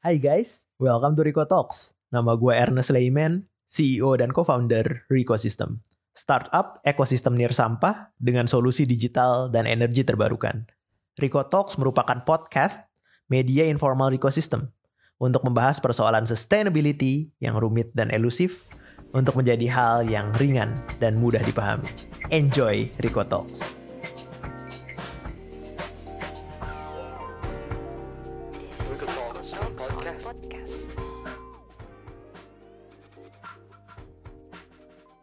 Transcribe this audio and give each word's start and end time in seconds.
Hai 0.00 0.16
guys, 0.16 0.64
welcome 0.80 1.12
to 1.12 1.20
Rico 1.20 1.44
Talks. 1.44 1.92
Nama 2.08 2.32
gue 2.32 2.56
Ernest 2.56 2.88
Lehman, 2.88 3.44
CEO 3.68 4.16
dan 4.16 4.32
co-founder 4.32 5.04
Rico 5.12 5.36
System. 5.36 5.76
Startup 6.16 6.80
ekosistem 6.88 7.36
nir 7.36 7.52
sampah 7.52 8.08
dengan 8.16 8.48
solusi 8.48 8.88
digital 8.88 9.52
dan 9.52 9.68
energi 9.68 10.00
terbarukan. 10.00 10.64
Rico 11.20 11.44
Talks 11.44 11.76
merupakan 11.76 12.16
podcast 12.24 12.80
media 13.28 13.68
informal 13.68 14.08
Rico 14.08 14.32
System 14.32 14.72
untuk 15.20 15.44
membahas 15.44 15.76
persoalan 15.84 16.24
sustainability 16.24 17.28
yang 17.36 17.60
rumit 17.60 17.92
dan 17.92 18.08
elusif 18.08 18.72
untuk 19.12 19.36
menjadi 19.36 19.68
hal 19.68 20.08
yang 20.08 20.32
ringan 20.40 20.72
dan 20.96 21.20
mudah 21.20 21.44
dipahami. 21.44 21.92
Enjoy 22.32 22.88
Rico 23.04 23.20
Talks. 23.20 23.79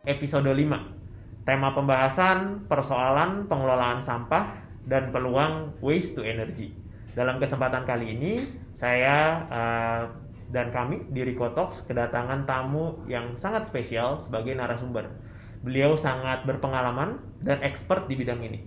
Episode 0.08 0.56
5. 0.56 1.44
Tema 1.44 1.76
pembahasan 1.76 2.64
persoalan 2.72 3.44
pengelolaan 3.52 4.00
sampah 4.00 4.56
dan 4.88 5.12
peluang 5.12 5.76
waste 5.84 6.16
to 6.16 6.24
energy. 6.24 6.72
Dalam 7.12 7.44
kesempatan 7.44 7.84
kali 7.84 8.16
ini, 8.16 8.48
saya 8.72 9.44
uh, 9.52 10.08
dan 10.48 10.72
kami 10.72 11.12
di 11.12 11.28
Talks 11.36 11.84
kedatangan 11.84 12.48
tamu 12.48 13.04
yang 13.12 13.36
sangat 13.36 13.68
spesial 13.68 14.16
sebagai 14.16 14.56
narasumber. 14.56 15.12
Beliau 15.60 16.00
sangat 16.00 16.48
berpengalaman 16.48 17.20
dan 17.44 17.60
expert 17.60 18.08
di 18.08 18.16
bidang 18.16 18.40
ini. 18.48 18.64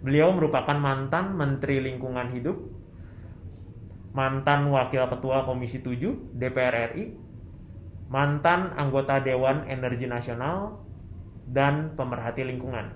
Beliau 0.00 0.32
merupakan 0.32 0.80
mantan 0.80 1.36
Menteri 1.36 1.84
Lingkungan 1.84 2.32
Hidup, 2.32 2.56
mantan 4.16 4.72
Wakil 4.72 5.04
Ketua 5.04 5.44
Komisi 5.44 5.84
7 5.84 6.32
DPR 6.32 6.96
RI, 6.96 7.27
mantan 8.08 8.72
anggota 8.74 9.20
Dewan 9.20 9.68
Energi 9.68 10.08
Nasional, 10.08 10.88
dan 11.48 11.96
pemerhati 11.96 12.44
lingkungan. 12.44 12.92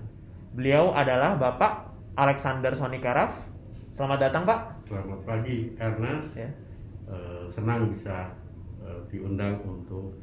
Beliau 0.53 0.93
adalah 0.93 1.33
Bapak 1.33 1.89
Alexander 2.13 2.69
Sonikaraf. 2.77 3.33
Selamat 3.93 4.29
datang, 4.29 4.45
Pak. 4.45 4.85
Selamat 4.85 5.19
pagi, 5.25 5.73
Ernest. 5.81 6.37
Ya. 6.37 6.49
Uh, 7.09 7.45
senang 7.49 7.93
bisa 7.93 8.31
uh, 8.81 9.01
diundang 9.09 9.57
untuk 9.65 10.13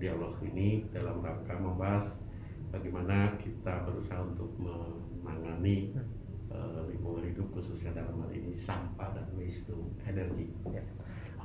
dialog 0.00 0.36
ini 0.44 0.88
dalam 0.94 1.20
rangka 1.20 1.52
membahas 1.58 2.06
bagaimana 2.72 3.34
kita 3.36 3.84
berusaha 3.84 4.24
untuk 4.24 4.48
menangani 5.20 5.92
uh, 6.48 6.86
lingkungan 6.88 7.28
hidup 7.28 7.50
khususnya 7.52 7.92
dalam 7.92 8.24
hal 8.24 8.30
ini 8.32 8.56
sampah 8.56 9.10
dan 9.16 9.26
waste 9.36 9.68
to 9.68 9.76
energy. 10.06 10.48
Ya. 10.70 10.84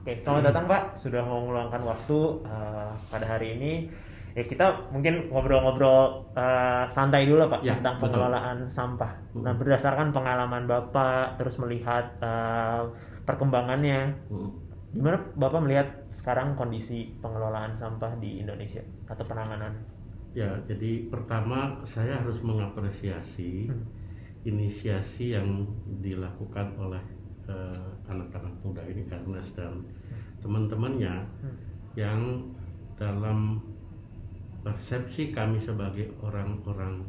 Oke, 0.05 0.21
selamat 0.21 0.53
datang 0.53 0.69
Pak. 0.69 1.01
Sudah 1.01 1.25
mau 1.25 1.41
meluangkan 1.49 1.81
waktu 1.81 2.45
uh, 2.45 2.93
pada 3.09 3.25
hari 3.25 3.57
ini. 3.57 3.89
Ya 4.37 4.45
kita 4.45 4.93
mungkin 4.93 5.33
ngobrol-ngobrol 5.33 6.29
uh, 6.37 6.85
santai 6.85 7.25
dulu 7.25 7.49
Pak 7.49 7.65
ya, 7.65 7.73
tentang 7.81 7.97
betul. 7.97 8.13
pengelolaan 8.13 8.69
sampah. 8.69 9.17
Uh. 9.33 9.41
Nah 9.41 9.57
berdasarkan 9.57 10.13
pengalaman 10.13 10.69
Bapak 10.69 11.41
terus 11.41 11.57
melihat 11.57 12.05
uh, 12.21 12.85
perkembangannya, 13.25 14.13
uh. 14.29 14.53
gimana 14.93 15.25
Bapak 15.41 15.65
melihat 15.65 15.89
sekarang 16.13 16.53
kondisi 16.53 17.09
pengelolaan 17.17 17.73
sampah 17.73 18.13
di 18.21 18.45
Indonesia 18.45 18.85
atau 19.09 19.25
penanganan? 19.25 19.73
Ya, 20.37 20.53
jadi 20.69 21.09
pertama 21.09 21.81
saya 21.81 22.21
harus 22.21 22.45
mengapresiasi 22.45 23.73
hmm. 23.73 23.89
inisiasi 24.45 25.33
yang 25.33 25.65
dilakukan 25.97 26.77
oleh 26.77 27.01
anak-anak 28.09 28.53
muda 28.65 28.81
ini 28.85 29.05
Ernest 29.09 29.57
dan 29.57 29.85
teman-temannya 30.41 31.25
hmm. 31.41 31.55
yang 31.97 32.21
dalam 32.95 33.61
persepsi 34.65 35.29
kami 35.29 35.61
sebagai 35.61 36.09
orang-orang 36.21 37.05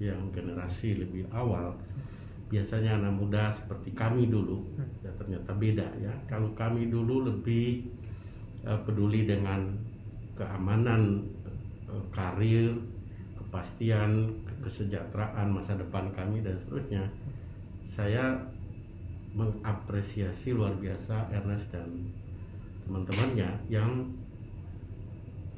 yang 0.00 0.32
generasi 0.32 1.00
lebih 1.00 1.28
awal 1.32 1.76
biasanya 2.48 3.00
anak 3.00 3.14
muda 3.16 3.44
seperti 3.56 3.96
kami 3.96 4.28
dulu 4.28 4.60
hmm. 4.76 5.04
ya 5.04 5.10
ternyata 5.16 5.50
beda 5.56 5.88
ya 6.00 6.12
kalau 6.28 6.52
kami 6.52 6.92
dulu 6.92 7.24
lebih 7.24 7.88
uh, 8.68 8.78
peduli 8.84 9.24
dengan 9.24 9.72
keamanan 10.36 11.24
uh, 11.88 12.04
karir 12.12 12.76
kepastian 13.40 14.28
kesejahteraan 14.60 15.52
masa 15.52 15.76
depan 15.76 16.08
kami 16.12 16.44
dan 16.44 16.56
seterusnya 16.60 17.04
saya 17.84 18.32
mengapresiasi 19.34 20.54
luar 20.54 20.78
biasa 20.78 21.28
Ernest 21.34 21.74
dan 21.74 21.90
teman-temannya 22.86 23.50
yang 23.66 23.90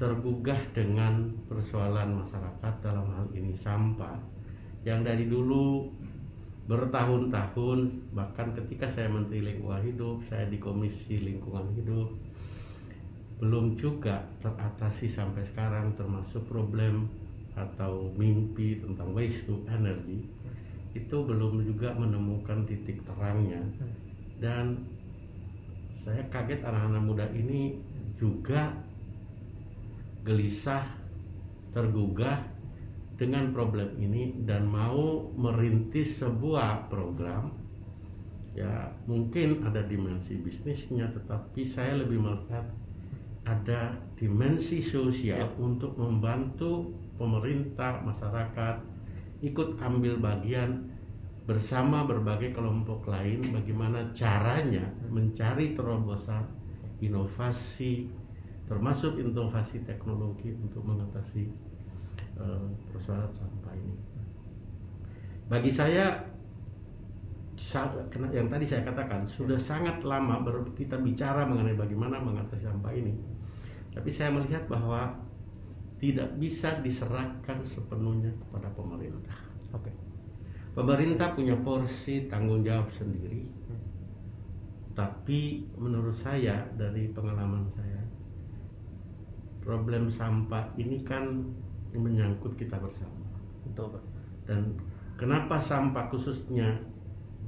tergugah 0.00 0.60
dengan 0.76 1.32
persoalan 1.48 2.20
masyarakat 2.20 2.74
dalam 2.84 3.08
hal 3.12 3.28
ini 3.32 3.52
sampah 3.56 4.16
yang 4.84 5.00
dari 5.04 5.28
dulu 5.28 5.88
bertahun-tahun 6.66 8.10
bahkan 8.12 8.50
ketika 8.52 8.90
saya 8.90 9.08
menteri 9.08 9.40
lingkungan 9.40 9.82
hidup 9.86 10.18
saya 10.20 10.50
di 10.50 10.58
komisi 10.58 11.22
lingkungan 11.22 11.70
hidup 11.78 12.10
belum 13.36 13.76
juga 13.76 14.24
teratasi 14.40 15.06
sampai 15.06 15.44
sekarang 15.44 15.92
termasuk 15.94 16.48
problem 16.48 17.08
atau 17.56 18.12
mimpi 18.16 18.80
tentang 18.80 19.16
waste 19.16 19.48
to 19.48 19.60
energy 19.68 20.28
itu 21.02 21.16
belum 21.24 21.64
juga 21.66 21.92
menemukan 21.92 22.64
titik 22.64 23.04
terangnya 23.04 23.60
hmm. 23.60 23.92
dan 24.40 24.64
saya 25.96 26.22
kaget 26.30 26.62
anak-anak 26.62 27.02
muda 27.02 27.26
ini 27.32 27.80
juga 28.16 28.72
gelisah 30.24 30.84
tergugah 31.72 32.40
dengan 33.16 33.52
problem 33.52 33.96
ini 33.96 34.44
dan 34.44 34.68
mau 34.68 35.32
merintis 35.36 36.20
sebuah 36.20 36.92
program 36.92 37.48
ya 38.56 38.88
mungkin 39.04 39.64
ada 39.64 39.84
dimensi 39.84 40.40
bisnisnya 40.40 41.12
tetapi 41.12 41.60
saya 41.60 42.00
lebih 42.00 42.24
melihat 42.24 42.64
ada 43.46 43.94
dimensi 44.18 44.80
sosial 44.82 45.44
ya. 45.44 45.48
untuk 45.60 45.94
membantu 46.00 46.90
pemerintah 47.20 48.00
masyarakat 48.02 48.95
ikut 49.46 49.78
ambil 49.78 50.18
bagian 50.18 50.90
bersama 51.46 52.02
berbagai 52.02 52.50
kelompok 52.50 53.06
lain 53.06 53.38
bagaimana 53.54 54.02
caranya 54.10 54.82
mencari 55.06 55.78
terobosan 55.78 56.42
inovasi 56.98 58.10
termasuk 58.66 59.22
inovasi 59.22 59.86
teknologi 59.86 60.50
untuk 60.58 60.82
mengatasi 60.82 61.46
uh, 62.34 62.66
persoalan 62.90 63.30
sampah 63.30 63.74
ini. 63.78 63.94
Bagi 65.46 65.70
saya 65.70 66.10
yang 68.34 68.50
tadi 68.52 68.66
saya 68.68 68.84
katakan 68.84 69.24
sudah 69.24 69.56
sangat 69.56 70.04
lama 70.04 70.44
kita 70.76 70.98
bicara 71.00 71.46
mengenai 71.46 71.78
bagaimana 71.78 72.18
mengatasi 72.18 72.66
sampah 72.66 72.90
ini. 72.92 73.14
Tapi 73.94 74.10
saya 74.10 74.34
melihat 74.34 74.66
bahwa 74.68 75.08
tidak 75.96 76.28
bisa 76.36 76.76
diserahkan 76.84 77.58
sepenuhnya 77.64 78.28
kepada 78.36 78.68
pemerintah. 78.76 79.36
Oke. 79.72 79.88
Okay. 79.88 79.94
Pemerintah 80.76 81.32
punya 81.32 81.56
porsi 81.56 82.28
tanggung 82.28 82.60
jawab 82.60 82.92
sendiri. 82.92 83.48
Tapi 84.92 85.64
menurut 85.76 86.12
saya 86.12 86.64
dari 86.76 87.08
pengalaman 87.12 87.64
saya 87.72 88.00
problem 89.64 90.06
sampah 90.06 90.72
ini 90.76 91.00
kan 91.00 91.42
menyangkut 91.96 92.54
kita 92.60 92.76
bersama. 92.76 93.24
Betul, 93.64 93.96
Pak. 93.96 94.04
Dan 94.46 94.76
kenapa 95.16 95.56
sampah 95.56 96.12
khususnya 96.12 96.76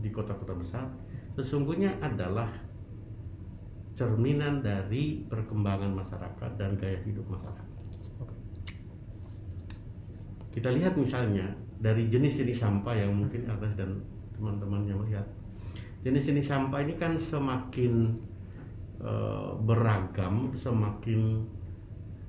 di 0.00 0.08
kota-kota 0.08 0.56
besar 0.56 0.86
sesungguhnya 1.38 2.00
adalah 2.02 2.50
cerminan 3.94 4.62
dari 4.62 5.26
perkembangan 5.26 5.90
masyarakat 5.94 6.50
dan 6.58 6.74
gaya 6.74 6.98
hidup 7.06 7.26
masyarakat. 7.30 7.67
Kita 10.48 10.72
lihat 10.72 10.96
misalnya 10.96 11.44
dari 11.78 12.10
jenis-jenis 12.10 12.58
sampah 12.58 12.94
yang 12.94 13.14
mungkin 13.14 13.46
atas 13.46 13.78
dan 13.78 14.02
teman-temannya 14.34 14.94
melihat. 14.94 15.26
Jenis-jenis 16.02 16.46
sampah 16.46 16.82
ini 16.82 16.94
kan 16.94 17.14
semakin 17.18 18.14
uh, 19.02 19.54
beragam, 19.62 20.50
semakin 20.54 21.42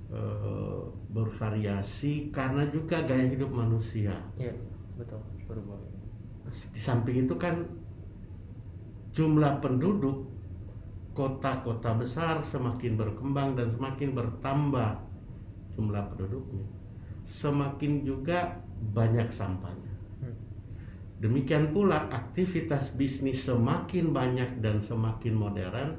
uh, 0.09 0.85
bervariasi 1.13 2.33
karena 2.33 2.65
juga 2.69 3.01
gaya 3.05 3.29
hidup 3.29 3.49
manusia. 3.49 4.13
Iya, 4.37 4.53
betul, 4.97 5.21
berubah. 5.45 5.77
Di 6.49 6.81
samping 6.81 7.29
itu 7.29 7.35
kan 7.37 7.61
jumlah 9.13 9.61
penduduk 9.61 10.29
kota-kota 11.13 11.97
besar 11.97 12.41
semakin 12.41 12.97
berkembang 12.97 13.57
dan 13.57 13.69
semakin 13.69 14.15
bertambah 14.15 14.97
jumlah 15.75 16.03
penduduknya 16.13 16.78
semakin 17.29 18.01
juga 18.01 18.57
banyak 18.89 19.29
sampahnya. 19.29 19.93
Hmm. 20.25 20.33
Demikian 21.21 21.69
pula 21.69 22.09
aktivitas 22.09 22.97
bisnis 22.97 23.45
semakin 23.45 24.09
banyak 24.09 24.57
dan 24.65 24.81
semakin 24.81 25.37
modern, 25.37 25.93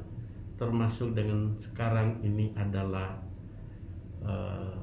termasuk 0.59 1.15
dengan 1.15 1.55
sekarang 1.62 2.19
ini 2.27 2.50
adalah 2.59 3.15
uh, 4.27 4.75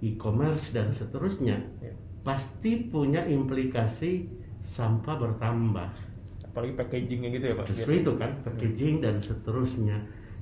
e-commerce 0.00 0.72
dan 0.72 0.92
seterusnya 0.92 1.56
ya. 1.80 1.92
pasti 2.20 2.88
punya 2.90 3.24
implikasi 3.24 4.28
sampah 4.60 5.16
bertambah 5.16 5.88
apalagi 6.42 6.72
packagingnya 6.74 7.30
gitu 7.36 7.44
ya 7.52 7.54
pak 7.54 7.66
justru 7.70 7.92
itu 8.02 8.12
kan 8.18 8.30
packaging 8.42 8.98
dan 8.98 9.16
seterusnya 9.22 9.96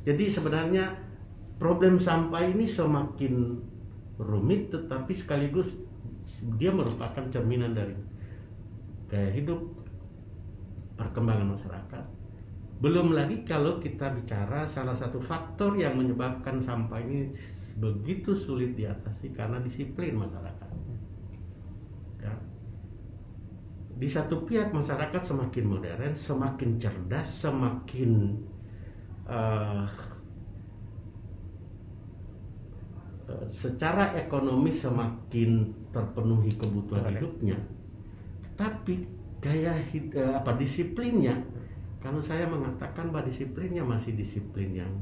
jadi 0.06 0.25
sebenarnya 0.31 0.85
problem 1.61 2.00
sampah 2.00 2.43
ini 2.49 2.64
semakin 2.64 3.61
rumit 4.19 4.70
tetapi 4.70 5.12
sekaligus 5.14 5.75
dia 6.56 6.70
merupakan 6.70 7.26
cerminan 7.28 7.75
dari 7.75 7.94
gaya 9.11 9.31
hidup 9.34 9.61
perkembangan 10.94 11.52
masyarakat 11.52 12.05
belum 12.84 13.14
lagi 13.14 13.46
kalau 13.46 13.78
kita 13.78 14.11
bicara 14.12 14.66
salah 14.66 14.93
satu 14.93 15.22
faktor 15.22 15.78
yang 15.78 15.94
menyebabkan 15.94 16.58
sampah 16.58 16.99
ini 17.00 17.31
begitu 17.78 18.34
sulit 18.34 18.75
diatasi 18.75 19.32
karena 19.34 19.62
disiplin 19.62 20.14
masyarakat. 20.19 20.70
Ya. 22.22 22.34
Di 23.94 24.08
satu 24.11 24.43
pihak 24.43 24.75
masyarakat 24.75 25.22
semakin 25.22 25.64
modern, 25.64 26.12
semakin 26.12 26.70
cerdas, 26.82 27.46
semakin 27.46 28.43
uh, 29.31 29.87
secara 33.49 34.12
ekonomi 34.19 34.69
semakin 34.69 35.73
terpenuhi 35.91 36.53
kebutuhan 36.61 37.09
hidupnya, 37.09 37.56
tapi 38.55 39.09
gaya 39.41 39.73
hidup, 39.93 40.21
eh, 40.21 40.32
apa 40.37 40.56
disiplinnya 40.56 41.37
kalau 42.05 42.21
saya 42.21 42.44
mengatakan 42.44 43.09
bahwa 43.09 43.25
disiplinnya 43.25 43.81
masih 43.81 44.12
disiplin 44.12 44.76
yang 44.76 44.93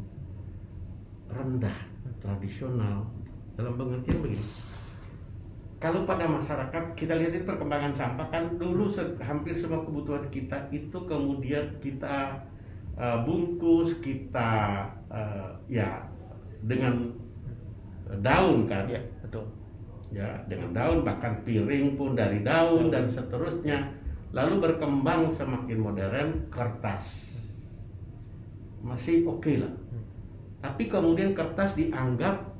rendah, 1.27 1.75
tradisional, 2.23 3.03
dalam 3.59 3.75
pengertian 3.75 4.23
begini. 4.23 4.47
Kalau 5.83 6.07
pada 6.07 6.31
masyarakat 6.31 6.95
kita 6.95 7.19
lihat 7.19 7.43
perkembangan 7.43 7.91
sampah 7.91 8.31
kan 8.31 8.55
dulu 8.55 8.87
hampir 9.19 9.51
semua 9.51 9.83
kebutuhan 9.83 10.23
kita 10.31 10.55
itu 10.71 10.95
kemudian 10.95 11.75
kita 11.83 12.39
uh, 12.95 13.27
bungkus, 13.27 13.99
kita 13.99 14.87
uh, 15.11 15.51
ya 15.67 16.07
dengan 16.63 17.11
daun 18.21 18.69
kan? 18.69 18.85
Ya 18.91 19.01
betul. 19.25 19.49
Ya 20.13 20.29
dengan 20.45 20.77
daun 20.77 21.01
bahkan 21.07 21.41
piring 21.47 21.97
pun 21.97 22.13
dari 22.13 22.45
daun 22.45 22.93
dan 22.93 23.09
seterusnya. 23.09 23.89
Lalu 24.33 24.65
berkembang 24.65 25.33
semakin 25.33 25.79
modern 25.81 26.29
kertas. 26.49 27.37
Masih 28.85 29.25
oke 29.25 29.45
okay 29.45 29.57
lah. 29.61 29.73
Tapi 30.63 30.89
kemudian 30.89 31.37
kertas 31.37 31.77
dianggap 31.77 32.53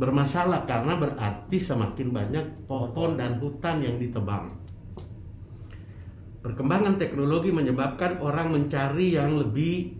bermasalah 0.00 0.64
karena 0.64 0.96
berarti 0.96 1.58
semakin 1.60 2.08
banyak 2.14 2.46
pohon 2.64 3.20
dan 3.20 3.36
hutan 3.36 3.84
yang 3.84 4.00
ditebang. 4.00 4.54
Perkembangan 6.40 6.96
teknologi 6.96 7.52
menyebabkan 7.52 8.16
orang 8.24 8.48
mencari 8.56 9.12
yang 9.12 9.36
lebih 9.36 9.92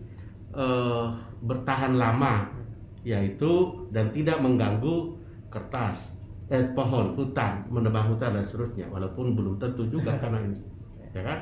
uh, 0.57 1.13
bertahan 1.45 2.01
lama 2.01 2.60
yaitu 3.07 3.73
dan 3.95 4.13
tidak 4.13 4.39
mengganggu 4.45 5.17
kertas 5.49 6.15
eh, 6.53 6.67
pohon 6.77 7.17
hutan 7.17 7.65
menebang 7.73 8.13
hutan 8.13 8.37
dan 8.37 8.45
seterusnya 8.45 8.87
walaupun 8.93 9.33
belum 9.33 9.57
tentu 9.57 9.89
juga 9.89 10.19
karena 10.21 10.45
ini 10.45 10.59
ya 11.17 11.23
kan? 11.25 11.41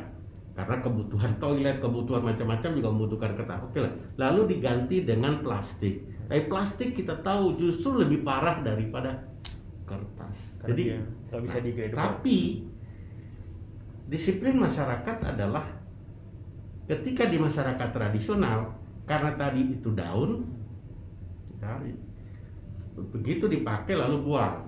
Karena 0.58 0.82
kebutuhan 0.82 1.38
toilet, 1.38 1.78
kebutuhan 1.78 2.22
macam-macam 2.26 2.70
juga 2.75 2.88
membutuhkan 2.90 3.38
kertas. 3.38 3.62
Oke 3.62 3.78
lah. 3.78 3.94
Lalu 4.19 4.58
diganti 4.58 5.06
dengan 5.06 5.38
plastik. 5.38 6.02
Tapi 6.26 6.50
plastik 6.50 6.99
kita 6.99 7.22
tahu 7.22 7.55
justru 7.55 7.94
lebih 8.02 8.26
parah 8.26 8.58
daripada 8.58 9.22
kertas. 9.87 10.58
Karena 10.58 10.69
Jadi 10.75 10.82
nggak 11.31 11.40
bisa 11.46 11.58
nah, 11.62 11.94
Tapi 11.94 12.38
disiplin 14.10 14.58
masyarakat 14.58 15.16
adalah 15.31 15.62
ketika 16.90 17.31
di 17.31 17.38
masyarakat 17.38 17.88
tradisional 17.94 18.75
karena 19.06 19.38
tadi 19.38 19.78
itu 19.78 19.94
daun, 19.94 20.43
ya, 21.62 21.94
begitu 23.14 23.44
dipakai 23.46 23.94
lalu 23.99 24.22
buang, 24.26 24.66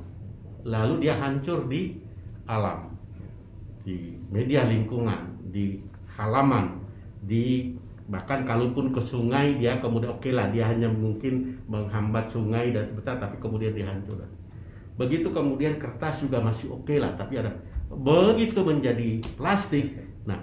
lalu 0.66 1.06
dia 1.06 1.14
hancur 1.18 1.66
di 1.66 1.98
alam 2.46 2.90
di 3.84 4.14
media 4.28 4.68
lingkungan, 4.68 5.40
di 5.48 5.80
halaman, 6.14 6.78
di 7.24 7.72
bahkan 8.10 8.42
kalaupun 8.42 8.90
ke 8.90 8.98
sungai 8.98 9.54
dia 9.54 9.78
kemudian 9.78 10.10
oke 10.10 10.26
okay 10.26 10.34
lah 10.34 10.50
dia 10.50 10.66
hanya 10.66 10.90
mungkin 10.90 11.54
menghambat 11.70 12.26
sungai 12.26 12.74
dan 12.74 12.90
sebentar 12.90 13.16
tapi 13.22 13.38
kemudian 13.38 13.70
dihancurkan. 13.70 14.26
Begitu 14.98 15.30
kemudian 15.30 15.78
kertas 15.78 16.20
juga 16.20 16.42
masih 16.42 16.74
oke 16.74 16.90
okay 16.90 16.98
lah 16.98 17.14
tapi 17.14 17.38
ada 17.38 17.54
begitu 17.88 18.60
menjadi 18.66 19.22
plastik. 19.38 19.94
Nah, 20.26 20.42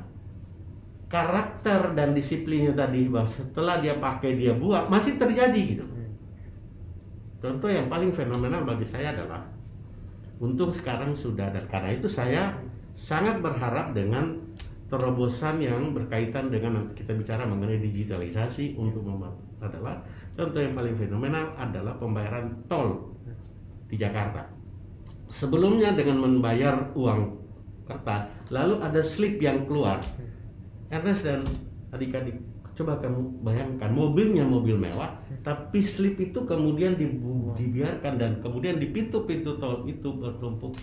karakter 1.12 1.92
dan 1.94 2.16
disiplinnya 2.16 2.72
tadi 2.72 3.12
bahwa 3.12 3.28
setelah 3.28 3.84
dia 3.84 4.00
pakai 4.00 4.40
dia 4.40 4.56
buang 4.56 4.88
masih 4.88 5.20
terjadi 5.20 5.62
gitu. 5.76 5.86
Contoh 7.38 7.70
yang 7.70 7.86
paling 7.86 8.10
fenomenal 8.10 8.66
bagi 8.66 8.86
saya 8.88 9.14
adalah 9.14 9.46
untung 10.42 10.74
sekarang 10.74 11.14
sudah 11.14 11.50
dan 11.54 11.66
karena 11.70 11.98
itu 11.98 12.10
saya 12.10 12.54
sangat 12.98 13.42
berharap 13.42 13.94
dengan 13.94 14.38
terobosan 14.90 15.62
yang 15.62 15.92
berkaitan 15.94 16.50
dengan 16.50 16.90
kita 16.96 17.14
bicara 17.14 17.44
mengenai 17.44 17.78
digitalisasi 17.84 18.80
untuk 18.80 19.04
adalah 19.60 20.00
contoh 20.34 20.62
yang 20.64 20.74
paling 20.74 20.96
fenomenal 20.96 21.52
adalah 21.60 21.94
pembayaran 22.00 22.54
tol 22.66 23.14
di 23.92 24.00
Jakarta. 24.00 24.48
Sebelumnya 25.28 25.92
dengan 25.92 26.24
membayar 26.24 26.96
uang 26.96 27.36
kertas, 27.84 28.32
lalu 28.48 28.80
ada 28.80 29.02
slip 29.04 29.44
yang 29.44 29.68
keluar. 29.68 30.00
Ernest 30.88 31.28
dan 31.28 31.44
adik-adik 31.92 32.40
coba 32.78 33.02
kamu 33.02 33.42
bayangkan 33.42 33.90
mobilnya 33.90 34.46
mobil 34.46 34.78
mewah, 34.78 35.18
tapi 35.42 35.82
slip 35.82 36.22
itu 36.22 36.46
kemudian 36.46 36.94
dibiarkan 36.94 38.22
dan 38.22 38.38
kemudian 38.38 38.78
di 38.78 38.94
pintu-pintu 38.94 39.58
tol 39.58 39.82
itu 39.90 40.14
bertumpuk. 40.14 40.78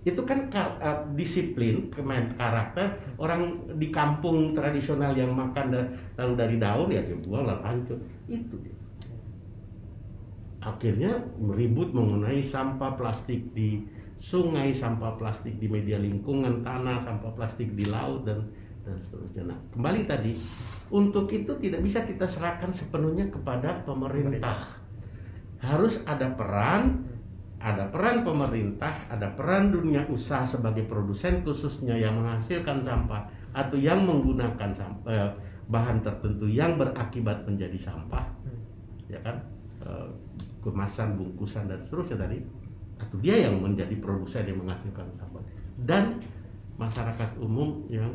Itu 0.00 0.24
kan 0.24 0.48
uh, 0.48 1.04
disiplin 1.12 1.92
kemen 1.92 2.32
karakter. 2.40 2.96
Orang 3.20 3.68
di 3.76 3.92
kampung 3.92 4.56
tradisional 4.56 5.12
yang 5.12 5.36
makan 5.36 5.76
da, 5.76 5.84
lalu 6.16 6.32
dari 6.40 6.56
daun 6.56 6.88
ya 6.88 7.04
dia 7.04 7.20
buang 7.20 7.44
lah 7.44 7.60
hancur. 7.60 8.00
Itu 8.24 8.56
dia. 8.64 8.72
Akhirnya 10.64 11.20
meribut 11.36 11.92
mengenai 11.92 12.40
sampah 12.40 12.96
plastik 12.96 13.52
di 13.52 13.84
sungai 14.16 14.72
sampah 14.72 15.20
plastik 15.20 15.60
di 15.60 15.68
media 15.68 16.00
lingkungan 16.00 16.64
tanah 16.64 17.04
sampah 17.04 17.32
plastik 17.36 17.76
di 17.76 17.84
laut 17.84 18.24
dan 18.24 18.48
dan 18.84 18.96
seterusnya. 18.96 19.52
Nah 19.52 19.58
kembali 19.72 20.00
tadi 20.08 20.32
untuk 20.90 21.30
itu 21.30 21.54
tidak 21.62 21.80
bisa 21.86 22.02
kita 22.02 22.26
serahkan 22.26 22.74
sepenuhnya 22.74 23.30
kepada 23.30 23.82
pemerintah. 23.86 24.58
Harus 25.62 26.02
ada 26.04 26.26
peran 26.34 27.10
ada 27.60 27.84
peran 27.92 28.24
pemerintah, 28.24 28.88
ada 29.12 29.28
peran 29.36 29.68
dunia 29.68 30.00
usaha 30.08 30.40
sebagai 30.48 30.88
produsen 30.88 31.44
khususnya 31.44 31.92
yang 31.92 32.16
menghasilkan 32.16 32.80
sampah 32.80 33.28
atau 33.52 33.76
yang 33.76 34.00
menggunakan 34.08 34.72
sampah, 34.72 35.04
eh, 35.12 35.30
bahan 35.68 36.00
tertentu 36.00 36.48
yang 36.48 36.80
berakibat 36.80 37.44
menjadi 37.44 37.76
sampah, 37.76 38.24
ya 39.12 39.20
kan, 39.20 39.36
eh, 39.84 40.08
kemasan, 40.64 41.20
bungkusan 41.20 41.68
dan 41.68 41.76
seterusnya 41.84 42.24
tadi, 42.24 42.40
atau 42.96 43.16
dia 43.20 43.44
yang 43.44 43.60
menjadi 43.60 43.92
produsen 44.00 44.48
yang 44.48 44.64
menghasilkan 44.64 45.04
sampah. 45.20 45.44
Dan 45.84 46.16
masyarakat 46.80 47.36
umum 47.44 47.84
yang 47.92 48.08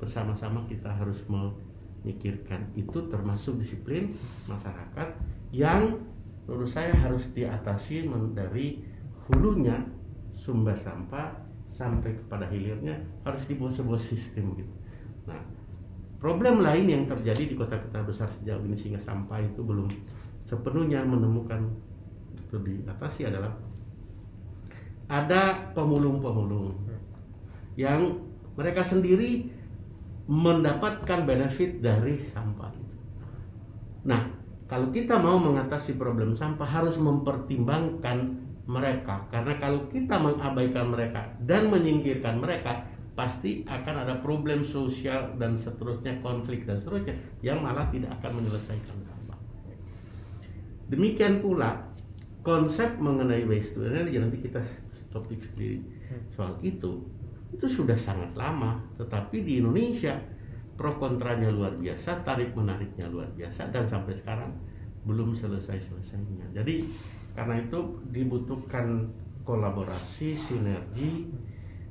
bersama-sama 0.00 0.64
kita 0.64 0.88
harus 0.88 1.20
memikirkan 2.06 2.62
itu 2.78 3.10
termasuk 3.10 3.58
disiplin 3.58 4.14
masyarakat 4.46 5.18
yang 5.50 5.98
menurut 6.46 6.70
saya 6.70 6.94
harus 6.94 7.26
diatasi 7.34 8.06
dari 8.30 8.78
hulunya 9.26 9.74
sumber 10.38 10.78
sampah 10.78 11.34
sampai 11.74 12.14
kepada 12.14 12.46
hilirnya 12.46 12.94
harus 13.26 13.42
dibuat 13.50 13.74
sebuah 13.74 13.98
sistem 13.98 14.54
gitu. 14.54 14.70
Nah, 15.26 15.42
problem 16.22 16.62
lain 16.62 16.86
yang 16.86 17.02
terjadi 17.10 17.50
di 17.50 17.58
kota-kota 17.58 18.06
besar 18.06 18.30
sejauh 18.30 18.62
ini 18.62 18.78
sehingga 18.78 19.02
sampah 19.02 19.42
itu 19.42 19.66
belum 19.66 19.90
sepenuhnya 20.46 21.02
menemukan 21.02 21.66
itu 22.38 22.56
diatasi 22.62 23.26
adalah 23.26 23.50
ada 25.10 25.74
pemulung-pemulung 25.74 26.70
yang 27.74 28.22
mereka 28.54 28.86
sendiri 28.86 29.55
mendapatkan 30.26 31.22
benefit 31.22 31.78
dari 31.78 32.18
sampah 32.34 32.70
itu. 32.74 32.96
Nah, 34.06 34.26
kalau 34.66 34.90
kita 34.90 35.18
mau 35.22 35.38
mengatasi 35.38 35.94
problem 35.94 36.34
sampah 36.34 36.66
harus 36.66 36.98
mempertimbangkan 36.98 38.46
mereka 38.66 39.30
karena 39.30 39.54
kalau 39.62 39.86
kita 39.86 40.18
mengabaikan 40.18 40.90
mereka 40.90 41.30
dan 41.46 41.70
menyingkirkan 41.70 42.42
mereka 42.42 42.82
pasti 43.14 43.62
akan 43.62 44.02
ada 44.02 44.18
problem 44.18 44.66
sosial 44.66 45.38
dan 45.38 45.54
seterusnya 45.54 46.18
konflik 46.18 46.66
dan 46.66 46.82
seterusnya 46.82 47.14
yang 47.40 47.62
malah 47.62 47.86
tidak 47.94 48.10
akan 48.20 48.42
menyelesaikan 48.42 48.98
sampah. 49.06 49.38
Demikian 50.90 51.38
pula 51.38 51.86
konsep 52.42 52.98
mengenai 52.98 53.46
waste 53.46 53.78
to 53.78 53.86
energy 53.86 54.18
nanti 54.18 54.38
kita 54.42 54.62
topik 55.10 55.42
sendiri 55.42 55.82
soal 56.34 56.54
itu 56.62 57.02
itu 57.54 57.66
sudah 57.66 57.94
sangat 57.94 58.34
lama 58.34 58.82
tetapi 58.98 59.46
di 59.46 59.62
Indonesia 59.62 60.18
pro 60.76 60.98
kontranya 61.00 61.48
luar 61.48 61.74
biasa 61.78 62.26
tarik 62.26 62.52
menariknya 62.52 63.08
luar 63.08 63.30
biasa 63.32 63.70
dan 63.72 63.88
sampai 63.88 64.12
sekarang 64.12 64.52
belum 65.06 65.32
selesai 65.32 65.78
selesainya 65.78 66.50
jadi 66.52 66.84
karena 67.32 67.62
itu 67.62 68.02
dibutuhkan 68.10 69.06
kolaborasi 69.46 70.34
sinergi 70.34 71.30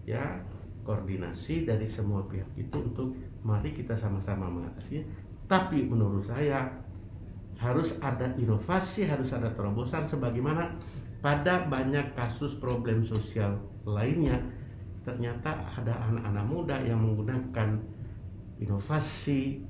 ya 0.03 0.43
koordinasi 0.85 1.65
dari 1.65 1.87
semua 1.89 2.21
pihak 2.29 2.45
itu 2.59 2.77
untuk 2.77 3.15
mari 3.41 3.73
kita 3.73 3.97
sama-sama 3.97 4.51
mengatasi 4.51 5.01
tapi 5.49 5.87
menurut 5.87 6.21
saya 6.21 6.67
harus 7.55 7.95
ada 8.03 8.35
inovasi 8.35 9.07
harus 9.07 9.31
ada 9.31 9.49
terobosan 9.55 10.03
sebagaimana 10.03 10.75
pada 11.23 11.65
banyak 11.65 12.13
kasus 12.13 12.53
problem 12.59 13.01
sosial 13.01 13.57
lainnya 13.87 14.37
ternyata 15.05 15.53
ada 15.77 15.93
anak-anak 16.09 16.45
muda 16.49 16.75
yang 16.81 16.97
menggunakan 16.97 17.77
inovasi 18.57 19.61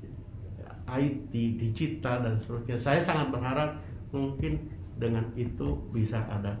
IT 0.86 1.32
digital 1.58 2.24
dan 2.24 2.34
seterusnya. 2.38 2.78
Saya 2.78 3.00
sangat 3.02 3.28
berharap 3.34 3.78
mungkin 4.14 4.70
dengan 4.96 5.28
itu 5.36 5.76
bisa 5.92 6.24
ada 6.24 6.56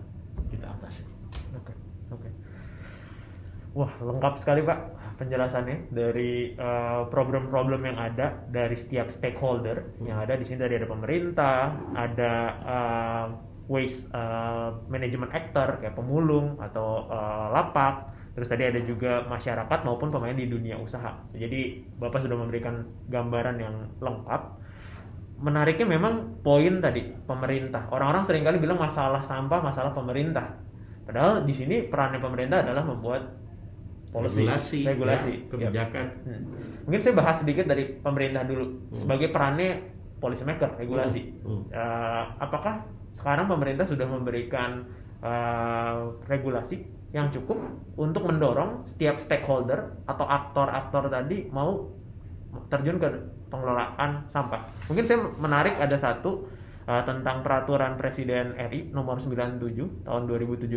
kita 0.52 0.68
atasi 0.68 1.02
oke 1.56 1.72
oke. 2.12 2.28
Wah 3.76 3.92
lengkap 4.00 4.34
sekali 4.40 4.60
pak 4.64 4.92
penjelasannya 5.16 5.88
dari 5.88 6.52
uh, 6.60 7.08
problem-problem 7.08 7.88
yang 7.88 7.96
ada 7.96 8.44
dari 8.52 8.76
setiap 8.76 9.08
stakeholder 9.08 9.96
yang 10.04 10.20
ada 10.20 10.36
di 10.36 10.44
sini. 10.44 10.60
Dari 10.60 10.76
ada 10.76 10.88
pemerintah 10.88 11.72
ada 11.96 12.32
uh, 12.60 13.26
waste 13.66 14.12
uh, 14.12 14.84
management 14.86 15.32
actor 15.32 15.80
kayak 15.80 15.96
pemulung 15.96 16.60
atau 16.60 17.08
uh, 17.08 17.48
lapak 17.50 18.12
terus 18.36 18.52
tadi 18.52 18.68
ada 18.68 18.80
juga 18.84 19.24
masyarakat 19.32 19.80
maupun 19.88 20.12
pemain 20.12 20.36
di 20.36 20.44
dunia 20.44 20.76
usaha 20.76 21.16
jadi 21.32 21.80
bapak 21.96 22.20
sudah 22.20 22.36
memberikan 22.36 22.84
gambaran 23.08 23.56
yang 23.56 23.74
lengkap 23.96 24.60
menariknya 25.40 25.88
memang 25.96 26.44
poin 26.44 26.84
tadi 26.84 27.16
pemerintah 27.24 27.88
orang-orang 27.88 28.20
sering 28.28 28.44
kali 28.44 28.60
bilang 28.60 28.76
masalah 28.76 29.24
sampah 29.24 29.64
masalah 29.64 29.96
pemerintah 29.96 30.52
padahal 31.08 31.48
di 31.48 31.54
sini 31.56 31.88
perannya 31.88 32.20
pemerintah 32.20 32.60
adalah 32.60 32.84
membuat 32.84 33.24
policy 34.12 34.44
regulasi, 34.44 34.80
regulasi. 34.84 35.32
Ya, 35.32 35.48
kebijakan 35.48 36.06
hmm. 36.28 36.42
mungkin 36.84 37.00
saya 37.00 37.14
bahas 37.16 37.36
sedikit 37.40 37.64
dari 37.64 37.88
pemerintah 38.04 38.44
dulu 38.44 38.64
hmm. 38.68 38.92
sebagai 38.92 39.32
perannya 39.32 39.80
policy 40.20 40.44
maker 40.44 40.76
regulasi 40.76 41.40
hmm. 41.40 41.48
Hmm. 41.48 41.62
Uh, 41.72 42.24
apakah 42.36 42.84
sekarang 43.16 43.48
pemerintah 43.48 43.88
sudah 43.88 44.04
memberikan 44.04 44.84
uh, 45.24 46.12
regulasi 46.28 46.95
yang 47.16 47.32
cukup 47.32 47.56
untuk 47.96 48.28
mendorong 48.28 48.84
setiap 48.84 49.16
stakeholder 49.16 50.04
atau 50.04 50.28
aktor-aktor 50.28 51.08
tadi 51.08 51.48
mau 51.48 51.88
terjun 52.68 53.00
ke 53.00 53.08
pengelolaan 53.48 54.28
sampah. 54.28 54.68
Mungkin 54.92 55.08
saya 55.08 55.24
menarik 55.40 55.80
ada 55.80 55.96
satu 55.96 56.44
uh, 56.84 57.00
tentang 57.08 57.40
peraturan 57.40 57.96
Presiden 57.96 58.52
RI 58.68 58.92
nomor 58.92 59.16
97 59.16 60.04
tahun 60.04 60.22
2017 60.28 60.68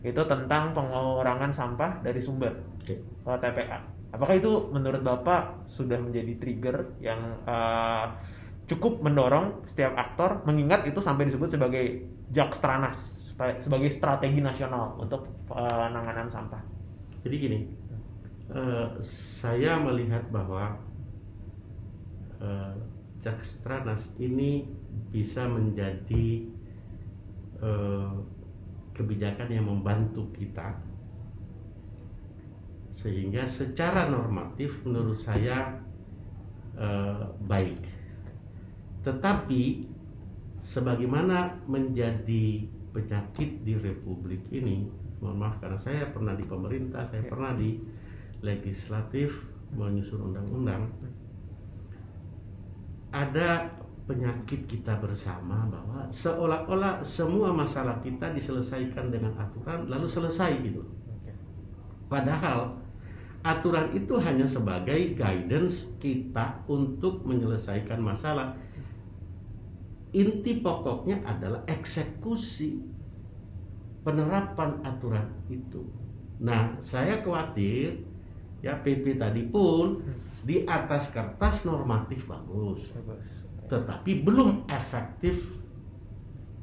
itu 0.00 0.22
tentang 0.24 0.72
pengurangan 0.72 1.52
sampah 1.52 2.00
dari 2.00 2.24
sumber 2.24 2.56
okay. 2.80 2.96
atau 3.28 3.36
TPA. 3.36 3.78
Apakah 4.16 4.40
itu 4.40 4.72
menurut 4.72 5.04
Bapak 5.04 5.68
sudah 5.68 6.00
menjadi 6.00 6.40
trigger 6.40 6.96
yang 7.04 7.20
uh, 7.44 8.16
cukup 8.64 9.04
mendorong 9.04 9.60
setiap 9.68 9.92
aktor 9.92 10.40
mengingat 10.48 10.88
itu 10.88 11.04
sampai 11.04 11.28
disebut 11.28 11.52
sebagai 11.52 12.08
jakstranas 12.32 13.19
sebagai 13.60 13.88
strategi 13.88 14.44
nasional 14.44 15.00
untuk 15.00 15.24
penanganan 15.48 16.28
sampah. 16.28 16.60
Jadi 17.24 17.36
gini, 17.36 17.58
uh, 18.52 18.96
saya 19.04 19.80
melihat 19.80 20.28
bahwa 20.28 20.76
uh, 22.40 22.74
jakstranas 23.20 24.12
ini 24.16 24.64
bisa 25.12 25.44
menjadi 25.44 26.48
uh, 27.60 28.12
kebijakan 28.96 29.48
yang 29.48 29.66
membantu 29.68 30.28
kita 30.36 30.76
sehingga 32.96 33.48
secara 33.48 34.12
normatif 34.12 34.84
menurut 34.84 35.16
saya 35.16 35.80
uh, 36.76 37.32
baik 37.48 37.80
tetapi 39.00 39.88
sebagaimana 40.60 41.56
menjadi 41.64 42.68
penyakit 42.90 43.62
di 43.62 43.78
republik 43.78 44.42
ini, 44.50 44.86
mohon 45.22 45.38
maaf 45.38 45.62
karena 45.62 45.78
saya 45.78 46.10
pernah 46.10 46.34
di 46.34 46.44
pemerintah, 46.46 47.06
saya 47.06 47.22
ya. 47.22 47.30
pernah 47.30 47.52
di 47.54 47.78
legislatif 48.42 49.46
menyusun 49.74 50.32
undang-undang. 50.32 50.90
Ada 53.10 53.66
penyakit 54.10 54.66
kita 54.66 54.98
bersama 54.98 55.70
bahwa 55.70 56.10
seolah-olah 56.10 56.98
semua 57.06 57.54
masalah 57.54 58.02
kita 58.02 58.34
diselesaikan 58.34 59.14
dengan 59.14 59.30
aturan 59.38 59.86
lalu 59.86 60.10
selesai 60.10 60.50
gitu. 60.66 60.82
Padahal 62.10 62.74
aturan 63.46 63.94
itu 63.94 64.18
hanya 64.18 64.44
sebagai 64.44 65.14
guidance 65.14 65.86
kita 66.02 66.58
untuk 66.66 67.22
menyelesaikan 67.22 68.02
masalah 68.02 68.58
inti 70.10 70.58
pokoknya 70.58 71.22
adalah 71.22 71.62
eksekusi 71.70 72.82
penerapan 74.02 74.82
aturan 74.82 75.26
itu. 75.46 75.86
Nah, 76.42 76.74
saya 76.82 77.20
khawatir 77.22 78.00
ya 78.64 78.76
PP 78.80 79.20
tadi 79.20 79.46
pun 79.46 80.02
di 80.42 80.64
atas 80.64 81.12
kertas 81.12 81.62
normatif 81.68 82.26
bagus, 82.26 82.90
tetapi 83.68 84.24
belum 84.24 84.66
efektif 84.66 85.60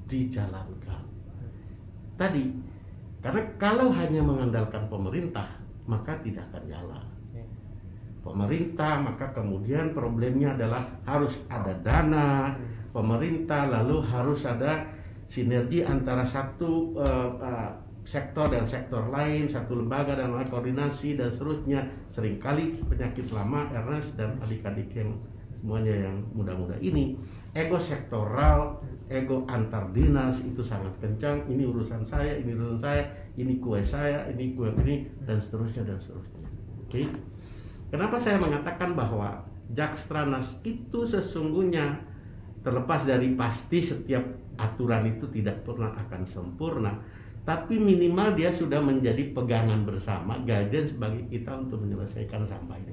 dijalankan. 0.09 1.05
Tadi, 2.17 2.45
karena 3.21 3.43
kalau 3.61 3.93
hanya 3.93 4.25
mengandalkan 4.25 4.89
pemerintah 4.89 5.45
maka 5.87 6.19
tidak 6.19 6.43
akan 6.51 6.63
jalan. 6.67 7.05
Ya. 7.31 7.45
Pemerintah 8.25 8.99
maka 8.99 9.31
kemudian 9.31 9.93
problemnya 9.93 10.57
adalah 10.57 10.83
harus 11.05 11.37
ada 11.47 11.71
dana, 11.79 12.51
hmm 12.51 12.76
pemerintah 12.97 13.69
lalu 13.69 14.01
harus 14.01 14.49
ada 14.49 14.89
sinergi 15.29 15.85
antara 15.85 16.25
satu 16.25 16.97
uh, 16.97 17.29
uh, 17.37 17.69
sektor 18.01 18.49
dan 18.49 18.65
sektor 18.65 19.05
lain, 19.13 19.45
satu 19.45 19.77
lembaga 19.77 20.17
dan 20.17 20.33
lain 20.33 20.49
koordinasi 20.49 21.13
dan 21.13 21.29
seterusnya. 21.29 21.85
Seringkali 22.09 22.81
penyakit 22.89 23.29
lama 23.29 23.69
Ernest 23.69 24.17
dan 24.17 24.41
adik-adik 24.41 24.89
yang 24.97 25.13
semuanya 25.57 26.09
yang 26.09 26.15
muda-muda 26.31 26.77
ini 26.79 27.17
ego 27.51 27.75
sektoral, 27.81 28.79
ego 29.09 29.43
antar 29.51 29.91
dinas 29.91 30.41
itu 30.41 30.63
sangat 30.63 30.95
kencang. 31.03 31.45
Ini 31.45 31.67
urusan 31.67 32.01
saya, 32.01 32.33
ini 32.39 32.55
urusan 32.55 32.79
saya, 32.81 33.03
ini 33.37 33.59
kue 33.61 33.83
saya, 33.83 34.25
ini 34.31 34.57
kue 34.57 34.73
ini 34.85 35.05
dan 35.27 35.37
seterusnya 35.37 35.85
dan 35.85 35.97
seterusnya. 35.99 36.41
Oke. 36.87 36.89
Okay? 36.89 37.05
Kenapa 37.91 38.15
saya 38.19 38.39
mengatakan 38.39 38.95
bahwa 38.95 39.43
Jakstranas 39.75 40.63
itu 40.63 41.03
sesungguhnya 41.03 41.99
terlepas 42.67 43.07
dari 43.07 43.31
pasti 43.31 43.79
setiap 43.79 44.19
aturan 44.59 45.07
itu 45.07 45.31
tidak 45.31 45.63
pernah 45.63 45.95
akan 45.95 46.27
sempurna 46.27 46.99
tapi 47.47 47.79
minimal 47.79 48.35
dia 48.35 48.51
sudah 48.51 48.83
menjadi 48.83 49.31
pegangan 49.31 49.87
bersama 49.87 50.35
guidance 50.43 50.91
bagi 50.99 51.23
kita 51.31 51.55
untuk 51.55 51.79
menyelesaikan 51.79 52.43
sampah 52.43 52.75
ini. 52.75 52.91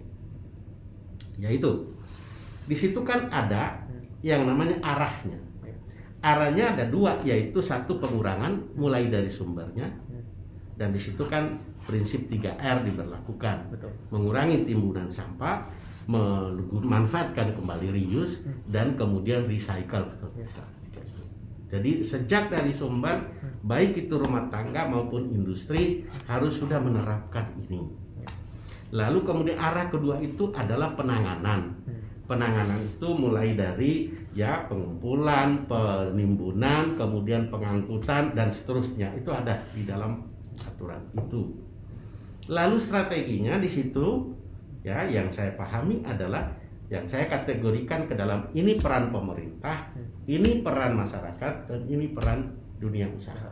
Yaitu 1.43 1.91
di 2.71 2.79
situ 2.79 3.03
kan 3.03 3.27
ada 3.35 3.83
yang 4.23 4.47
namanya 4.47 4.79
arahnya. 4.79 5.43
Arahnya 6.23 6.79
ada 6.79 6.87
dua 6.87 7.19
yaitu 7.27 7.59
satu 7.59 7.99
pengurangan 7.99 8.79
mulai 8.79 9.11
dari 9.11 9.27
sumbernya 9.27 9.91
dan 10.79 10.95
di 10.95 11.03
situ 11.03 11.27
kan 11.27 11.59
prinsip 11.83 12.31
3R 12.31 12.87
diberlakukan. 12.87 13.75
Betul. 13.75 13.91
mengurangi 14.15 14.63
timbunan 14.63 15.11
sampah 15.11 15.67
memanfaatkan 16.07 17.57
kembali 17.57 17.89
reuse 17.93 18.45
dan 18.69 18.97
kemudian 18.99 19.49
recycle. 19.49 20.05
Jadi 21.73 22.07
sejak 22.07 22.55
dari 22.55 22.71
sumber 22.71 23.19
baik 23.65 24.07
itu 24.07 24.15
rumah 24.15 24.47
tangga 24.53 24.87
maupun 24.87 25.33
industri 25.33 26.07
harus 26.29 26.61
sudah 26.61 26.79
menerapkan 26.79 27.51
ini. 27.67 27.83
Lalu 28.95 29.27
kemudian 29.27 29.59
arah 29.59 29.91
kedua 29.91 30.23
itu 30.23 30.55
adalah 30.55 30.95
penanganan. 30.95 31.75
Penanganan 32.25 32.79
itu 32.89 33.09
mulai 33.13 33.53
dari 33.59 34.09
ya 34.33 34.65
pengumpulan, 34.71 35.67
penimbunan, 35.67 36.95
kemudian 36.95 37.51
pengangkutan 37.51 38.33
dan 38.39 38.49
seterusnya. 38.55 39.13
Itu 39.19 39.35
ada 39.35 39.61
di 39.75 39.83
dalam 39.83 40.25
aturan 40.63 41.03
itu. 41.11 41.59
Lalu 42.49 42.77
strateginya 42.79 43.59
di 43.59 43.69
situ 43.73 44.31
ya 44.85 45.09
yang 45.09 45.33
saya 45.33 45.57
pahami 45.57 46.05
adalah 46.05 46.53
yang 46.93 47.09
saya 47.09 47.25
kategorikan 47.27 48.05
ke 48.05 48.13
dalam 48.13 48.45
ini 48.53 48.77
peran 48.77 49.09
pemerintah, 49.09 49.89
ini 50.29 50.61
peran 50.61 50.93
masyarakat, 51.01 51.55
dan 51.65 51.81
ini 51.89 52.13
peran 52.13 52.53
dunia 52.77 53.09
usaha. 53.09 53.49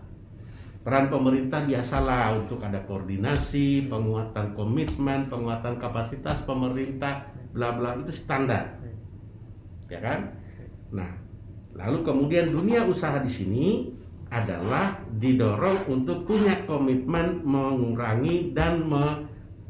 Peran 0.84 1.08
pemerintah 1.08 1.64
biasalah 1.64 2.36
untuk 2.36 2.60
ada 2.60 2.84
koordinasi, 2.84 3.88
penguatan 3.88 4.52
komitmen, 4.52 5.32
penguatan 5.32 5.80
kapasitas 5.80 6.44
pemerintah, 6.44 7.24
bla 7.56 7.72
bla 7.72 7.96
itu 7.96 8.12
standar, 8.12 8.76
ya 9.88 9.98
kan? 10.02 10.36
Nah, 10.92 11.08
lalu 11.72 12.04
kemudian 12.04 12.52
dunia 12.52 12.84
usaha 12.84 13.16
di 13.24 13.32
sini 13.32 13.66
adalah 14.28 14.96
didorong 15.16 15.88
untuk 15.88 16.28
punya 16.28 16.56
komitmen 16.68 17.40
mengurangi 17.44 18.52
dan 18.52 18.84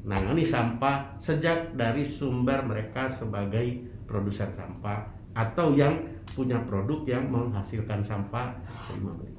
menangani 0.02 0.42
sampah 0.42 1.14
sejak 1.22 1.78
dari 1.78 2.02
sumber 2.02 2.66
mereka 2.66 3.06
sebagai 3.06 3.86
produsen 4.06 4.50
sampah 4.50 5.06
atau 5.32 5.72
yang 5.72 5.94
punya 6.34 6.60
produk 6.66 7.06
yang 7.06 7.30
menghasilkan 7.30 8.02
sampah 8.02 8.52
terima 8.90 9.14
beli. 9.14 9.38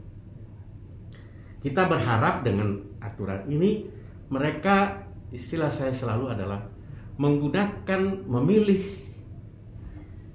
Kita 1.63 1.87
berharap 1.87 2.43
dengan 2.43 2.75
aturan 2.99 3.47
ini 3.47 3.87
mereka 4.31 5.03
istilah 5.31 5.71
saya 5.71 5.91
selalu 5.91 6.31
adalah 6.31 6.59
menggunakan 7.19 8.25
memilih 8.25 9.03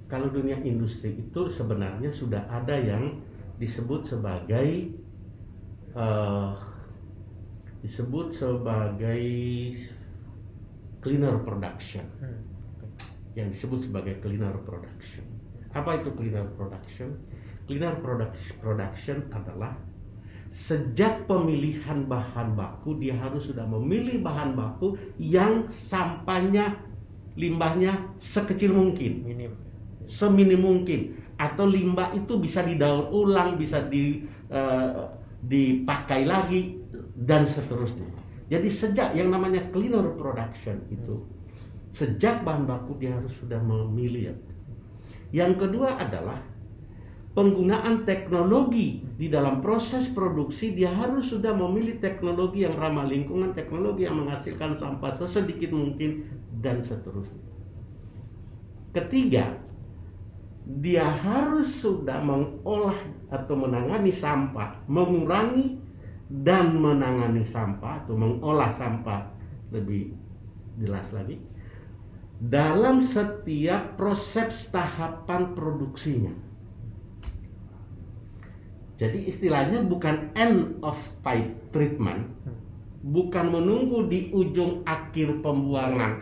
kalau 0.09 0.31
dunia 0.33 0.57
industri 0.65 1.13
itu 1.13 1.45
sebenarnya 1.45 2.09
sudah 2.09 2.49
ada 2.49 2.73
yang 2.73 3.21
disebut 3.61 4.09
sebagai 4.09 4.89
uh, 5.93 6.55
disebut 7.85 8.33
sebagai 8.33 9.21
cleaner 10.99 11.35
production. 11.43 12.05
Hmm. 12.19 12.39
yang 13.37 13.53
disebut 13.53 13.87
sebagai 13.87 14.19
cleaner 14.19 14.51
production. 14.65 15.23
Apa 15.71 16.01
itu 16.01 16.11
cleaner 16.17 16.49
production? 16.57 17.15
Cleaner 17.69 17.95
production 18.59 19.17
adalah 19.29 19.77
sejak 20.49 21.29
pemilihan 21.29 22.09
bahan 22.09 22.57
baku 22.57 22.97
dia 22.97 23.13
harus 23.13 23.53
sudah 23.53 23.69
memilih 23.69 24.25
bahan 24.25 24.57
baku 24.57 24.97
yang 25.21 25.69
sampahnya 25.69 26.73
limbahnya 27.37 28.17
sekecil 28.17 28.73
mungkin. 28.73 29.23
Minim. 29.23 29.53
Seminim 30.09 30.59
mungkin. 30.59 31.21
Atau 31.37 31.69
limbah 31.69 32.11
itu 32.17 32.41
bisa 32.41 32.65
didaur 32.65 33.13
ulang 33.13 33.55
bisa 33.55 33.85
di 33.85 34.25
uh, 34.49 35.05
dipakai 35.39 36.27
lagi 36.27 36.75
dan 37.15 37.47
seterusnya 37.47 38.18
jadi 38.49 38.65
sejak 38.65 39.13
yang 39.13 39.29
namanya 39.29 39.61
cleaner 39.69 40.17
production 40.17 40.81
itu 40.89 41.21
sejak 41.93 42.41
bahan 42.41 42.65
baku 42.65 42.97
dia 42.97 43.13
harus 43.13 43.33
sudah 43.37 43.61
memilih 43.61 44.33
yang 45.29 45.53
kedua 45.57 45.93
adalah 46.01 46.41
penggunaan 47.37 48.03
teknologi 48.03 49.05
di 49.15 49.29
dalam 49.29 49.61
proses 49.61 50.09
produksi 50.09 50.73
dia 50.73 50.89
harus 50.89 51.29
sudah 51.29 51.53
memilih 51.53 52.01
teknologi 52.01 52.65
yang 52.65 52.75
ramah 52.75 53.05
lingkungan, 53.05 53.53
teknologi 53.53 54.09
yang 54.09 54.17
menghasilkan 54.17 54.73
sampah 54.73 55.13
sesedikit 55.13 55.69
mungkin 55.69 56.25
dan 56.59 56.81
seterusnya. 56.81 57.45
Ketiga, 58.89 59.53
dia 60.65 61.05
harus 61.05 61.69
sudah 61.69 62.17
mengolah 62.25 62.97
atau 63.29 63.53
menangani 63.53 64.09
sampah, 64.09 64.81
mengurangi 64.89 65.77
dan 66.29 66.77
menangani 66.77 67.41
sampah 67.41 68.05
atau 68.05 68.13
mengolah 68.13 68.69
sampah 68.69 69.25
lebih 69.73 70.13
jelas 70.77 71.09
lagi 71.09 71.41
dalam 72.39 73.03
setiap 73.03 73.99
proses 73.99 74.71
tahapan 74.71 75.51
produksinya. 75.51 76.31
Jadi 78.95 79.27
istilahnya 79.27 79.83
bukan 79.83 80.31
end 80.35 80.79
of 80.83 80.95
pipe 81.23 81.71
treatment, 81.71 82.31
bukan 83.03 83.45
menunggu 83.51 84.07
di 84.07 84.31
ujung 84.31 84.83
akhir 84.83 85.39
pembuangan, 85.39 86.19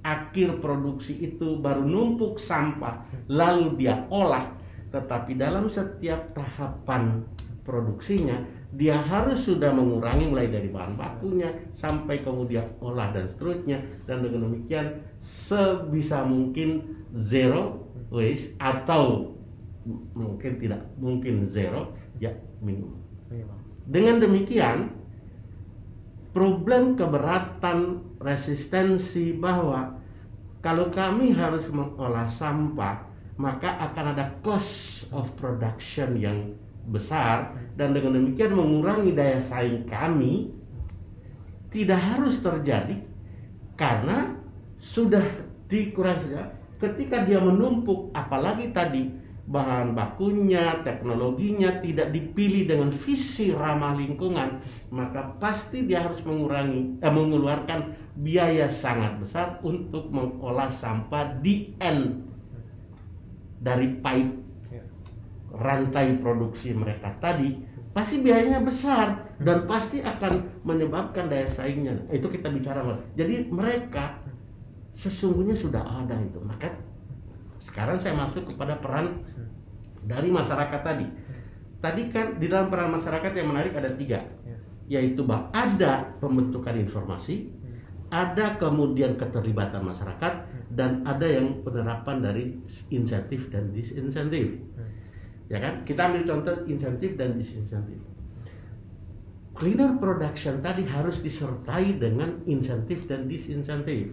akhir 0.00 0.60
produksi 0.64 1.12
itu 1.20 1.60
baru 1.60 1.84
numpuk 1.84 2.40
sampah, 2.40 3.04
lalu 3.28 3.76
dia 3.80 4.08
olah, 4.08 4.48
tetapi 4.92 5.36
dalam 5.36 5.68
setiap 5.68 6.32
tahapan 6.32 7.20
produksinya 7.64 8.40
dia 8.74 8.98
harus 8.98 9.46
sudah 9.46 9.70
mengurangi 9.70 10.26
mulai 10.26 10.50
dari 10.50 10.66
bahan 10.66 10.98
bakunya 10.98 11.54
sampai 11.78 12.26
kemudian 12.26 12.66
olah 12.82 13.14
dan 13.14 13.30
seterusnya 13.30 13.78
dan 14.10 14.26
dengan 14.26 14.50
demikian 14.50 15.06
sebisa 15.22 16.26
mungkin 16.26 16.82
zero 17.14 17.86
waste 18.10 18.58
atau 18.58 19.34
mungkin 20.18 20.58
tidak 20.58 20.82
mungkin 20.98 21.46
zero 21.46 21.94
ya 22.18 22.34
minimum. 22.58 22.98
Dengan 23.86 24.18
demikian 24.18 24.90
problem 26.34 26.98
keberatan 26.98 28.02
resistensi 28.18 29.30
bahwa 29.30 29.94
kalau 30.58 30.90
kami 30.90 31.30
harus 31.30 31.70
mengolah 31.70 32.26
sampah 32.26 33.06
maka 33.38 33.78
akan 33.78 34.16
ada 34.16 34.26
cost 34.42 35.06
of 35.12 35.30
production 35.38 36.16
yang 36.18 36.56
besar 36.86 37.54
dan 37.74 37.92
dengan 37.92 38.18
demikian 38.18 38.54
mengurangi 38.54 39.12
daya 39.12 39.42
saing 39.42 39.84
kami 39.90 40.54
tidak 41.68 41.98
harus 41.98 42.38
terjadi 42.38 42.96
karena 43.74 44.38
sudah 44.78 45.24
dikurangi 45.66 46.30
ketika 46.78 47.26
dia 47.26 47.42
menumpuk 47.42 48.14
apalagi 48.14 48.70
tadi 48.70 49.26
bahan 49.46 49.94
bakunya, 49.94 50.82
teknologinya 50.82 51.78
tidak 51.78 52.10
dipilih 52.10 52.66
dengan 52.66 52.90
visi 52.90 53.54
ramah 53.54 53.94
lingkungan, 53.94 54.58
maka 54.90 55.38
pasti 55.38 55.86
dia 55.86 56.02
harus 56.02 56.18
mengurangi 56.26 56.98
eh, 56.98 57.12
mengeluarkan 57.12 57.94
biaya 58.18 58.66
sangat 58.66 59.22
besar 59.22 59.62
untuk 59.62 60.10
mengolah 60.10 60.66
sampah 60.66 61.38
di 61.38 61.78
end 61.78 62.26
dari 63.62 64.02
pipe 64.02 64.45
rantai 65.52 66.18
produksi 66.18 66.74
mereka 66.74 67.14
tadi 67.22 67.76
pasti 67.96 68.20
biayanya 68.20 68.60
besar 68.60 69.36
dan 69.40 69.64
pasti 69.64 70.04
akan 70.04 70.60
menyebabkan 70.68 71.32
daya 71.32 71.48
saingnya. 71.48 71.96
Itu 72.12 72.28
kita 72.28 72.52
bicara. 72.52 72.84
Jadi 73.16 73.48
mereka 73.48 74.20
sesungguhnya 74.92 75.56
sudah 75.56 75.80
ada 75.80 76.20
itu. 76.20 76.36
Maka 76.44 76.76
sekarang 77.56 77.96
saya 77.96 78.12
masuk 78.12 78.52
kepada 78.52 78.76
peran 78.76 79.24
dari 80.04 80.28
masyarakat 80.28 80.80
tadi. 80.84 81.08
Tadi 81.80 82.02
kan 82.12 82.36
di 82.36 82.52
dalam 82.52 82.68
peran 82.68 82.92
masyarakat 82.92 83.32
yang 83.32 83.48
menarik 83.48 83.72
ada 83.72 83.88
tiga, 83.96 84.20
yaitu 84.92 85.24
bahwa 85.24 85.48
ada 85.56 86.12
pembentukan 86.20 86.76
informasi, 86.76 87.48
ada 88.12 88.60
kemudian 88.60 89.16
keterlibatan 89.16 89.84
masyarakat, 89.84 90.32
dan 90.72 91.00
ada 91.08 91.24
yang 91.24 91.64
penerapan 91.64 92.20
dari 92.20 92.60
insentif 92.92 93.48
dan 93.48 93.72
disinsentif 93.72 94.60
ya 95.46 95.58
kan? 95.62 95.82
Kita 95.86 96.10
ambil 96.10 96.22
contoh 96.26 96.54
insentif 96.66 97.14
dan 97.14 97.34
disinsentif. 97.38 97.98
Cleaner 99.56 99.96
production 99.96 100.60
tadi 100.60 100.84
harus 100.84 101.24
disertai 101.24 101.96
dengan 101.96 102.44
insentif 102.44 103.08
dan 103.08 103.24
disinsentif. 103.24 104.12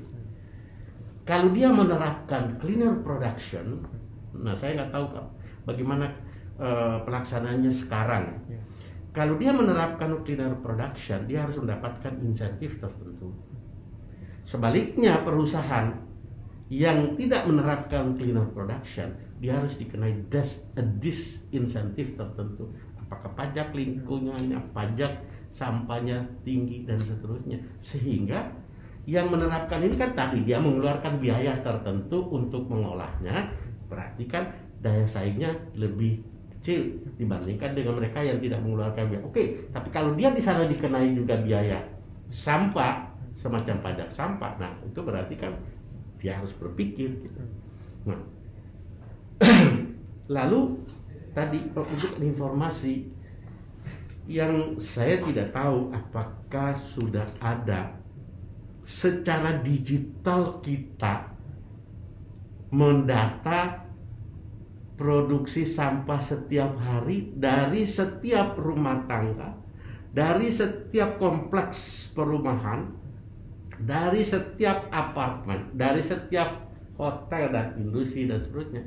Kalau 1.24 1.52
dia 1.52 1.72
menerapkan 1.72 2.60
cleaner 2.60 3.00
production 3.04 3.84
nah 4.34 4.58
saya 4.58 4.82
nggak 4.82 4.90
tahu 4.90 5.06
bagaimana 5.70 6.10
uh, 6.58 6.98
pelaksananya 7.06 7.70
sekarang. 7.70 8.34
Ya. 8.50 8.58
kalau 9.14 9.38
dia 9.38 9.54
menerapkan 9.54 10.10
cleaner 10.26 10.58
production 10.58 11.30
dia 11.30 11.46
harus 11.46 11.62
mendapatkan 11.62 12.18
insentif 12.26 12.82
tertentu. 12.82 13.30
Sebaliknya 14.42 15.22
perusahaan 15.22 15.94
yang 16.74 17.14
tidak 17.14 17.46
menerapkan 17.46 18.18
cleaner 18.18 18.50
production 18.50 19.14
dia 19.44 19.60
harus 19.60 19.76
dikenai 19.76 20.32
des, 20.32 20.64
disinsentif 21.04 22.16
tertentu. 22.16 22.72
Apakah 23.04 23.36
pajak 23.36 23.76
lingkungannya 23.76 24.56
pajak 24.72 25.12
sampahnya 25.52 26.24
tinggi 26.48 26.88
dan 26.88 26.96
seterusnya. 27.04 27.60
Sehingga 27.84 28.56
yang 29.04 29.28
menerapkan 29.28 29.84
ini 29.84 30.00
kan 30.00 30.16
tadi 30.16 30.48
dia 30.48 30.64
mengeluarkan 30.64 31.20
biaya 31.20 31.52
tertentu 31.60 32.24
untuk 32.32 32.72
mengolahnya. 32.72 33.52
Berarti 33.92 34.24
kan 34.32 34.48
daya 34.80 35.04
saingnya 35.04 35.52
lebih 35.76 36.24
kecil 36.58 37.04
dibandingkan 37.20 37.76
dengan 37.76 38.00
mereka 38.00 38.24
yang 38.24 38.40
tidak 38.40 38.64
mengeluarkan 38.64 39.12
biaya. 39.12 39.24
Oke 39.28 39.68
tapi 39.76 39.92
kalau 39.92 40.16
dia 40.16 40.32
di 40.32 40.40
sana 40.40 40.64
dikenai 40.64 41.12
juga 41.12 41.36
biaya 41.44 41.84
sampah 42.32 43.12
semacam 43.36 43.84
pajak 43.84 44.08
sampah 44.08 44.56
nah 44.56 44.72
itu 44.88 45.04
berarti 45.04 45.36
kan 45.36 45.52
dia 46.24 46.40
harus 46.40 46.56
berpikir 46.56 47.20
gitu. 47.20 47.42
nah 48.08 48.16
Lalu 50.36 50.62
tadi 51.34 51.60
untuk 51.74 52.14
informasi 52.22 53.10
yang 54.30 54.80
saya 54.80 55.20
tidak 55.20 55.52
tahu 55.52 55.92
apakah 55.92 56.72
sudah 56.80 57.28
ada 57.44 57.92
secara 58.84 59.60
digital 59.60 60.64
kita 60.64 61.28
mendata 62.72 63.84
produksi 64.96 65.68
sampah 65.68 66.22
setiap 66.22 66.78
hari 66.80 67.34
dari 67.36 67.84
setiap 67.84 68.56
rumah 68.56 69.04
tangga, 69.10 69.52
dari 70.16 70.48
setiap 70.48 71.20
kompleks 71.20 72.08
perumahan, 72.16 72.88
dari 73.84 74.24
setiap 74.24 74.88
apartemen, 74.94 75.74
dari 75.76 76.00
setiap 76.00 76.64
hotel 76.96 77.52
dan 77.52 77.76
industri 77.76 78.30
dan 78.30 78.40
seterusnya 78.40 78.84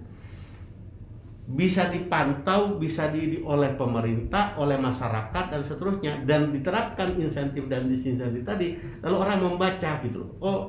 bisa 1.47 1.87
dipantau, 1.95 2.75
bisa 2.75 3.07
di, 3.15 3.39
di 3.39 3.39
oleh 3.39 3.71
pemerintah, 3.79 4.59
oleh 4.59 4.75
masyarakat 4.75 5.45
dan 5.47 5.63
seterusnya 5.63 6.27
dan 6.27 6.51
diterapkan 6.51 7.15
insentif 7.23 7.71
dan 7.71 7.87
disinsentif 7.87 8.43
tadi, 8.43 8.75
lalu 8.99 9.17
orang 9.23 9.39
membaca 9.39 10.03
gitu 10.03 10.27
loh. 10.27 10.31
Oh, 10.43 10.61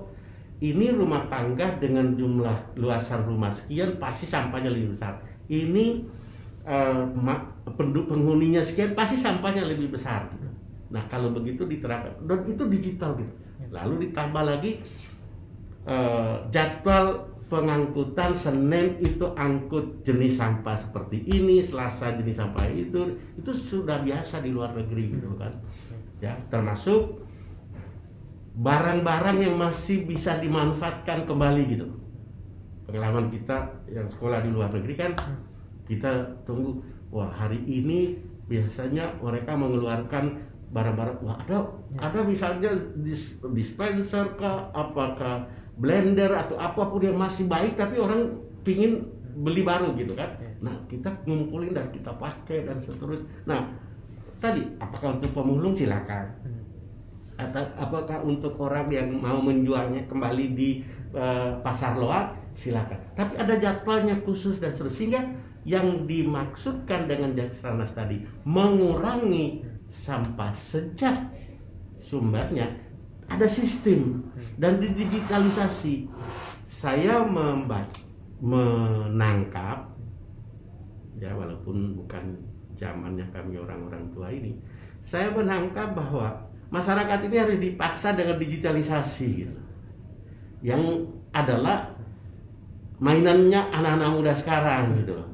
ini 0.61 0.93
rumah 0.93 1.25
tangga 1.33 1.81
dengan 1.81 2.13
jumlah 2.13 2.77
luasan 2.77 3.25
rumah 3.25 3.49
sekian 3.49 3.97
pasti 3.97 4.29
sampahnya 4.29 4.69
lebih 4.69 4.93
besar. 4.93 5.17
Ini 5.49 6.05
uh, 6.69 7.09
penghuninya 7.73 8.61
sekian 8.61 8.93
pasti 8.93 9.17
sampahnya 9.17 9.65
lebih 9.65 9.89
besar 9.89 10.29
gitu. 10.29 10.45
Nah, 10.93 11.01
kalau 11.09 11.33
begitu 11.33 11.65
diterapkan 11.65 12.21
dan 12.29 12.45
itu 12.45 12.63
digital 12.69 13.17
gitu. 13.17 13.33
Lalu 13.73 14.09
ditambah 14.09 14.43
lagi 14.45 14.77
uh, 15.89 16.45
jadwal 16.53 17.36
pengangkutan 17.47 18.35
Senin 18.35 18.99
itu 18.99 19.23
angkut 19.35 20.03
jenis 20.03 20.39
sampah 20.39 20.75
seperti 20.75 21.23
ini, 21.31 21.63
Selasa 21.63 22.15
jenis 22.15 22.39
sampah 22.39 22.67
itu, 22.67 23.15
itu 23.39 23.51
sudah 23.51 24.03
biasa 24.03 24.43
di 24.43 24.51
luar 24.51 24.75
negeri 24.75 25.15
gitu 25.15 25.31
kan. 25.39 25.51
Ya, 26.19 26.35
termasuk 26.51 27.23
barang-barang 28.57 29.37
yang 29.47 29.55
masih 29.55 30.03
bisa 30.03 30.39
dimanfaatkan 30.41 31.23
kembali 31.23 31.63
gitu. 31.71 31.87
Pengalaman 32.89 33.31
kita 33.31 33.67
yang 33.91 34.07
sekolah 34.07 34.43
di 34.43 34.49
luar 34.51 34.71
negeri 34.71 34.95
kan 34.95 35.11
kita 35.87 36.11
tunggu 36.43 36.83
wah 37.11 37.31
hari 37.31 37.63
ini 37.63 38.19
biasanya 38.47 39.15
mereka 39.23 39.55
mengeluarkan 39.55 40.35
barang-barang 40.71 41.17
wah 41.23 41.39
ada 41.47 41.63
ada 41.99 42.19
misalnya 42.27 42.71
dispenser 43.55 44.35
ke 44.35 44.51
apakah 44.75 45.47
blender 45.77 46.33
atau 46.33 46.57
apa 46.57 46.89
pun 46.89 47.01
yang 47.01 47.17
masih 47.17 47.45
baik 47.45 47.77
tapi 47.77 48.01
orang 48.01 48.33
pingin 48.65 49.05
beli 49.37 49.61
baru 49.61 49.93
gitu 49.93 50.17
kan. 50.17 50.33
Iya. 50.41 50.49
nah 50.57 50.75
kita 50.89 51.13
ngumpulin 51.29 51.77
dan 51.77 51.93
kita 51.93 52.09
pakai 52.17 52.65
dan 52.65 52.81
seterusnya. 52.81 53.29
Nah 53.45 53.69
tadi 54.41 54.65
apakah 54.81 55.21
untuk 55.21 55.31
pemulung? 55.37 55.73
Silakan. 55.77 56.27
Hmm. 56.43 56.65
atau 57.37 57.61
apakah 57.77 58.25
untuk 58.25 58.57
orang 58.57 58.89
yang 58.89 59.13
mau 59.13 59.37
menjualnya 59.37 60.09
kembali 60.09 60.57
di 60.57 60.81
uh, 61.13 61.61
pasar 61.61 61.93
loa 61.93 62.33
silakan. 62.57 62.97
Tapi 63.13 63.37
ada 63.37 63.53
jadwalnya 63.61 64.17
khusus 64.25 64.57
dan 64.57 64.73
seterusnya. 64.73 64.97
Sehingga 64.97 65.21
yang 65.67 66.09
dimaksudkan 66.09 67.05
dengan 67.05 67.37
Jaksranas 67.37 67.93
tadi 67.93 68.25
mengurangi 68.47 69.61
sampah 69.91 70.49
sejak 70.55 71.13
sumbernya 72.01 72.86
ada 73.27 73.47
sistem 73.47 74.23
dan 74.57 74.79
didigitalisasi. 74.79 76.07
Saya 76.67 77.23
membaca, 77.23 77.95
menangkap 78.43 79.95
ya 81.17 81.33
walaupun 81.33 81.97
bukan 81.97 82.37
zamannya 82.77 83.25
kami 83.33 83.57
orang-orang 83.57 84.03
tua 84.13 84.29
ini, 84.29 84.53
saya 85.01 85.31
menangkap 85.33 85.95
bahwa 85.95 86.35
masyarakat 86.69 87.25
ini 87.25 87.35
harus 87.39 87.57
dipaksa 87.57 88.13
dengan 88.13 88.37
digitalisasi 88.37 89.27
gitu. 89.47 89.57
Yang 90.61 91.07
adalah 91.33 91.95
mainannya 92.99 93.71
anak-anak 93.71 94.09
muda 94.13 94.33
sekarang 94.35 94.97
gitu 94.99 95.17
loh. 95.17 95.29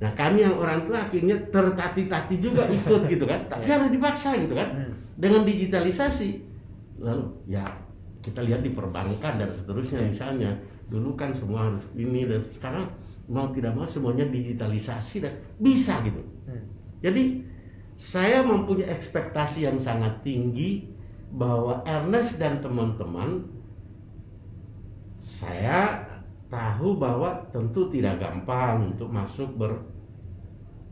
Nah 0.00 0.12
kami 0.12 0.44
yang 0.44 0.56
orang 0.56 0.84
tua 0.84 1.00
akhirnya 1.00 1.36
tertati-tati 1.48 2.36
juga 2.40 2.64
ikut 2.68 3.08
gitu 3.08 3.24
kan, 3.24 3.40
tapi 3.50 3.66
harus 3.68 3.90
dipaksa 3.90 4.36
gitu 4.38 4.54
kan. 4.56 4.68
Hmm. 4.70 4.92
Dengan 5.18 5.42
digitalisasi 5.46 6.53
lalu 6.98 7.30
ya 7.46 7.64
kita 8.24 8.40
lihat 8.40 8.64
di 8.64 8.72
perbankan 8.72 9.36
dan 9.36 9.50
seterusnya 9.52 10.00
misalnya. 10.04 10.52
Dulu 10.88 11.16
kan 11.16 11.32
semua 11.32 11.72
harus 11.72 11.84
ini 11.96 12.28
dan 12.28 12.44
sekarang 12.48 12.84
mau 13.28 13.48
tidak 13.52 13.72
mau 13.72 13.88
semuanya 13.88 14.28
digitalisasi 14.28 15.24
dan 15.24 15.32
bisa 15.56 16.00
gitu. 16.04 16.20
Hmm. 16.44 16.60
jadi 17.00 17.40
saya 17.96 18.44
mempunyai 18.44 18.90
ekspektasi 18.92 19.64
yang 19.64 19.80
sangat 19.80 20.20
tinggi 20.26 20.84
bahwa 21.32 21.80
Ernest 21.86 22.36
dan 22.36 22.60
teman-teman 22.60 23.48
saya 25.24 26.04
tahu 26.52 27.00
bahwa 27.00 27.48
tentu 27.48 27.88
tidak 27.88 28.20
gampang 28.20 28.92
untuk 28.92 29.08
masuk 29.08 29.56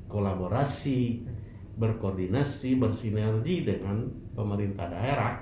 berkolaborasi, 0.08 1.26
berkoordinasi, 1.76 2.80
bersinergi 2.80 3.68
dengan 3.68 4.08
pemerintah 4.32 4.88
daerah 4.88 5.41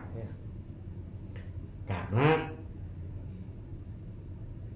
karena 1.91 2.47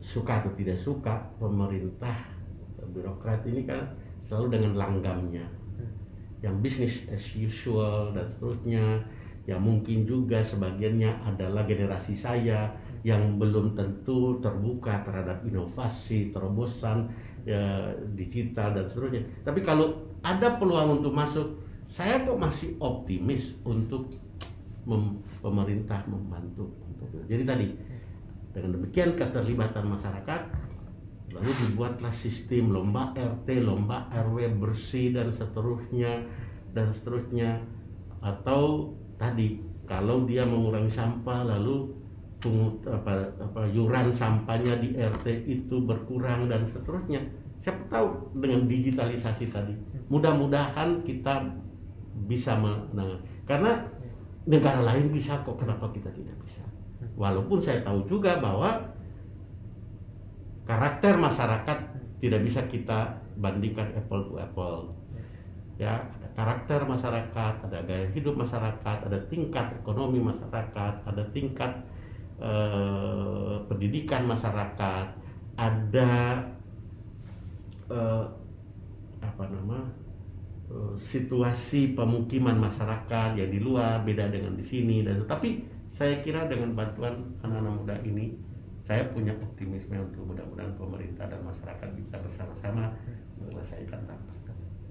suka 0.02 0.42
atau 0.42 0.50
tidak 0.58 0.74
suka 0.74 1.14
pemerintah 1.38 2.18
birokrat 2.90 3.46
ini 3.46 3.62
kan 3.62 3.86
selalu 4.18 4.58
dengan 4.58 4.72
langgamnya. 4.74 5.46
Yang 6.42 6.54
bisnis 6.60 6.94
as 7.08 7.24
usual 7.38 8.10
dan 8.10 8.26
seterusnya. 8.26 8.98
Yang 9.44 9.60
mungkin 9.60 9.98
juga 10.08 10.40
sebagiannya 10.40 11.20
adalah 11.20 11.68
generasi 11.68 12.16
saya 12.16 12.72
yang 13.04 13.36
belum 13.36 13.76
tentu 13.76 14.40
terbuka 14.40 15.04
terhadap 15.04 15.44
inovasi, 15.44 16.32
terobosan 16.32 17.12
ya, 17.44 17.92
digital 18.16 18.72
dan 18.72 18.88
seterusnya. 18.88 19.20
Tapi 19.44 19.60
kalau 19.60 20.00
ada 20.24 20.56
peluang 20.56 21.00
untuk 21.00 21.12
masuk, 21.12 21.60
saya 21.84 22.24
kok 22.24 22.40
masih 22.40 22.72
optimis 22.80 23.60
untuk 23.68 24.08
mem 24.88 25.20
pemerintah 25.44 26.00
membantu 26.08 26.72
jadi 27.28 27.42
tadi 27.46 27.66
dengan 28.54 28.70
demikian 28.78 29.18
keterlibatan 29.18 29.84
masyarakat 29.90 30.40
lalu 31.34 31.50
dibuatlah 31.66 32.14
sistem 32.14 32.70
lomba 32.70 33.10
RT, 33.18 33.66
lomba 33.66 34.06
RW 34.14 34.62
bersih 34.62 35.10
dan 35.10 35.34
seterusnya 35.34 36.22
dan 36.70 36.94
seterusnya. 36.94 37.58
Atau 38.22 38.94
tadi 39.18 39.58
kalau 39.90 40.22
dia 40.24 40.46
mengurangi 40.46 40.88
sampah 40.88 41.42
lalu 41.42 41.90
pungut 42.38 42.86
apa, 42.86 43.34
apa 43.42 43.66
yuran 43.74 44.14
sampahnya 44.14 44.78
di 44.78 44.94
RT 44.94 45.26
itu 45.50 45.82
berkurang 45.82 46.46
dan 46.46 46.62
seterusnya. 46.62 47.18
Siapa 47.58 47.90
tahu 47.90 48.38
dengan 48.38 48.70
digitalisasi 48.70 49.50
tadi 49.50 49.74
mudah-mudahan 50.06 51.02
kita 51.02 51.42
bisa 52.30 52.54
menang. 52.54 53.18
Karena 53.42 53.82
negara 54.46 54.86
lain 54.86 55.10
bisa 55.10 55.42
kok 55.42 55.58
kenapa 55.58 55.90
kita 55.90 56.12
tidak 56.14 56.36
bisa 56.46 56.62
Walaupun 57.14 57.60
saya 57.60 57.84
tahu 57.84 58.04
juga 58.08 58.40
bahwa 58.40 58.94
karakter 60.64 61.14
masyarakat 61.20 61.78
tidak 62.18 62.40
bisa 62.40 62.64
kita 62.64 63.20
bandingkan 63.36 63.92
apple 63.92 64.24
to 64.32 64.34
apple. 64.40 64.78
Ya, 65.76 66.00
ada 66.00 66.28
karakter 66.38 66.80
masyarakat, 66.86 67.54
ada 67.66 67.78
gaya 67.82 68.06
hidup 68.14 68.38
masyarakat, 68.38 68.98
ada 69.10 69.18
tingkat 69.26 69.74
ekonomi 69.82 70.22
masyarakat, 70.22 70.94
ada 71.04 71.22
tingkat 71.34 71.72
eh, 72.38 73.54
pendidikan 73.66 74.22
masyarakat, 74.24 75.06
ada 75.58 76.12
eh, 77.90 78.24
apa 79.18 79.44
nama 79.50 79.82
eh, 80.70 80.94
situasi 80.94 81.98
pemukiman 81.98 82.54
masyarakat 82.54 83.34
yang 83.34 83.50
di 83.50 83.58
luar 83.58 84.06
beda 84.06 84.30
dengan 84.30 84.54
di 84.54 84.62
sini 84.62 85.02
dan 85.02 85.26
tapi 85.26 85.73
saya 85.94 86.18
kira 86.26 86.50
dengan 86.50 86.74
bantuan 86.74 87.22
anak-anak 87.46 87.74
muda 87.78 87.94
ini 88.02 88.34
saya 88.82 89.06
punya 89.14 89.30
optimisme 89.38 89.94
untuk 89.94 90.26
mudah-mudahan 90.26 90.74
pemerintah 90.74 91.30
dan 91.30 91.38
masyarakat 91.46 91.88
bisa 91.94 92.18
bersama-sama 92.18 92.90
menyelesaikan 93.38 94.02
sampah. 94.02 94.34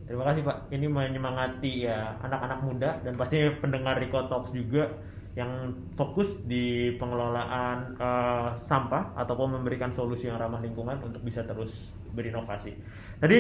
Terima 0.08 0.24
kasih 0.32 0.42
Pak. 0.48 0.58
Ini 0.72 0.88
menyemangati 0.88 1.92
ya 1.92 2.16
anak-anak 2.24 2.60
muda 2.64 2.90
dan 3.04 3.20
pasti 3.20 3.44
pendengar 3.60 4.00
Rico 4.00 4.32
Talks 4.32 4.56
juga 4.56 4.88
yang 5.34 5.76
fokus 5.98 6.46
di 6.46 6.94
pengelolaan 6.96 7.98
uh, 7.98 8.54
sampah 8.54 9.18
ataupun 9.18 9.60
memberikan 9.60 9.90
solusi 9.90 10.30
yang 10.30 10.40
ramah 10.40 10.64
lingkungan 10.64 11.04
untuk 11.04 11.20
bisa 11.20 11.44
terus 11.44 11.92
berinovasi. 12.16 12.80
Tadi 13.20 13.38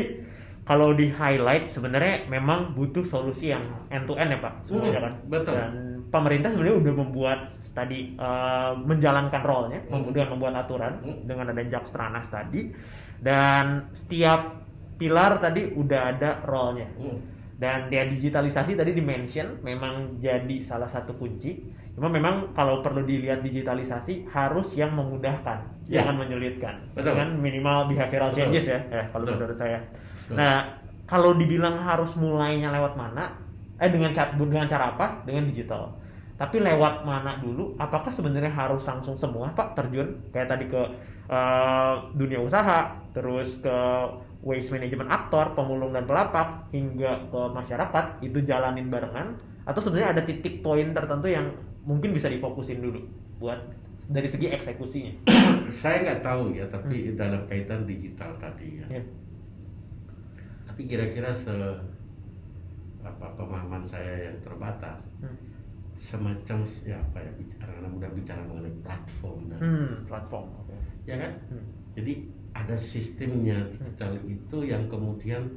kalau 0.67 0.91
di 0.95 1.11
highlight 1.13 1.69
sebenarnya 1.69 2.25
memang 2.27 2.73
butuh 2.73 3.05
solusi 3.05 3.53
yang 3.53 3.63
end 3.93 4.09
to 4.09 4.17
end 4.17 4.33
ya 4.33 4.39
Pak 4.41 4.53
sebenarnya 4.65 4.99
hmm, 4.99 5.05
kan. 5.05 5.13
Betul. 5.29 5.53
Dan 5.53 5.71
pemerintah 6.13 6.53
sebenarnya 6.53 6.77
udah 6.77 6.93
membuat 6.93 7.39
tadi 7.73 8.13
uh, 8.21 8.77
menjalankan 8.77 9.41
role-nya, 9.41 9.81
hmm. 9.81 9.89
kemudian 9.89 10.29
membuat 10.29 10.53
aturan 10.61 11.01
hmm. 11.01 11.25
dengan 11.25 11.49
ada 11.49 11.63
Jakstranas 11.65 12.29
tadi 12.29 12.69
dan 13.17 13.89
setiap 13.97 14.61
pilar 15.01 15.41
tadi 15.41 15.73
udah 15.73 16.01
ada 16.13 16.45
role-nya. 16.45 16.93
Hmm. 17.01 17.17
Dan 17.53 17.87
dia 17.87 18.03
digitalisasi 18.05 18.75
tadi 18.75 18.91
dimention 18.91 19.61
memang 19.63 20.19
jadi 20.19 20.59
salah 20.59 20.89
satu 20.89 21.15
kunci 21.15 21.63
Cuma 21.93 22.09
memang 22.09 22.57
kalau 22.57 22.81
perlu 22.81 23.05
dilihat 23.05 23.45
digitalisasi 23.45 24.25
harus 24.33 24.73
yang 24.73 24.97
memudahkan, 24.97 25.85
Ya. 25.85 26.01
jangan 26.01 26.25
menyulitkan. 26.25 26.81
Betul. 26.97 27.13
Dengan 27.13 27.37
minimal 27.37 27.85
behavioral 27.85 28.33
Betul. 28.33 28.39
changes 28.49 28.65
ya, 28.65 28.79
eh, 28.89 29.05
kalau 29.13 29.29
Betul. 29.29 29.35
menurut 29.37 29.57
saya. 29.61 29.79
Betul. 30.25 30.35
Nah, 30.41 30.57
kalau 31.05 31.31
dibilang 31.37 31.77
harus 31.77 32.17
mulainya 32.17 32.73
lewat 32.73 32.97
mana? 32.97 33.37
Eh 33.77 33.89
dengan 33.93 34.09
cara 34.09 34.33
dengan 34.33 34.65
cara 34.65 34.97
apa? 34.97 35.21
Dengan 35.21 35.45
digital. 35.45 35.93
Tapi 36.43 36.59
lewat 36.59 37.07
mana 37.07 37.39
dulu? 37.39 37.71
Apakah 37.79 38.11
sebenarnya 38.11 38.51
harus 38.51 38.83
langsung 38.83 39.15
semua 39.15 39.47
Pak 39.55 39.79
terjun 39.79 40.19
kayak 40.35 40.51
tadi 40.51 40.67
ke 40.67 40.81
eh, 41.31 41.93
dunia 42.11 42.43
usaha, 42.43 42.91
terus 43.15 43.63
ke 43.63 43.77
waste 44.43 44.75
management 44.75 45.07
aktor, 45.07 45.55
pemulung 45.55 45.95
dan 45.95 46.03
pelapak 46.03 46.67
hingga 46.75 47.31
ke 47.31 47.41
masyarakat 47.55 48.19
itu 48.19 48.43
jalanin 48.43 48.91
barengan 48.91 49.39
atau 49.63 49.79
sebenarnya 49.79 50.19
ada 50.19 50.23
titik 50.27 50.59
poin 50.59 50.91
tertentu 50.91 51.31
yang 51.31 51.47
mungkin 51.87 52.11
bisa 52.11 52.27
difokusin 52.27 52.83
dulu 52.83 52.99
buat 53.39 53.55
dari 54.11 54.27
segi 54.27 54.51
eksekusinya. 54.51 55.31
saya 55.71 56.03
nggak 56.03 56.19
tahu 56.19 56.51
ya 56.51 56.67
tapi 56.67 57.15
dalam 57.15 57.47
kaitan 57.47 57.87
digital 57.87 58.35
tadi 58.35 58.83
ya 58.83 58.99
Ya. 58.99 59.03
tapi 60.67 60.81
kira-kira 60.83 61.31
se 61.31 61.55
apa 62.99 63.31
pemahaman 63.35 63.83
saya 63.83 64.27
yang 64.27 64.37
terbatas 64.43 64.99
Hmm. 65.23 65.39
Semacam 66.03 66.59
ya 66.83 66.99
apa 66.99 67.17
ya 67.17 67.31
bicara 67.33 67.71
anak 67.79 67.89
muda 67.89 68.07
bicara 68.11 68.43
mengenai 68.43 68.75
platform 68.83 69.47
dan 69.47 69.59
Hmm, 69.63 69.93
platform. 70.03 70.51
Oke. 70.59 70.75
ya 71.07 71.15
kan 71.15 71.31
Hmm. 71.47 71.63
jadi 71.95 72.13
ada 72.51 72.75
sistemnya 72.75 73.55
digital 73.71 74.11
itu 74.25 74.57
yang 74.61 74.83
kemudian 74.85 75.47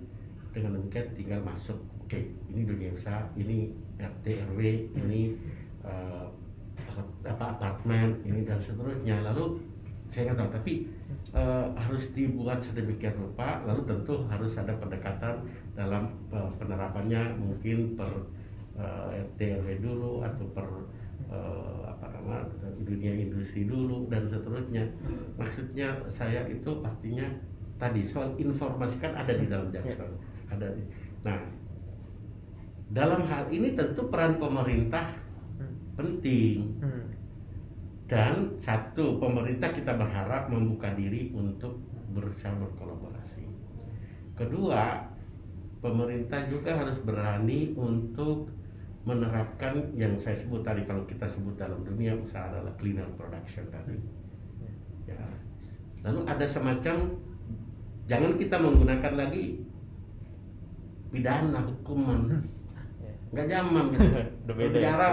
dengan 0.55 0.73
demikian 0.73 1.11
tinggal 1.13 1.43
masuk 1.43 1.75
oke 1.99 2.15
ini 2.47 2.63
dunia 2.63 2.89
usaha 2.91 3.27
ini 3.35 3.75
RT 3.99 4.25
RW 4.55 4.61
ini 4.95 5.35
eh, 5.83 6.27
apa 7.27 7.45
apartemen 7.53 8.15
ini 8.23 8.47
dan 8.47 8.57
seterusnya 8.57 9.27
lalu 9.27 9.59
saya 10.07 10.31
nggak 10.31 10.39
tahu 10.39 10.51
tapi 10.55 10.73
eh, 11.35 11.67
harus 11.75 12.15
dibuat 12.15 12.63
sedemikian 12.63 13.19
rupa 13.19 13.67
lalu 13.67 13.83
tentu 13.85 14.15
harus 14.25 14.55
ada 14.55 14.71
pendekatan 14.79 15.43
dalam 15.75 16.07
eh, 16.31 16.51
penerapannya 16.57 17.35
mungkin 17.37 17.99
per 17.99 18.09
eh, 18.77 19.23
RT 19.25 19.41
RW 19.61 19.69
dulu 19.83 20.23
atau 20.23 20.45
per 20.53 20.67
eh, 21.29 21.81
apa 21.89 22.07
nama 22.13 22.45
dunia 22.85 23.13
industri 23.13 23.67
dulu 23.67 24.07
dan 24.13 24.29
seterusnya. 24.29 24.85
Maksudnya 25.37 25.97
saya 26.09 26.45
itu 26.49 26.71
artinya 26.85 27.27
tadi 27.77 28.05
soal 28.07 28.33
informasi 28.37 28.97
kan 29.01 29.13
ada 29.17 29.33
di 29.37 29.47
dalam 29.49 29.69
jaksa. 29.73 30.05
Ada 30.53 30.73
di 30.73 30.83
nah 31.27 31.41
dalam 32.87 33.27
hal 33.27 33.51
ini 33.51 33.75
tentu 33.75 34.07
peran 34.07 34.39
pemerintah 34.39 35.05
penting. 35.97 36.77
Hmm. 36.85 37.09
dan 38.07 38.55
satu 38.63 39.19
pemerintah 39.19 39.75
kita 39.75 39.99
berharap 39.99 40.47
membuka 40.47 40.95
diri 40.95 41.35
untuk 41.35 41.75
berusaha 42.15 42.55
berkolaborasi. 42.55 43.43
Kedua 44.39 45.03
pemerintah 45.83 46.47
juga 46.47 46.79
harus 46.79 47.03
berani 47.03 47.75
untuk 47.75 48.47
menerapkan 49.07 49.73
yang 49.95 50.19
saya 50.19 50.35
sebut 50.35 50.61
tadi 50.61 50.83
kalau 50.83 51.07
kita 51.07 51.25
sebut 51.25 51.55
dalam 51.55 51.79
dunia 51.81 52.11
usaha 52.13 52.51
adalah 52.51 52.75
cleaner 52.75 53.07
production 53.15 53.63
tadi 53.71 53.95
ya 55.07 55.15
lalu 56.03 56.27
ada 56.27 56.43
semacam 56.43 57.15
jangan 58.05 58.35
kita 58.35 58.59
menggunakan 58.59 59.15
lagi 59.17 59.63
pidana 61.09 61.61
hukuman 61.63 62.43
Ya. 62.97 63.13
nggak 63.31 63.47
zaman 63.49 63.85
gitu. 63.89 64.05
Udah 64.43 64.55
beda 64.55 64.67
ya. 64.67 64.73
penjara 64.75 65.09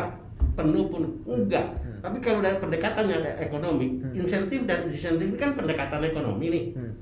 penuh 0.53 0.86
pun 0.88 1.03
enggak 1.23 1.65
Hmm. 1.84 1.99
tapi 2.01 2.17
kalau 2.19 2.39
dari 2.39 2.58
pendekatannya 2.58 3.15
ada 3.15 3.32
ekonomi 3.38 3.88
Hmm. 3.99 4.13
insentif 4.15 4.65
dan 4.65 4.88
disinsentif 4.88 5.27
ini 5.27 5.38
kan 5.38 5.53
pendekatan 5.53 6.01
ekonomi 6.01 6.45
nih 6.49 6.65
Hmm. 6.73 6.93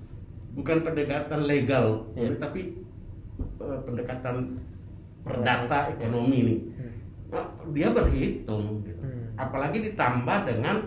bukan 0.54 0.78
pendekatan 0.82 1.40
legal 1.46 2.04
tapi 2.38 2.76
eh, 3.40 3.80
pendekatan 3.82 4.36
perdata 5.22 5.94
ekonomi 5.94 6.40
nih 6.44 6.60
Hmm. 6.72 6.94
Nah, 7.32 7.48
dia 7.72 7.90
berhitung 7.94 8.84
gitu. 8.84 9.02
Hmm. 9.02 9.32
apalagi 9.40 9.80
ditambah 9.92 10.38
dengan 10.44 10.84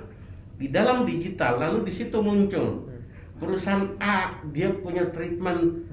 di 0.54 0.68
dalam 0.70 1.08
digital 1.08 1.58
lalu 1.58 1.88
di 1.88 1.92
situ 1.92 2.18
muncul 2.20 2.84
Hmm. 2.86 3.00
perusahaan 3.40 3.86
A 3.98 4.38
dia 4.52 4.70
punya 4.78 5.08
treatment 5.10 5.88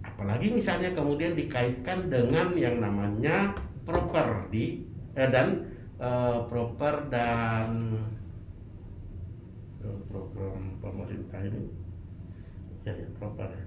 apalagi 0.00 0.52
misalnya 0.52 0.92
kemudian 0.92 1.32
dikaitkan 1.32 2.08
dengan 2.08 2.52
yang 2.56 2.80
namanya 2.80 3.52
properti 3.84 4.84
eh, 5.16 5.28
dan 5.28 5.64
eh, 6.00 6.38
proper 6.48 7.08
dan 7.08 8.00
eh, 9.80 9.98
program 10.08 10.76
pemerintah 10.80 11.40
ini 11.40 11.68
ya, 12.84 12.92
ya 12.92 13.08
proper 13.16 13.48
ya. 13.48 13.64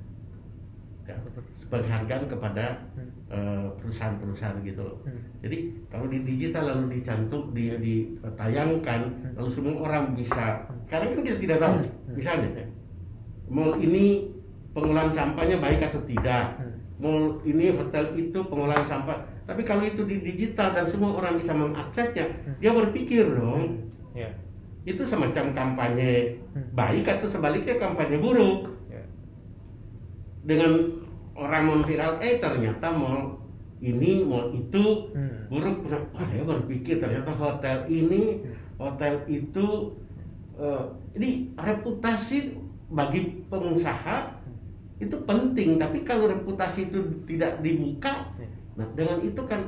Ya, 1.04 1.20
penghargaan 1.68 2.32
kepada 2.32 2.80
Hmm. 2.96 3.12
eh, 3.28 3.68
perusahaan-perusahaan 3.76 4.64
gitu 4.64 4.88
loh. 4.88 4.98
Hmm. 5.04 5.20
Jadi 5.44 5.58
kalau 5.92 6.08
di 6.08 6.24
digital 6.24 6.64
lalu 6.72 6.96
dicantum, 7.02 7.52
di, 7.52 7.76
ditayangkan, 7.76 9.02
lalu 9.36 9.50
semua 9.52 9.76
orang 9.84 10.16
bisa. 10.16 10.64
Sekarang 10.88 11.12
kan 11.12 11.22
kita 11.28 11.38
tidak 11.44 11.58
tahu, 11.60 11.76
Hmm. 11.84 12.16
misalnya 12.16 12.50
mall 13.52 13.76
ini 13.78 14.32
pengolahan 14.72 15.12
sampahnya 15.12 15.60
baik 15.60 15.84
atau 15.84 16.00
tidak. 16.08 16.56
Hmm. 16.56 16.72
Mall 17.04 17.44
ini 17.44 17.76
hotel 17.76 18.16
itu 18.16 18.40
pengolahan 18.48 18.88
sampah. 18.88 19.20
Tapi 19.44 19.68
kalau 19.68 19.84
itu 19.84 20.08
di 20.08 20.24
digital 20.24 20.72
dan 20.72 20.88
semua 20.88 21.20
orang 21.20 21.36
bisa 21.36 21.52
mengaksesnya, 21.52 22.32
dia 22.64 22.72
berpikir 22.72 23.28
dong. 23.28 23.92
Ya. 24.16 24.32
Itu 24.88 25.04
semacam 25.04 25.52
kampanye 25.52 26.40
Hmm. 26.56 26.64
baik 26.72 27.12
atau 27.12 27.28
sebaliknya 27.28 27.76
kampanye 27.76 28.24
buruk 28.24 28.72
Ya. 28.72 28.73
Dengan 30.44 30.72
orang 31.34 31.64
memviral 31.66 32.20
eh 32.20 32.38
ternyata 32.38 32.92
mall 32.92 33.40
ini 33.80 34.24
mall 34.24 34.52
itu 34.52 35.12
Hmm. 35.12 35.48
buruk 35.52 35.86
Nah, 35.88 36.02
saya 36.26 36.44
berpikir 36.44 36.98
ternyata 36.98 37.32
hotel 37.34 37.84
ini 37.88 38.42
hotel 38.78 39.24
itu 39.28 39.94
eh, 40.56 40.84
ini 41.16 41.30
reputasi 41.56 42.58
bagi 42.90 43.44
pengusaha 43.50 44.40
itu 44.98 45.16
penting 45.26 45.82
tapi 45.82 46.06
kalau 46.06 46.30
reputasi 46.30 46.88
itu 46.88 47.00
tidak 47.26 47.60
dibuka 47.60 48.14
Ya. 48.38 48.48
nah 48.74 48.88
dengan 48.94 49.20
itu 49.22 49.42
kan 49.44 49.62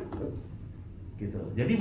gitu 1.15 1.39
jadi 1.53 1.73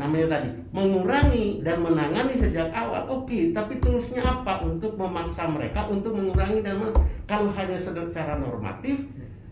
namanya 0.00 0.40
tadi 0.40 0.48
mengurangi 0.72 1.60
dan 1.60 1.84
menangani 1.84 2.32
sejak 2.32 2.72
awal. 2.72 3.04
Oke 3.12 3.52
tapi 3.52 3.76
toolsnya 3.76 4.24
apa 4.24 4.64
untuk 4.64 4.96
memaksa 4.96 5.44
mereka 5.44 5.84
untuk 5.86 6.16
mengurangi 6.16 6.64
dan 6.64 6.80
men- 6.80 6.96
kalau 7.28 7.52
hanya 7.52 7.76
secara 7.76 8.40
normatif 8.40 9.04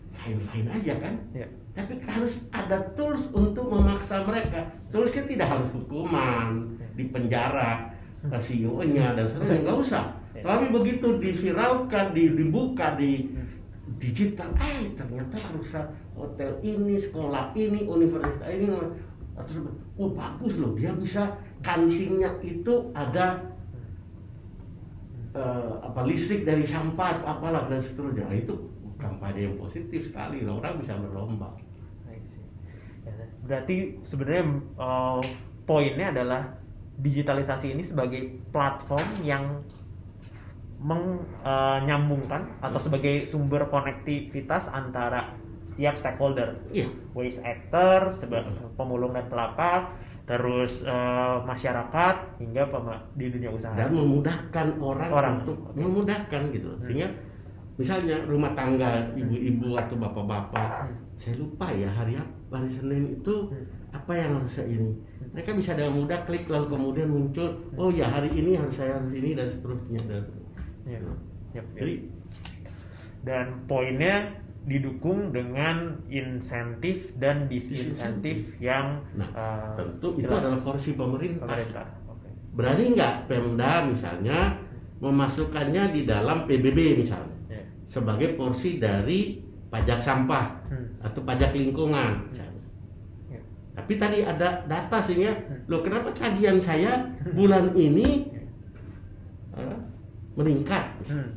fine 0.09 0.41
fine 0.41 0.67
aja 0.73 0.97
kan? 0.97 1.13
Ya. 1.31 1.45
tapi 1.69 2.01
harus 2.01 2.49
ada 2.49 2.75
tools 2.97 3.29
untuk 3.31 3.69
memaksa 3.69 4.25
mereka. 4.25 4.65
Toolsnya 4.89 5.29
tidak 5.29 5.47
harus 5.47 5.69
hukuman 5.71 6.65
di 6.97 7.07
penjara 7.07 7.87
CEO-nya 8.27 9.15
dan 9.15 9.23
sebagainya. 9.23 9.63
Nggak 9.69 9.79
usah. 9.79 10.05
Ya. 10.35 10.43
tapi 10.43 10.73
begitu 10.73 11.21
diviralkan 11.21 12.11
di- 12.11 12.33
dibuka 12.35 12.97
di 12.97 13.31
digital 13.97 14.53
eh 14.61 14.93
ternyata 14.93 15.35
perusahaan 15.49 15.89
hotel 16.13 16.53
ini 16.61 16.95
sekolah 16.95 17.51
ini 17.57 17.83
universitas 17.83 18.47
ini 18.47 18.69
atau 19.39 19.71
oh 19.95 20.11
bagus 20.11 20.59
loh 20.59 20.75
dia 20.75 20.91
bisa 20.91 21.31
kantingnya 21.63 22.27
itu 22.43 22.91
ada 22.91 23.39
eh, 25.31 25.73
apa 25.79 26.03
listrik 26.03 26.43
dari 26.43 26.67
sampah 26.67 27.19
atau 27.19 27.27
apalah 27.39 27.63
dan 27.71 27.79
seterusnya. 27.79 28.27
Nah, 28.27 28.35
itu 28.35 28.53
kampanye 28.99 29.47
yang 29.47 29.55
positif 29.55 30.11
sekali 30.11 30.43
loh 30.43 30.59
orang 30.59 30.75
bisa 30.83 30.99
berlomba. 30.99 31.55
Ya, 33.07 33.15
berarti 33.47 33.95
sebenarnya 34.03 34.43
eh, 34.59 35.21
poinnya 35.63 36.11
adalah 36.11 36.41
digitalisasi 36.99 37.79
ini 37.79 37.83
sebagai 37.83 38.43
platform 38.51 39.23
yang 39.23 39.63
menyambungkan 40.79 42.59
atau 42.63 42.79
sebagai 42.79 43.27
sumber 43.27 43.67
konektivitas 43.67 44.71
antara 44.71 45.35
setiap 45.79 45.95
stakeholder, 45.95 46.59
iya. 46.75 46.83
Waste 47.15 47.39
actor, 47.47 48.11
seba- 48.11 48.43
pemulung 48.75 49.15
dan 49.15 49.31
pelapak, 49.31 49.95
terus 50.27 50.83
eh, 50.83 51.37
masyarakat 51.47 52.15
hingga 52.35 52.67
di 53.15 53.31
dunia 53.31 53.47
usaha. 53.47 53.71
dan 53.79 53.95
memudahkan 53.95 54.75
orang, 54.83 55.07
Orang. 55.07 55.33
untuk 55.39 55.57
memudahkan 55.79 56.51
gitu 56.51 56.75
sehingga 56.83 57.07
misalnya 57.79 58.19
rumah 58.27 58.51
tangga 58.59 59.07
ibu-ibu 59.15 59.79
atau 59.79 59.95
bapak-bapak 59.95 60.91
saya 61.15 61.39
lupa 61.39 61.71
ya 61.71 61.87
hari 61.87 62.19
apa 62.19 62.59
hari 62.59 62.67
Senin 62.67 63.15
itu 63.23 63.55
apa 63.95 64.11
yang 64.19 64.35
harus 64.37 64.59
saya 64.59 64.67
ini. 64.67 64.91
Mereka 65.31 65.55
bisa 65.55 65.79
dengan 65.79 65.95
mudah 65.95 66.27
klik 66.27 66.43
lalu 66.51 66.75
kemudian 66.75 67.07
muncul 67.07 67.55
oh 67.79 67.87
ya 67.87 68.11
hari 68.11 68.27
ini 68.35 68.59
harus 68.59 68.75
saya 68.75 68.99
harus 68.99 69.15
ini 69.15 69.31
dan 69.31 69.47
seterusnya 69.47 69.99
dan 70.11 70.27
seterusnya. 70.27 70.59
Ya. 70.91 70.99
Yap, 70.99 71.15
yap. 71.55 71.65
jadi 71.79 71.95
dan 73.23 73.45
poinnya 73.67 74.38
didukung 74.61 75.31
dengan 75.31 75.97
insentif 76.07 77.15
dan 77.15 77.47
disinsentif 77.47 78.59
yang 78.59 78.99
Nah, 79.13 79.29
uh, 79.31 79.73
tentu 79.73 80.15
itu 80.15 80.27
jelas. 80.27 80.43
adalah 80.43 80.59
porsi 80.61 80.91
pemerintah. 80.93 81.47
pemerintah. 81.47 81.87
Oke. 82.05 82.27
Berani 82.53 82.85
nggak 82.91 83.15
Pemda 83.25 83.85
misalnya 83.85 84.59
memasukkannya 84.99 85.83
di 85.91 86.01
dalam 86.03 86.43
PBB 86.43 86.99
misalnya 86.99 87.35
Ya. 87.47 87.63
sebagai 87.85 88.35
porsi 88.35 88.77
dari 88.77 89.39
pajak 89.69 89.99
sampah 89.99 90.59
Hmm. 90.67 90.87
atau 91.01 91.21
pajak 91.23 91.53
lingkungan 91.53 92.27
misalnya. 92.27 92.63
Ya. 93.27 93.39
Tapi 93.73 93.93
tadi 93.95 94.19
ada 94.21 94.65
data 94.65 94.97
sehingga 94.99 95.31
Hmm. 95.31 95.65
loh 95.65 95.81
kenapa 95.81 96.11
tagihan 96.11 96.59
saya 96.59 97.05
bulan 97.31 97.71
ini 97.73 98.27
eh, 99.57 99.77
meningkat? 100.35 100.83
Hmm. 101.07 101.31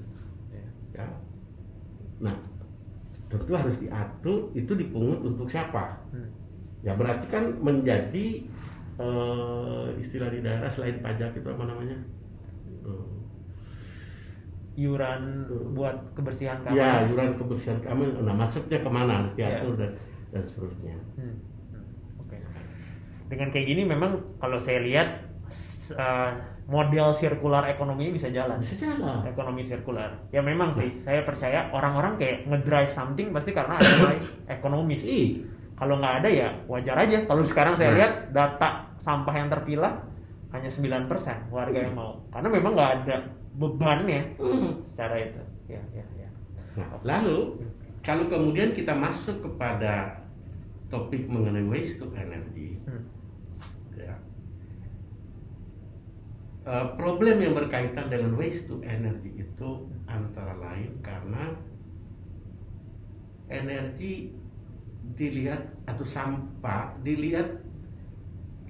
Ya. 0.93 1.07
Nah, 2.21 2.37
tentu 3.33 3.53
harus 3.57 3.81
diatur 3.81 4.53
itu 4.53 4.73
dipungut 4.77 5.25
untuk 5.25 5.49
siapa? 5.49 5.97
Hmm. 6.13 6.29
Ya 6.85 6.93
berarti 6.93 7.27
kan 7.33 7.49
menjadi 7.65 8.45
eh, 9.01 9.87
istilah 9.97 10.29
di 10.29 10.45
daerah 10.45 10.69
selain 10.69 11.01
pajak 11.01 11.33
itu 11.33 11.49
apa 11.49 11.65
namanya? 11.65 11.97
Eh, 12.85 13.09
Iuran 14.73 15.45
buat 15.77 16.17
kebersihan 16.17 16.65
kamar. 16.65 16.77
Ya, 16.81 17.05
iuran 17.05 17.37
kebersihan 17.37 17.77
kami, 17.85 18.09
nah 18.25 18.33
masuknya 18.33 18.81
ke 18.81 18.89
mana 18.89 19.21
harus 19.21 19.37
diatur 19.37 19.77
Ya. 19.77 19.81
dan 19.85 19.91
dan 20.33 20.43
seterusnya. 20.49 20.97
Hmm. 21.21 21.37
Hmm. 21.73 21.85
Oke. 22.25 22.37
Dengan 23.29 23.49
kayak 23.53 23.67
gini 23.69 23.83
memang 23.85 24.17
kalau 24.41 24.57
saya 24.57 24.81
lihat 24.81 25.29
uh, 25.93 26.33
model 26.71 27.11
sirkular 27.13 27.67
ekonominya 27.69 28.13
bisa 28.15 28.29
jalan. 28.31 28.59
Bisa 28.63 28.79
jalan. 28.79 29.27
Ekonomi 29.27 29.63
sirkular. 29.63 30.15
Ya 30.31 30.41
memang 30.41 30.71
sih, 30.71 30.89
saya 30.89 31.27
percaya 31.27 31.69
orang-orang 31.71 32.17
kayak 32.17 32.47
ngedrive 32.47 32.91
something 32.91 33.35
pasti 33.35 33.51
karena 33.51 33.77
ada 33.77 33.91
nilai 33.99 34.19
ekonomis. 34.59 35.03
Ih, 35.05 35.43
Kalau 35.73 35.99
nggak 35.99 36.23
ada 36.23 36.31
ya 36.31 36.49
wajar 36.71 36.95
aja. 36.95 37.27
Kalau 37.27 37.43
sekarang 37.43 37.75
saya 37.75 37.91
Nah. 37.91 37.97
lihat 37.99 38.13
data 38.31 38.87
sampah 39.03 39.35
yang 39.35 39.51
terpilah 39.51 39.99
hanya 40.55 40.71
9% 40.71 41.11
warga 41.51 41.79
yang 41.83 41.99
mau. 41.99 42.23
Karena 42.31 42.49
memang 42.49 42.73
nggak 42.79 42.93
ada 43.03 43.17
bebannya 43.59 44.39
hmm. 44.39 44.79
secara 44.87 45.19
itu. 45.19 45.43
Ya, 45.67 45.83
ya, 45.91 46.07
ya. 46.15 46.29
Nah, 46.79 46.87
lalu 47.03 47.59
kalau 47.99 48.31
kemudian 48.31 48.71
kita 48.71 48.95
masuk 48.95 49.43
kepada 49.43 50.23
topik 50.87 51.27
mengenai 51.27 51.67
waste 51.67 51.99
to 51.99 52.07
energy, 52.15 52.79
Hmm. 52.87 53.03
ya. 53.99 54.15
Eh, 56.63 56.87
problem 56.95 57.43
yang 57.43 57.59
berkaitan 57.59 58.07
dengan 58.07 58.39
waste 58.39 58.71
to 58.71 58.79
energy 58.87 59.35
itu 59.35 59.71
antara 60.07 60.55
lain 60.63 60.95
karena 61.03 61.59
energi 63.51 64.31
dilihat 65.19 65.59
atau 65.91 66.07
sampah 66.07 66.95
dilihat 67.03 67.67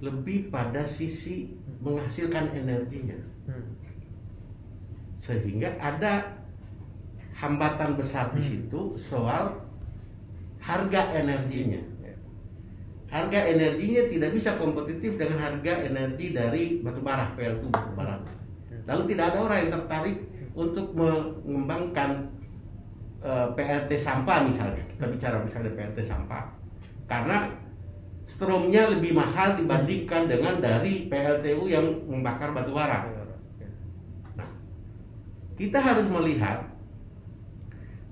lebih 0.01 0.49
pada 0.49 0.89
sisi 0.89 1.53
menghasilkan 1.85 2.57
energinya 2.57 3.21
Hmm. 3.45 3.77
sehingga 5.21 5.77
ada 5.77 6.41
hambatan 7.37 8.01
besar 8.01 8.33
di 8.33 8.41
Hmm. 8.41 8.49
situ 8.49 8.81
soal 8.97 9.69
harga 10.65 11.13
energinya. 11.13 11.92
Harga 13.13 13.45
energinya 13.45 14.09
tidak 14.09 14.31
bisa 14.33 14.57
kompetitif 14.57 15.21
dengan 15.21 15.37
harga 15.37 15.85
energi 15.85 16.33
dari 16.33 16.81
batu 16.81 17.05
bara, 17.05 17.29
PLTU 17.37 17.69
batu 17.69 17.93
bara. 17.93 18.17
Lalu 18.89 19.03
tidak 19.13 19.37
ada 19.37 19.39
orang 19.45 19.59
yang 19.69 19.73
tertarik 19.77 20.17
untuk 20.57 20.97
mengembangkan 20.97 22.33
eh, 23.21 23.49
PLT 23.53 24.01
sampah 24.01 24.49
misalnya. 24.49 24.81
Kita 24.97 25.13
bicara 25.13 25.45
misalnya 25.45 25.77
PLT 25.77 26.09
sampah. 26.09 26.57
Karena 27.05 27.53
stromnya 28.25 28.89
lebih 28.89 29.13
mahal 29.13 29.61
dibandingkan 29.61 30.25
dengan 30.25 30.65
dari 30.65 31.13
PLTU 31.13 31.69
yang 31.69 31.85
membakar 32.09 32.57
batu 32.57 32.73
bara. 32.73 33.13
Ya. 33.61 33.69
Nah, 34.41 34.49
kita 35.61 35.77
harus 35.77 36.09
melihat 36.09 36.65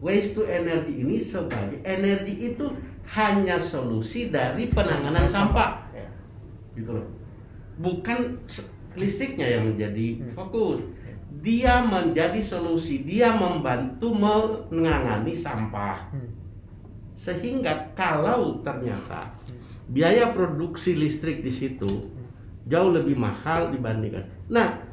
waste 0.04 0.36
to 0.36 0.44
energy 0.44 1.00
ini 1.00 1.16
sebagai 1.20 1.80
energi 1.84 2.52
itu 2.52 2.68
hanya 3.10 3.58
solusi 3.58 4.30
dari 4.30 4.70
penanganan 4.70 5.26
sampah, 5.26 5.82
Ya. 5.90 6.06
gitu 6.78 6.94
loh. 6.94 7.08
Bukan 7.80 8.38
listriknya 8.94 9.58
yang 9.58 9.74
menjadi 9.74 10.20
Hmm. 10.20 10.32
fokus. 10.38 10.86
Dia 11.40 11.82
menjadi 11.82 12.38
solusi, 12.42 13.02
dia 13.02 13.32
membantu 13.34 14.12
menangani 14.14 15.34
sampah. 15.34 16.10
Hmm. 16.12 16.30
Sehingga 17.16 17.94
kalau 17.94 18.60
ternyata 18.62 19.34
biaya 19.90 20.30
produksi 20.30 20.94
listrik 20.94 21.42
di 21.42 21.50
situ 21.50 22.10
jauh 22.66 22.90
lebih 22.94 23.18
mahal 23.18 23.74
dibandingkan. 23.74 24.22
Nah, 24.52 24.86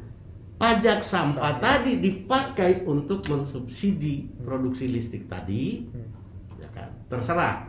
pajak 0.58 1.06
sampah 1.06 1.62
tadi 1.62 2.02
dipakai 2.02 2.82
untuk 2.88 3.22
mensubsidi 3.30 4.26
produksi 4.42 4.90
listrik 4.90 5.30
tadi, 5.30 5.86
Hmm. 5.86 6.10
ya 6.58 6.70
kan? 6.74 6.90
Terserah 7.12 7.67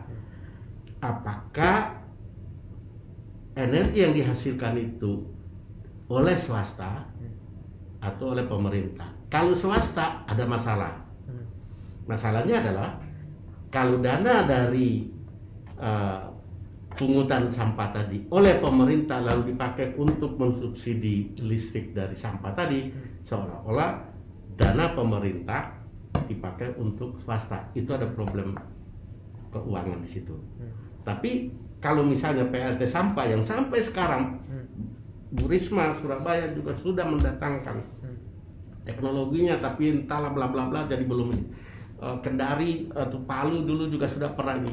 apakah 0.99 1.95
energi 3.55 3.99
yang 4.03 4.13
dihasilkan 4.15 4.75
itu 4.79 5.23
oleh 6.09 6.35
swasta 6.39 7.05
atau 7.99 8.31
oleh 8.31 8.47
pemerintah. 8.47 9.11
Kalau 9.27 9.51
swasta 9.51 10.23
ada 10.25 10.43
masalah. 10.47 10.95
Masalahnya 12.09 12.65
adalah 12.65 12.97
kalau 13.69 14.01
dana 14.01 14.41
dari 14.47 15.05
eh, 15.77 16.21
pungutan 16.97 17.53
sampah 17.53 17.93
tadi 17.93 18.25
oleh 18.33 18.57
pemerintah 18.57 19.21
lalu 19.21 19.53
dipakai 19.53 19.93
untuk 19.95 20.35
mensubsidi 20.41 21.37
listrik 21.37 21.93
dari 21.93 22.17
sampah 22.17 22.51
tadi 22.57 22.89
seolah-olah 23.29 24.03
dana 24.57 24.97
pemerintah 24.97 25.79
dipakai 26.25 26.73
untuk 26.81 27.21
swasta 27.21 27.69
itu 27.77 27.93
ada 27.93 28.09
problem 28.09 28.57
keuangan 29.53 30.01
di 30.01 30.09
situ. 30.09 30.35
Hmm. 31.09 31.17
Tapi 31.17 31.49
kalau 31.81 32.05
misalnya 32.05 32.45
PLT 32.53 32.85
sampah 32.85 33.25
yang 33.25 33.41
sampai 33.41 33.81
sekarang 33.81 34.37
Hmm. 34.45 34.69
Bu 35.33 35.49
Risma 35.49 35.89
Surabaya 35.97 36.53
juga 36.53 36.77
sudah 36.77 37.09
mendatangkan 37.09 37.81
Hmm. 38.05 38.17
teknologinya 38.85 39.57
tapi 39.57 40.05
entahlah 40.05 40.29
bla 40.29 40.53
bla 40.53 40.69
bla 40.69 40.85
jadi 40.85 41.01
belum 41.01 41.33
Eh, 41.99 42.17
Kendari 42.23 42.87
atau 42.95 43.19
Palu 43.27 43.67
dulu 43.67 43.91
juga 43.91 44.07
sudah 44.07 44.31
pernah 44.31 44.55
di 44.55 44.71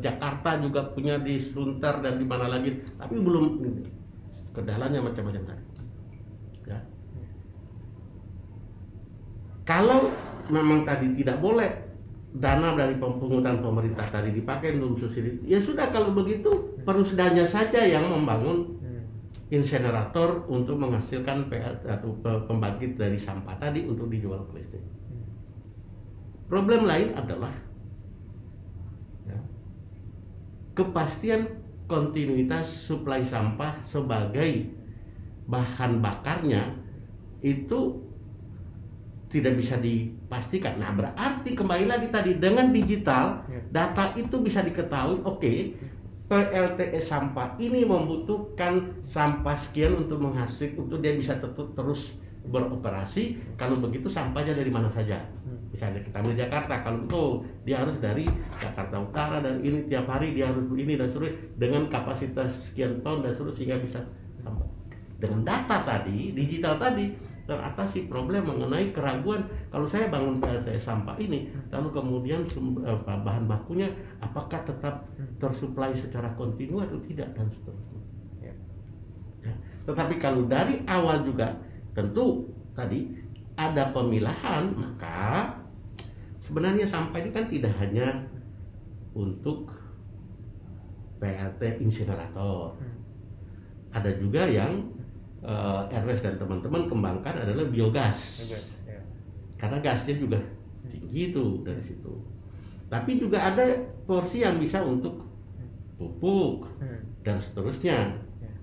Jakarta 0.00 0.56
juga 0.56 0.80
punya 0.96 1.20
di 1.20 1.36
Sunter 1.36 2.00
dan 2.00 2.16
di 2.16 2.24
mana 2.24 2.48
lagi 2.48 2.80
tapi 2.96 3.20
belum 3.20 3.60
kendalanya 4.56 5.04
macam-macam 5.04 5.52
tadi 5.52 5.64
ya 6.64 6.80
kalau 9.68 10.08
memang 10.48 10.88
tadi 10.88 11.12
tidak 11.20 11.44
boleh 11.44 11.91
dana 12.32 12.72
dari 12.72 12.96
pungutan 12.96 13.60
pemerintah 13.60 14.08
tadi 14.08 14.32
dipakai 14.32 14.80
untuk 14.80 15.04
subsidi 15.04 15.44
ya 15.44 15.60
sudah 15.60 15.92
kalau 15.92 16.16
begitu 16.16 16.48
perusdanya 16.80 17.44
saja 17.44 17.84
yang 17.84 18.08
membangun 18.08 18.80
Hmm. 18.80 19.04
insenerator 19.52 20.48
untuk 20.48 20.80
menghasilkan 20.80 21.46
PL 21.52 21.84
atau 21.84 22.16
pe- 22.18 22.42
pembangkit 22.48 22.96
dari 22.96 23.20
sampah 23.20 23.60
tadi 23.60 23.84
untuk 23.84 24.08
dijual 24.08 24.48
ke 24.48 24.56
listrik. 24.56 24.80
Problem 26.48 26.84
lain 26.84 27.12
adalah 27.12 27.52
ya, 29.24 29.36
kepastian 30.72 31.48
kontinuitas 31.84 32.64
suplai 32.64 33.20
sampah 33.20 33.80
sebagai 33.84 34.72
bahan 35.44 36.00
bakarnya 36.00 36.72
itu 37.40 38.00
tidak 39.32 39.56
bisa 39.56 39.80
dipastikan. 39.80 40.76
Nah, 40.76 40.92
berarti 40.92 41.56
kembali 41.56 41.88
lagi 41.88 42.12
tadi 42.12 42.36
dengan 42.36 42.68
digital 42.68 43.40
Ya. 43.48 43.64
data 43.72 44.12
itu 44.12 44.36
bisa 44.44 44.60
diketahui. 44.60 45.24
Oke, 45.24 45.72
PLTE 46.28 47.00
sampah 47.00 47.56
ini 47.56 47.80
membutuhkan 47.88 49.00
sampah 49.00 49.56
sekian 49.56 49.96
untuk 49.96 50.20
menghasil 50.20 50.76
untuk 50.76 51.00
dia 51.00 51.16
bisa 51.16 51.40
tetap 51.40 51.64
terus 51.72 52.20
beroperasi. 52.44 53.40
Kalau 53.56 53.80
begitu 53.80 54.12
sampahnya 54.12 54.52
dari 54.52 54.68
mana 54.68 54.92
saja? 54.92 55.16
Misalnya 55.72 56.04
kita 56.04 56.20
ambil 56.20 56.36
Jakarta, 56.36 56.84
kalau 56.84 56.98
itu 57.08 57.24
dia 57.64 57.80
harus 57.80 57.96
dari 57.96 58.28
Jakarta 58.60 59.00
Utara 59.00 59.40
dan 59.40 59.64
ini 59.64 59.88
tiap 59.88 60.04
hari 60.12 60.36
dia 60.36 60.52
harus 60.52 60.68
begini 60.68 61.00
dan 61.00 61.08
seterusnya 61.08 61.40
dengan 61.56 61.88
kapasitas 61.88 62.52
sekian 62.68 63.00
ton 63.00 63.24
dan 63.24 63.32
seterusnya 63.32 63.56
sehingga 63.56 63.76
bisa 63.80 64.00
sampah. 64.44 64.68
Dengan 65.16 65.40
data 65.46 65.76
tadi, 65.86 66.36
digital 66.36 66.76
tadi 66.76 67.31
teratasi 67.52 68.08
problem 68.08 68.48
mengenai 68.48 68.88
keraguan 68.96 69.44
kalau 69.68 69.84
saya 69.84 70.08
bangun 70.08 70.40
PLTE 70.40 70.80
sampah 70.80 71.12
ini 71.20 71.52
lalu 71.68 71.92
kemudian 71.92 72.40
eh, 72.48 72.98
bahan 73.04 73.44
bakunya 73.44 73.92
apakah 74.24 74.64
tetap 74.64 75.04
tersuplai 75.36 75.92
secara 75.92 76.32
kontinu 76.32 76.80
atau 76.80 76.96
tidak 77.04 77.28
dan 77.36 77.44
seterusnya. 77.52 78.00
Ya. 78.40 78.54
Ya. 79.44 79.52
Tetapi 79.84 80.16
kalau 80.16 80.48
dari 80.48 80.80
awal 80.88 81.28
juga 81.28 81.52
tentu 81.92 82.48
tadi 82.72 83.12
ada 83.60 83.92
pemilahan 83.92 84.72
maka 84.72 85.52
sebenarnya 86.40 86.88
sampah 86.88 87.20
ini 87.20 87.30
kan 87.36 87.44
tidak 87.52 87.76
hanya 87.76 88.24
untuk 89.12 89.68
PLT 91.20 91.84
insinerator. 91.84 92.72
Hmm. 92.80 92.96
Ada 93.92 94.16
juga 94.16 94.48
yang 94.48 94.88
uh, 95.42 95.86
Ernest 95.90 96.22
dan 96.22 96.38
teman-teman 96.38 96.88
kembangkan 96.88 97.34
adalah 97.42 97.66
biogas. 97.68 98.46
Biogas, 98.46 98.66
ya. 98.86 99.00
Karena 99.58 99.78
gasnya 99.82 100.14
juga 100.18 100.38
tinggi 100.88 101.30
tuh 101.30 101.62
dari 101.62 101.82
situ. 101.82 102.12
Tapi 102.90 103.16
juga 103.16 103.38
ada 103.40 103.64
porsi 104.04 104.44
yang 104.44 104.60
bisa 104.60 104.82
untuk 104.84 105.24
pupuk 105.96 106.66
Hmm. 106.82 106.98
dan 107.22 107.38
seterusnya, 107.38 108.10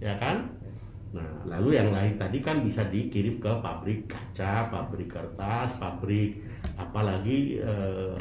ya 0.03 0.13
kan? 0.19 0.59
Nah, 1.09 1.41
lalu 1.47 1.73
yang 1.79 1.89
lain 1.89 2.21
tadi 2.21 2.37
kan 2.37 2.61
bisa 2.61 2.85
dikirim 2.85 3.41
ke 3.41 3.49
pabrik 3.65 4.05
kaca, 4.05 4.69
pabrik 4.69 5.09
kertas, 5.09 5.73
pabrik 5.81 6.37
apalagi 6.77 7.57
eh, 7.57 8.13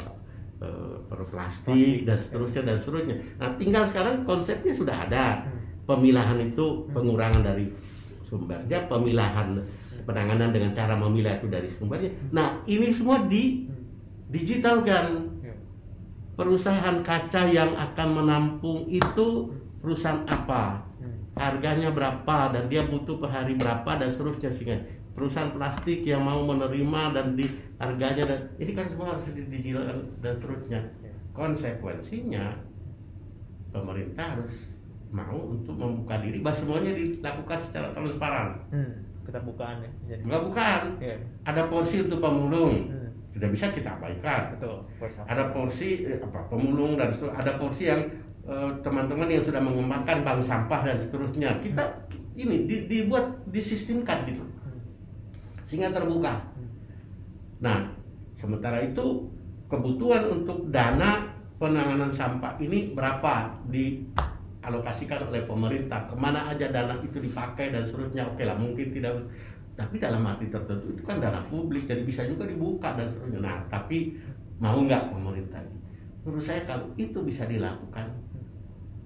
eh, 0.63 0.95
plastik 1.29 2.09
dan 2.09 2.17
seterusnya 2.17 2.65
dan 2.65 2.77
seterusnya. 2.81 3.15
Nah, 3.37 3.53
tinggal 3.61 3.85
sekarang 3.85 4.25
konsepnya 4.25 4.73
sudah 4.73 5.05
ada. 5.05 5.45
Hmm. 5.45 5.57
Pemilahan 5.85 6.37
itu 6.41 6.85
pengurangan 6.93 7.41
dari 7.41 7.69
sumbernya, 8.29 8.85
pemilahan 8.85 9.57
penanganan 10.05 10.53
dengan 10.53 10.71
cara 10.77 10.93
memilah 10.93 11.41
itu 11.41 11.49
dari 11.49 11.65
sumbernya. 11.65 12.13
Nah, 12.29 12.61
ini 12.69 12.93
semua 12.93 13.25
di 13.25 13.65
digitalkan. 14.29 15.33
Ya. 15.41 15.57
Perusahaan 16.37 17.01
kaca 17.01 17.49
yang 17.49 17.73
akan 17.73 18.07
menampung 18.21 18.85
itu 18.87 19.49
perusahaan 19.81 20.21
apa? 20.29 20.85
Hmm. 20.99 21.15
harganya 21.39 21.87
berapa 21.89 22.51
dan 22.51 22.67
dia 22.67 22.83
butuh 22.83 23.15
per 23.15 23.31
hari 23.31 23.55
berapa 23.55 23.87
dan 23.95 24.11
seterusnya 24.11 24.51
sehingga 24.51 24.83
perusahaan 25.15 25.47
plastik 25.55 26.03
yang 26.03 26.19
mau 26.27 26.43
menerima 26.43 27.15
dan 27.15 27.39
di 27.39 27.47
harganya 27.79 28.27
dan 28.27 28.39
ini 28.59 28.75
kan 28.75 28.83
semua 28.91 29.15
harus 29.15 29.31
digitalkan 29.31 30.03
dan 30.19 30.33
seterusnya 30.35 30.79
Ya. 30.99 31.11
konsekuensinya 31.31 32.59
pemerintah 33.71 34.35
harus 34.35 34.68
mau 35.09 35.37
untuk 35.49 35.73
membuka 35.73 36.17
diri 36.17 36.37
bahwa 36.39 36.53
semuanya 36.55 36.91
dilakukan 36.91 37.57
secara 37.57 37.87
transparan 37.91 38.49
Hmm. 38.69 38.93
Keterbukaan 39.21 39.77
ya 39.79 39.89
bisa 39.95 40.13
di- 40.15 40.25
bukan 40.25 40.81
Ya. 40.97 41.15
ada 41.43 41.61
porsi 41.65 42.01
untuk 42.01 42.17
pemulung 42.19 42.73
Hmm. 42.87 43.09
tidak 43.31 43.49
bisa 43.51 43.65
kita 43.69 43.89
abaikan 43.91 44.53
Betul. 44.53 44.77
Ada 45.23 45.43
porsi 45.49 45.89
eh, 46.03 46.17
apa 46.17 46.45
pemulung 46.47 46.93
dan 46.95 47.09
seterusnya. 47.09 47.37
ada 47.37 47.51
porsi 47.55 47.83
yang 47.85 48.01
eh, 48.43 48.71
teman-teman 48.79 49.27
yang 49.27 49.41
sudah 49.41 49.57
mengembangkan 49.59 50.21
bank 50.23 50.41
sampah 50.41 50.81
dan 50.83 50.97
seterusnya 50.97 51.57
kita 51.59 51.85
ini 52.33 52.65
di- 52.65 52.85
dibuat 52.85 53.25
disistemkan 53.47 54.25
gitu 54.25 54.41
Hmm. 54.41 54.81
sehingga 55.63 55.89
terbuka 55.91 56.33
nah 57.59 57.91
sementara 58.33 58.79
itu 58.79 59.29
kebutuhan 59.67 60.25
untuk 60.31 60.69
dana 60.69 61.27
penanganan 61.55 62.09
sampah 62.09 62.55
ini 62.57 62.89
berapa 62.91 63.51
dialokasikan 64.59 65.31
oleh 65.31 65.47
pemerintah. 65.47 66.03
Ke 66.11 66.15
mana 66.19 66.51
aja 66.51 66.67
dana 66.67 66.99
itu 66.99 67.17
dipakai 67.23 67.71
dan 67.71 67.87
seterusnya 67.87 68.27
oke 68.27 68.43
lah 68.43 68.59
mungkin 68.59 68.91
tidak. 68.91 69.15
Tapi 69.79 69.95
dalam 69.95 70.27
arti 70.27 70.51
tertentu 70.51 70.91
itu 70.91 71.03
kan 71.07 71.23
dana 71.23 71.39
publik 71.47 71.87
jadi 71.87 72.03
bisa 72.03 72.27
juga 72.27 72.43
dibuka 72.43 72.99
dan 72.99 73.07
seterusnya. 73.07 73.39
Nah 73.39 73.57
tapi 73.71 74.19
mau 74.59 74.75
nggak 74.75 75.15
pemerintah 75.15 75.63
ini? 75.63 75.79
Menurut 76.27 76.43
saya 76.43 76.67
kalau 76.67 76.91
itu 76.99 77.15
bisa 77.23 77.47
dilakukan 77.47 78.11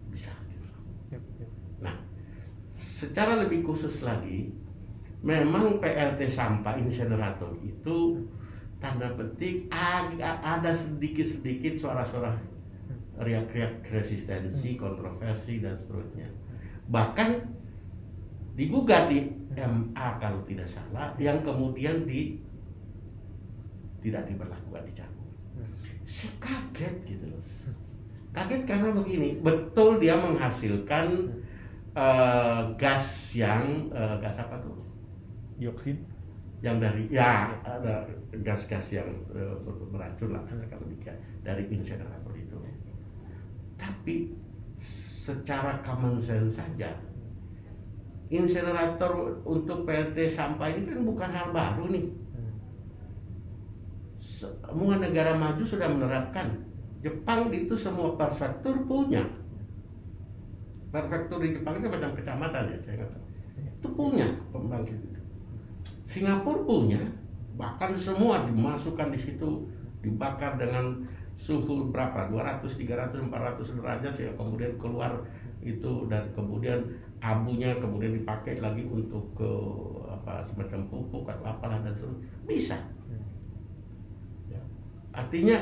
bisa. 0.10 0.34
Nah, 1.78 1.94
secara 2.74 3.38
lebih 3.46 3.62
khusus 3.62 4.02
lagi, 4.02 4.50
memang 5.22 5.78
PLT 5.78 6.26
sampah 6.26 6.74
insinerator 6.82 7.54
itu 7.62 8.26
tanda 8.82 9.14
petik 9.14 9.70
ada 9.72 10.72
sedikit-sedikit 10.74 11.80
suara-suara 11.80 12.34
riak-riak 13.20 13.86
resistensi, 13.94 14.74
kontroversi 14.74 15.62
dan 15.62 15.78
seterusnya. 15.78 16.30
Bahkan 16.90 17.30
digugat 18.58 19.10
di 19.10 19.30
MA 19.54 20.08
kalau 20.18 20.42
tidak 20.50 20.66
salah, 20.66 21.14
yang 21.22 21.46
kemudian 21.46 22.10
di 22.10 22.42
tidak 24.02 24.28
diberlakukan 24.28 24.84
dicabut. 24.90 25.32
Saya 26.04 26.34
kaget 26.42 26.96
gitu 27.08 27.26
loh. 27.32 27.42
Kaget 28.34 28.62
karena 28.66 28.90
begini, 28.92 29.40
betul 29.40 30.02
dia 30.02 30.18
menghasilkan 30.20 31.32
eh, 31.96 32.62
gas 32.76 33.32
yang 33.38 33.88
eh, 33.94 34.16
gas 34.20 34.42
apa 34.42 34.58
tuh? 34.60 34.76
Dioksin. 35.62 36.02
Yang 36.64 36.76
dari 36.80 37.04
ya 37.12 37.60
ada 37.60 38.08
gas-gas 38.40 38.96
yang 38.96 39.08
ber- 39.28 39.60
beracun 39.92 40.32
lah 40.32 40.40
katakan 40.48 40.80
demikian 40.80 41.20
dari 41.44 41.68
insinerator 41.68 42.23
itu. 42.23 42.23
Tapi 43.78 44.36
secara 45.24 45.80
common 45.86 46.20
sense 46.20 46.60
saja 46.60 46.92
insinerator 48.34 49.46
untuk 49.46 49.86
PLT 49.86 50.26
sampah 50.26 50.74
ini 50.74 50.90
kan 50.90 51.06
bukan 51.06 51.30
hal 51.30 51.54
baru 51.54 51.86
nih. 51.94 52.06
Semua 54.18 54.98
negara 54.98 55.38
maju 55.38 55.62
sudah 55.62 55.86
menerapkan. 55.86 56.50
Jepang 57.06 57.54
itu 57.54 57.78
semua 57.78 58.18
prefektur 58.18 58.90
punya. 58.90 59.22
Prefektur 60.90 61.46
di 61.46 61.54
Jepang 61.54 61.78
itu 61.78 61.88
macam 61.92 62.12
kecamatan 62.18 62.74
ya, 62.74 62.78
saya 62.82 62.96
kata. 63.06 63.18
Itu 63.78 63.88
punya 63.94 64.28
pembangkit 64.50 64.98
itu. 64.98 65.22
Singapura 66.10 66.66
punya, 66.66 67.02
bahkan 67.54 67.94
semua 67.94 68.46
dimasukkan 68.50 69.14
di 69.14 69.20
situ, 69.20 69.68
dibakar 70.02 70.58
dengan 70.58 71.06
suhu 71.38 71.90
berapa? 71.90 72.30
200, 72.30 72.64
300, 72.64 73.30
400 73.30 73.78
derajat 73.80 74.12
sehingga 74.14 74.36
kemudian 74.38 74.74
keluar 74.78 75.12
itu 75.64 76.08
dan 76.12 76.28
kemudian 76.36 76.80
abunya 77.24 77.72
kemudian 77.80 78.12
dipakai 78.20 78.60
lagi 78.60 78.84
untuk 78.84 79.24
ke 79.32 79.52
apa 80.12 80.44
semacam 80.44 80.80
pupuk 80.92 81.24
atau 81.24 81.46
apalah 81.48 81.80
dan 81.82 81.96
seterusnya. 81.96 82.28
Bisa. 82.44 82.78
Ya. 84.52 84.60
Artinya 85.16 85.58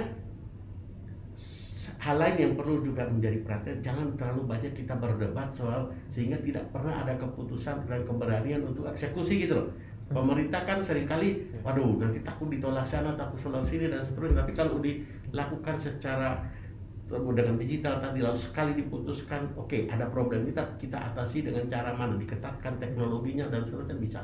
hal 2.01 2.17
lain 2.17 2.37
yang 2.41 2.53
perlu 2.57 2.81
juga 2.81 3.05
menjadi 3.05 3.45
perhatian 3.45 3.77
jangan 3.85 4.09
terlalu 4.17 4.49
banyak 4.49 4.73
kita 4.73 4.97
berdebat 4.97 5.53
soal 5.53 5.85
sehingga 6.09 6.33
tidak 6.41 6.65
pernah 6.73 7.05
ada 7.05 7.13
keputusan 7.13 7.85
dan 7.85 8.01
keberanian 8.01 8.65
untuk 8.65 8.89
eksekusi 8.89 9.45
gitu 9.45 9.53
loh. 9.61 9.69
Pemerintah 10.11 10.67
kan 10.67 10.83
sering 10.83 11.07
kali, 11.07 11.39
waduh 11.63 11.95
nanti 11.95 12.19
takut 12.19 12.51
ditolak 12.51 12.83
sana, 12.83 13.15
takut 13.15 13.39
tolak 13.39 13.63
sini 13.63 13.87
dan 13.87 14.03
seterusnya. 14.03 14.43
Tapi 14.43 14.51
kalau 14.51 14.83
dilakukan 15.31 15.79
secara 15.79 16.43
dengan 17.11 17.59
digital 17.59 17.99
tadi 17.99 18.23
lalu 18.23 18.39
sekali 18.39 18.71
diputuskan, 18.79 19.51
oke 19.59 19.91
ada 19.91 20.07
problem 20.07 20.47
kita 20.47 20.63
kita 20.79 21.11
atasi 21.11 21.43
dengan 21.43 21.67
cara 21.67 21.91
mana 21.91 22.15
diketatkan 22.15 22.79
teknologinya 22.79 23.51
dan 23.51 23.67
seterusnya 23.67 23.99
bisa. 23.99 24.21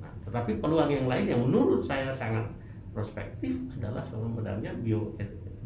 Nah, 0.00 0.08
tetapi 0.24 0.56
peluang 0.64 0.88
yang 0.88 1.06
lain 1.12 1.28
yang 1.28 1.40
menurut 1.44 1.84
saya 1.84 2.08
sangat 2.16 2.48
prospektif 2.96 3.60
adalah 3.76 4.00
sebenarnya 4.08 4.72
bio 4.80 5.12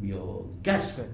biogas. 0.03 1.07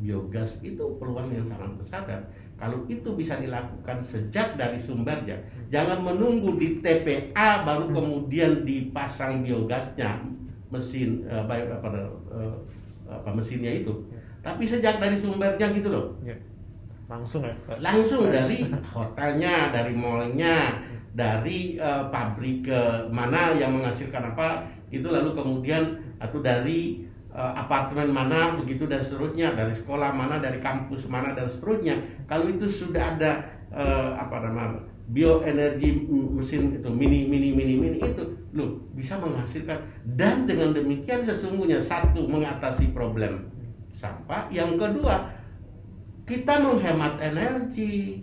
Biogas. 0.00 0.58
Itu 0.58 0.98
peluang 0.98 1.30
yang 1.30 1.46
sangat 1.46 1.70
besar 1.78 2.02
dan 2.10 2.26
kalau 2.60 2.84
itu 2.92 3.08
bisa 3.16 3.40
dilakukan 3.40 4.04
sejak 4.04 4.60
dari 4.60 4.76
sumbernya 4.76 5.40
jangan 5.72 6.04
menunggu 6.04 6.60
di 6.60 6.84
TPA 6.84 7.64
baru 7.64 7.88
kemudian 7.88 8.68
dipasang 8.68 9.40
biogasnya 9.40 10.20
mesin 10.68 11.24
eh, 11.24 11.40
baik 11.48 11.72
apa 11.72 11.88
eh, 11.96 12.54
apa 13.10 13.30
mesinnya 13.34 13.82
itu 13.82 13.92
tapi 14.40 14.64
sejak 14.64 15.02
dari 15.02 15.18
sumbernya 15.18 15.66
gitu 15.74 15.90
loh 15.90 16.06
Ya. 16.22 16.36
Langsung 17.10 17.42
ya. 17.42 17.50
Pak? 17.66 17.82
langsung 17.82 18.30
dari 18.30 18.70
hotelnya 18.86 19.74
dari 19.74 19.92
mallnya 19.98 20.78
dari 21.10 21.74
eh, 21.74 22.04
pabrik 22.06 22.70
ke 22.70 22.80
mana 23.10 23.50
yang 23.58 23.74
menghasilkan 23.74 24.30
apa 24.30 24.62
itu 24.94 25.10
lalu 25.10 25.34
kemudian 25.34 25.98
atau 26.22 26.38
dari 26.38 27.02
eh, 27.34 27.52
apartemen 27.58 28.14
mana 28.14 28.54
begitu 28.62 28.86
dan 28.86 29.02
seterusnya 29.02 29.58
dari 29.58 29.74
sekolah 29.74 30.14
mana 30.14 30.38
dari 30.38 30.62
kampus 30.62 31.10
mana 31.10 31.34
dan 31.34 31.50
seterusnya 31.50 31.98
kalau 32.30 32.46
itu 32.46 32.70
sudah 32.70 33.18
ada 33.18 33.42
eh, 33.74 34.10
apa 34.14 34.46
nama 34.46 34.78
bioenergi 35.10 36.06
mesin 36.30 36.78
itu 36.78 36.86
mini 36.86 37.26
mini 37.26 37.50
mini 37.50 37.74
mini 37.74 37.98
itu 37.98 38.22
loh 38.50 38.82
bisa 38.92 39.14
menghasilkan 39.16 39.78
dan 40.14 40.42
dengan 40.42 40.74
demikian 40.74 41.22
sesungguhnya 41.22 41.78
satu 41.78 42.26
mengatasi 42.26 42.90
problem 42.90 43.46
sampah 43.90 44.50
yang 44.50 44.74
kedua 44.74 45.30
kita 46.24 46.58
menghemat 46.58 47.18
energi 47.20 48.22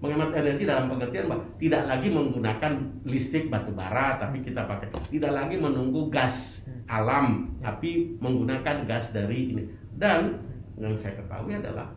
menghemat 0.00 0.32
energi 0.32 0.64
dalam 0.64 0.88
pengertian 0.88 1.28
bahwa 1.28 1.44
tidak 1.54 1.82
lagi 1.84 2.08
menggunakan 2.08 2.72
listrik 3.04 3.46
batu 3.46 3.70
bara 3.70 4.16
tapi 4.16 4.40
kita 4.40 4.64
pakai 4.64 4.88
tidak 5.06 5.30
lagi 5.30 5.54
menunggu 5.54 6.08
gas 6.08 6.64
alam 6.86 7.54
tapi 7.60 8.16
menggunakan 8.16 8.82
gas 8.84 9.12
dari 9.12 9.54
ini 9.54 9.62
dan 9.94 10.40
yang 10.74 10.96
saya 10.96 11.14
ketahui 11.14 11.54
adalah 11.54 11.92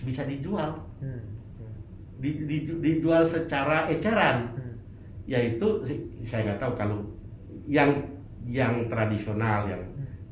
bisa 0.00 0.24
dijual 0.24 0.82
Hmm. 0.98 1.20
Hmm. 1.60 1.74
di- 2.18 2.42
di- 2.44 2.80
dijual 2.80 3.22
secara 3.22 3.86
eceran 3.86 4.56
Hmm. 4.56 4.63
Yaitu 5.24 5.66
saya 6.20 6.52
nggak 6.52 6.60
tahu 6.60 6.72
kalau 6.76 6.98
yang 7.64 7.90
yang 8.44 8.86
tradisional 8.86 9.64
yang 9.64 9.80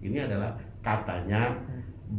ini 0.05 0.20
adalah 0.20 0.53
katanya 0.84 1.57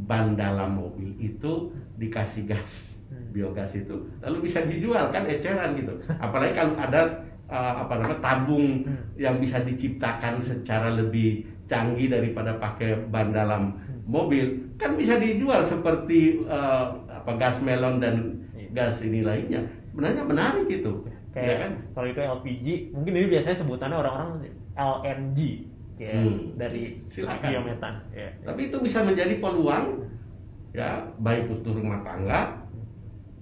ban 0.10 0.34
dalam 0.34 0.74
mobil 0.74 1.14
itu 1.18 1.70
dikasih 1.96 2.50
gas 2.50 2.94
Hmm. 3.14 3.30
biogas 3.30 3.78
itu. 3.78 3.94
Lalu 4.26 4.50
bisa 4.50 4.66
dijual 4.66 5.14
kan 5.14 5.30
eceran 5.30 5.78
gitu. 5.78 5.94
Apalagi 6.18 6.58
kalau 6.58 6.74
ada 6.74 7.22
uh, 7.46 7.86
apa 7.86 8.02
namanya 8.02 8.18
tabung 8.18 8.82
Hmm. 8.90 8.98
yang 9.14 9.38
bisa 9.38 9.62
diciptakan 9.62 10.42
secara 10.42 10.90
lebih 10.90 11.46
canggih 11.70 12.10
daripada 12.10 12.58
pakai 12.58 12.98
ban 13.14 13.30
dalam 13.30 13.78
mobil 14.10 14.66
kan 14.82 14.98
bisa 14.98 15.22
dijual 15.22 15.62
seperti 15.62 16.42
uh, 16.50 16.90
apa 17.06 17.38
gas 17.38 17.62
melon 17.62 18.02
dan 18.02 18.34
Iya. 18.58 18.74
gas 18.74 19.06
ini 19.06 19.22
lainnya. 19.22 19.62
Sebenarnya 19.94 20.26
menarik 20.26 20.66
itu 20.66 21.06
kayak 21.34 21.44
ya 21.44 21.56
kan 21.60 21.72
kalau 21.92 22.08
itu 22.08 22.20
LPG 22.22 22.66
mungkin 22.92 23.14
ini 23.16 23.28
biasanya 23.28 23.58
sebutannya 23.58 23.98
orang-orang 23.98 24.30
LNG 24.74 25.40
kayak 25.94 26.14
Hmm, 26.16 26.40
dari 26.56 26.82
silakan. 27.06 27.50
biometan 27.50 27.94
ya. 28.12 28.30
tapi 28.42 28.62
itu 28.68 28.78
bisa 28.80 29.02
menjadi 29.02 29.38
peluang 29.38 29.86
ya 30.72 30.90
baik 31.18 31.50
untuk 31.52 31.74
rumah 31.76 32.02
tangga 32.02 32.66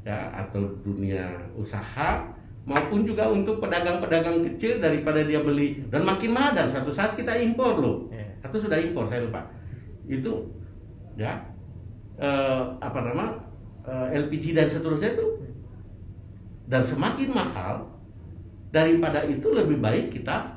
ya 0.02 0.18
atau 0.34 0.60
dunia 0.82 1.28
usaha 1.54 2.28
maupun 2.62 3.04
juga 3.04 3.26
untuk 3.26 3.58
pedagang-pedagang 3.58 4.44
kecil 4.46 4.78
daripada 4.78 5.22
dia 5.22 5.39
beli 5.39 5.84
dan 5.88 6.04
makin 6.04 6.32
mahal 6.32 6.52
dan 6.54 6.68
satu 6.68 6.89
saat 6.89 7.14
kita 7.14 7.36
impor 7.36 7.76
loh 7.76 7.98
Ya. 8.08 8.28
atau 8.42 8.58
sudah 8.58 8.78
impor 8.78 9.08
saya 9.08 9.24
lupa 9.24 9.48
itu 10.06 10.52
ya 11.16 11.39
eh, 12.18 12.62
apa 12.78 13.00
nama 13.02 13.26
eh, 13.82 14.20
LPG 14.20 14.54
dan 14.54 14.68
seterusnya 14.68 15.14
itu 15.14 15.26
dan 16.72 16.88
semakin 16.88 17.36
mahal 17.36 17.84
daripada 18.72 19.28
itu 19.28 19.52
lebih 19.52 19.84
baik 19.84 20.16
kita 20.16 20.56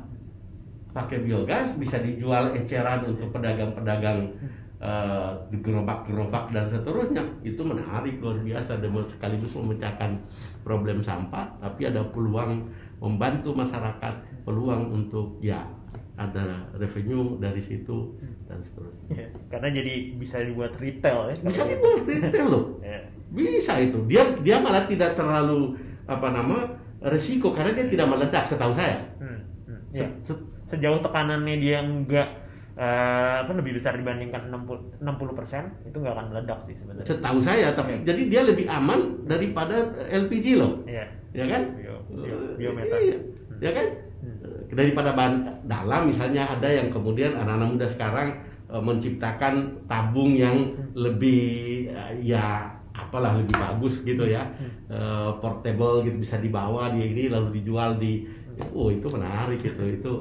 pakai 0.95 1.27
biogas 1.27 1.75
bisa 1.75 1.99
dijual 1.99 2.55
eceran 2.55 3.03
untuk 3.11 3.35
pedagang-pedagang 3.35 4.31
eh, 4.79 5.31
di 5.51 5.59
gerobak-gerobak 5.59 6.55
dan 6.55 6.71
seterusnya. 6.71 7.27
Itu 7.43 7.67
menarik 7.67 8.23
luar 8.23 8.39
biasa. 8.39 8.79
Dan 8.79 8.95
sekaligus 9.03 9.59
memecahkan 9.59 10.23
problem 10.63 11.03
sampah 11.03 11.59
tapi 11.59 11.91
ada 11.91 12.07
peluang 12.15 12.71
membantu 13.03 13.51
masyarakat 13.51 14.47
peluang 14.47 14.95
untuk 14.95 15.43
ya 15.43 15.67
ada 16.15 16.63
revenue 16.79 17.43
dari 17.43 17.59
situ 17.59 18.15
dan 18.47 18.63
seterusnya. 18.63 19.11
Ya, 19.19 19.27
karena 19.51 19.83
jadi 19.83 20.15
bisa 20.15 20.39
dibuat 20.47 20.79
retail 20.79 21.35
ya. 21.35 21.37
Bisa 21.43 21.67
dibuat 21.67 22.07
retail 22.07 22.47
loh. 22.47 22.65
Ya. 22.79 23.03
bisa 23.35 23.83
itu. 23.83 23.99
Dia 24.07 24.39
dia 24.47 24.63
malah 24.63 24.87
tidak 24.87 25.19
terlalu 25.19 25.75
apa 26.05 26.27
nama 26.29 26.57
resiko 27.03 27.51
karena 27.51 27.73
dia 27.73 27.87
tidak 27.89 28.07
meledak 28.09 28.45
setahu 28.45 28.71
saya 28.71 29.01
Hmm, 29.17 29.41
hmm. 29.65 29.81
Ya. 29.93 30.09
se- 30.21 30.41
sejauh 30.67 31.01
tekanannya 31.01 31.57
dia 31.57 31.79
enggak 31.79 32.29
eh, 32.75 33.37
apa 33.41 33.53
lebih 33.55 33.75
besar 33.75 33.95
dibandingkan 33.95 34.51
60 34.51 34.99
60% 34.99 35.87
itu 35.87 35.95
nggak 35.95 36.11
akan 36.13 36.27
meledak 36.29 36.59
sih 36.61 36.75
sebenarnya. 36.75 37.07
setahu 37.07 37.39
saya 37.39 37.71
tapi 37.71 38.03
jadi 38.03 38.23
dia 38.27 38.43
lebih 38.43 38.67
aman 38.67 39.23
daripada 39.25 39.79
LPG 40.05 40.47
loh 40.57 40.83
Iya. 40.85 41.07
ya 41.33 41.45
kan 41.47 41.63
Bio, 41.73 41.95
bio, 42.11 42.37
biometan. 42.57 42.99
Iya, 42.99 43.17
ya 43.61 43.71
kan 43.73 43.87
Hmm. 44.19 44.41
daripada 44.71 45.13
bahan 45.13 45.35
dalam 45.65 46.09
misalnya 46.09 46.49
ada 46.49 46.67
yang 46.67 46.89
kemudian 46.89 47.33
anak-anak 47.35 47.69
muda 47.71 47.87
sekarang 47.87 48.29
eh, 48.67 48.83
menciptakan 48.83 49.55
tabung 49.85 50.35
yang 50.35 50.57
lebih 50.95 51.45
eh, 51.89 52.13
ya 52.27 52.73
apalah 52.95 53.35
lebih 53.37 53.55
bagus 53.55 54.01
gitu 54.01 54.25
ya 54.25 54.47
Eh, 54.85 55.31
portable 55.43 56.05
gitu 56.05 56.17
bisa 56.21 56.39
dibawa 56.39 56.93
di 56.93 57.03
ini 57.03 57.27
lalu 57.27 57.59
dijual 57.59 57.99
di 57.99 58.29
oh 58.71 58.89
itu 58.89 59.07
menarik 59.11 59.59
itu 59.59 59.83
itu 59.91 60.15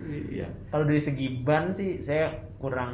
iya 0.00 0.48
Kalau 0.68 0.84
dari 0.88 0.98
segi 0.98 1.44
ban 1.44 1.68
sih 1.68 2.00
saya 2.00 2.32
kurang 2.56 2.92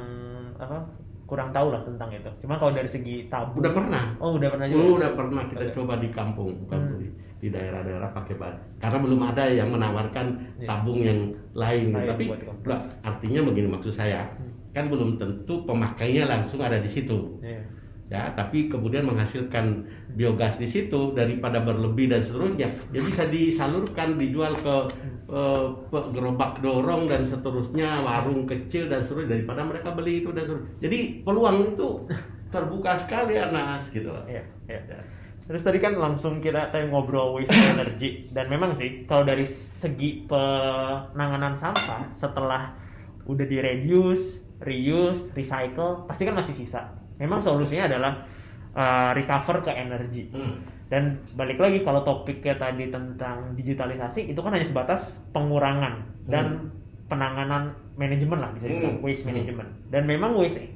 apa 0.57 0.85
kurang 1.25 1.55
tahu 1.55 1.71
lah 1.71 1.87
tentang 1.87 2.11
itu. 2.11 2.27
Cuma 2.43 2.59
kalau 2.59 2.75
dari 2.75 2.91
segi 2.91 3.31
tabung 3.31 3.63
udah 3.63 3.71
pernah 3.71 4.05
Oh, 4.19 4.35
udah 4.35 4.51
pernah 4.51 4.67
juga. 4.67 4.83
Oh, 4.83 4.91
udah 4.99 5.11
pernah 5.15 5.43
kita 5.47 5.63
Oke. 5.63 5.75
coba 5.79 5.95
di 5.97 6.09
kampung 6.11 6.51
bukan 6.67 6.81
Hmm. 6.81 6.99
di, 6.99 7.07
di 7.39 7.49
daerah-daerah 7.49 8.11
pakai 8.11 8.35
ban 8.35 8.55
karena 8.83 8.99
belum 8.99 9.21
ada 9.23 9.45
yang 9.47 9.69
menawarkan 9.71 10.27
Iya. 10.59 10.67
tabung 10.67 10.99
yang 11.01 11.21
lain, 11.55 11.95
Lain 11.95 12.09
tapi 12.11 12.25
lah, 12.67 12.83
artinya 13.01 13.41
begini 13.47 13.69
maksud 13.71 13.95
saya 13.95 14.27
Hmm. 14.35 14.51
kan 14.75 14.91
belum 14.91 15.23
tentu 15.23 15.55
pemakainya 15.63 16.27
langsung 16.27 16.59
ada 16.59 16.83
di 16.83 16.91
situ 16.91 17.39
Iya. 17.39 17.63
Ya 18.11 18.27
tapi 18.35 18.67
kemudian 18.67 19.07
menghasilkan 19.07 19.87
biogas 20.19 20.59
di 20.59 20.67
situ 20.67 21.15
daripada 21.15 21.63
berlebih 21.63 22.11
dan 22.11 22.19
seterusnya 22.19 22.67
ya 22.91 23.01
bisa 23.07 23.31
disalurkan 23.31 24.19
dijual 24.19 24.51
ke 24.59 24.77
eh, 25.31 25.67
gerobak 26.11 26.59
dorong 26.59 27.07
dan 27.07 27.23
seterusnya 27.23 28.03
warung 28.03 28.51
kecil 28.51 28.91
dan 28.91 29.07
seterusnya 29.07 29.39
daripada 29.39 29.63
mereka 29.63 29.95
beli 29.95 30.27
itu 30.27 30.35
dan 30.35 30.43
seterusnya 30.43 30.75
jadi 30.83 30.99
peluang 31.23 31.57
itu 31.79 31.91
terbuka 32.51 32.99
sekali 32.99 33.39
Anas 33.39 33.89
gitu. 33.95 34.11
Iya, 34.27 34.43
iya. 34.67 34.83
Terus 35.47 35.67
tadi 35.67 35.83
kan 35.83 35.99
langsung 35.99 36.39
kita 36.39 36.71
tadi 36.71 36.91
ngobrol 36.91 37.39
waste 37.39 37.55
energy 37.75 38.27
dan 38.31 38.51
memang 38.51 38.75
sih 38.75 39.07
kalau 39.07 39.27
dari 39.27 39.47
segi 39.47 40.27
penanganan 40.27 41.59
sampah 41.59 42.11
setelah 42.15 42.75
udah 43.27 43.47
di 43.47 43.59
reduce, 43.63 44.43
reuse, 44.63 45.31
recycle 45.35 46.07
pasti 46.07 46.23
kan 46.27 46.39
masih 46.39 46.55
sisa. 46.55 47.00
Memang 47.21 47.39
solusinya 47.39 47.85
adalah 47.87 48.13
uh, 48.73 49.11
recover 49.13 49.61
ke 49.61 49.71
energi. 49.71 50.33
Hmm. 50.33 50.65
Dan 50.91 51.23
balik 51.39 51.61
lagi 51.61 51.87
kalau 51.87 52.03
topiknya 52.03 52.59
tadi 52.59 52.91
tentang 52.91 53.55
digitalisasi 53.55 54.33
itu 54.33 54.41
kan 54.43 54.51
hanya 54.51 54.67
sebatas 54.67 55.23
pengurangan 55.31 56.03
dan 56.27 56.73
penanganan 57.07 57.71
manajemen 57.95 58.43
lah 58.43 58.51
bisa 58.51 58.67
dibilang 58.67 58.99
Hmm. 58.99 59.05
waste 59.05 59.23
Hmm. 59.23 59.37
management. 59.37 59.71
Dan 59.93 60.03
memang 60.09 60.35
waste 60.35 60.67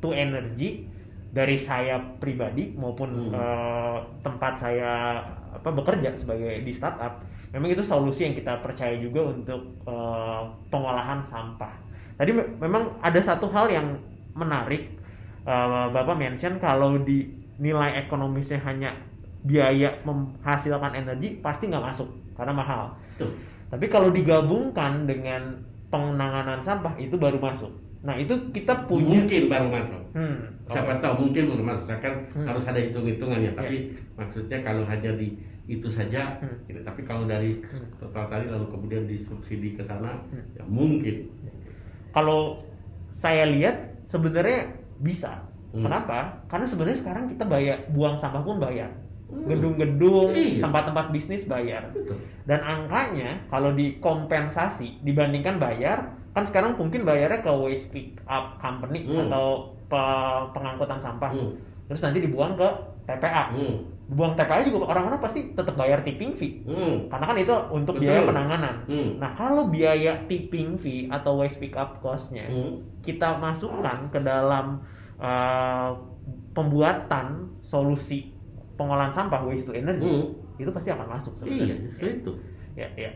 to 0.00 0.10
energy 0.10 0.88
dari 1.30 1.54
saya 1.54 2.02
pribadi 2.18 2.74
maupun 2.74 3.30
Hmm. 3.30 3.36
eh, 3.36 3.98
tempat 4.24 4.58
saya 4.58 5.22
apa 5.50 5.66
bekerja 5.70 6.14
sebagai 6.14 6.62
di 6.62 6.70
startup, 6.70 7.22
memang 7.50 7.70
itu 7.70 7.82
solusi 7.82 8.22
yang 8.22 8.34
kita 8.34 8.58
percaya 8.58 8.94
juga 8.98 9.30
untuk 9.30 9.60
eh, 9.86 10.42
pengolahan 10.66 11.22
sampah. 11.22 11.74
Tadi 12.18 12.30
me- 12.34 12.50
memang 12.58 12.98
ada 12.98 13.18
satu 13.18 13.46
hal 13.50 13.70
yang 13.70 13.86
menarik 14.34 14.98
eh, 15.42 15.86
Bapak 15.90 16.16
mention 16.16 16.56
kalau 16.56 16.98
di 16.98 17.28
nilai 17.56 18.00
ekonomisnya 18.00 18.60
hanya 18.64 18.92
biaya 19.40 19.96
menghasilkan 20.04 20.92
energi 20.94 21.40
pasti 21.40 21.68
nggak 21.68 21.84
masuk 21.84 22.08
karena 22.36 22.52
mahal. 22.52 22.92
Betul. 23.16 23.30
Tapi 23.70 23.86
kalau 23.86 24.08
digabungkan 24.10 25.04
dengan 25.04 25.60
penanganan 25.88 26.60
sampah 26.60 26.92
itu 26.96 27.14
baru 27.14 27.36
masuk. 27.36 27.70
Nah 28.00 28.16
itu 28.16 28.32
kita 28.50 28.88
punya. 28.88 29.20
mungkin 29.20 29.42
baru 29.46 29.68
masuk 29.68 30.00
Hmm. 30.10 30.40
siapa 30.66 30.98
tahu 30.98 31.28
mungkin 31.28 31.52
baru 31.52 31.62
masuk 31.62 31.86
kan 32.00 32.14
Hmm. 32.32 32.46
harus 32.48 32.64
ada 32.64 32.80
hitung-hitungannya 32.80 33.52
tapi 33.52 33.92
maksudnya 34.16 34.58
kalau 34.64 34.82
hanya 34.88 35.12
di 35.14 35.36
itu 35.68 35.86
saja 35.86 36.40
Hmm. 36.40 36.56
gitu. 36.66 36.80
tapi 36.80 37.04
kalau 37.04 37.28
dari 37.28 37.60
total 38.00 38.26
tadi 38.26 38.48
lalu 38.48 38.66
kemudian 38.72 39.04
disubsidi 39.04 39.76
ke 39.76 39.84
sana 39.84 40.16
Hmm. 40.32 40.42
ya 40.56 40.64
mungkin 40.64 41.28
Kalau 42.10 42.64
saya 43.12 43.46
lihat 43.46 43.76
sebenarnya 44.08 44.79
bisa. 45.00 45.40
Hmm. 45.70 45.82
Kenapa? 45.82 46.44
Karena 46.46 46.66
sebenarnya 46.66 46.98
sekarang 46.98 47.24
kita 47.26 47.44
bayar 47.44 47.88
buang 47.88 48.14
sampah 48.14 48.40
pun 48.40 48.58
bayar. 48.58 48.90
Hmm. 49.26 49.46
Gedung-gedung, 49.46 50.30
Iya. 50.30 50.62
tempat-tempat 50.62 51.10
bisnis 51.10 51.46
bayar. 51.46 51.88
betul 51.90 52.18
Dan 52.44 52.60
angkanya 52.60 53.46
kalau 53.46 53.70
dikompensasi 53.72 55.00
dibandingkan 55.00 55.56
bayar, 55.56 56.02
kan 56.30 56.42
sekarang 56.42 56.74
mungkin 56.74 57.02
bayarnya 57.02 57.38
ke 57.38 57.50
waste 57.50 57.88
pick 57.88 58.18
up 58.26 58.58
company 58.58 59.06
Hmm. 59.06 59.26
atau 59.26 59.70
pe- 59.86 60.44
pengangkutan 60.52 60.98
sampah. 60.98 61.30
Hmm. 61.30 61.54
Terus 61.86 62.00
nanti 62.00 62.18
dibuang 62.20 62.54
ke 62.54 62.68
TPA. 63.04 63.50
Hmm. 63.50 63.86
Buang 64.10 64.34
TPA 64.34 64.66
juga 64.66 64.90
orang-orang 64.90 65.22
pasti 65.22 65.54
tetap 65.54 65.78
bayar 65.78 66.02
tipping 66.02 66.34
fee. 66.34 66.66
Hmm. 66.66 67.06
Karena 67.06 67.24
kan 67.24 67.36
itu 67.38 67.54
untuk 67.70 67.94
Betul. 67.94 68.10
biaya 68.10 68.20
penanganan. 68.26 68.74
Hmm. 68.84 69.10
Nah, 69.16 69.30
kalau 69.32 69.70
biaya 69.70 70.26
tipping 70.26 70.74
fee 70.74 71.06
atau 71.06 71.38
waste 71.38 71.58
pick 71.58 71.74
up 71.74 72.02
cost-nya 72.02 72.44
Hmm. 72.44 72.82
kita 73.00 73.38
masukkan 73.38 74.10
ke 74.10 74.18
dalam 74.18 74.82
uh, 75.16 75.94
pembuatan 76.50 77.54
solusi 77.60 78.34
pengolahan 78.74 79.12
sampah 79.12 79.44
waste 79.44 79.64
to 79.64 79.72
energy, 79.72 80.08
Hmm. 80.08 80.26
itu 80.56 80.70
pasti 80.70 80.88
akan 80.88 81.06
masuk 81.06 81.32
iya 81.36 81.38
sebenarnya. 81.38 81.76
justru 81.86 82.06
itu 82.10 82.32
Ya, 82.70 82.86
ya. 82.96 83.10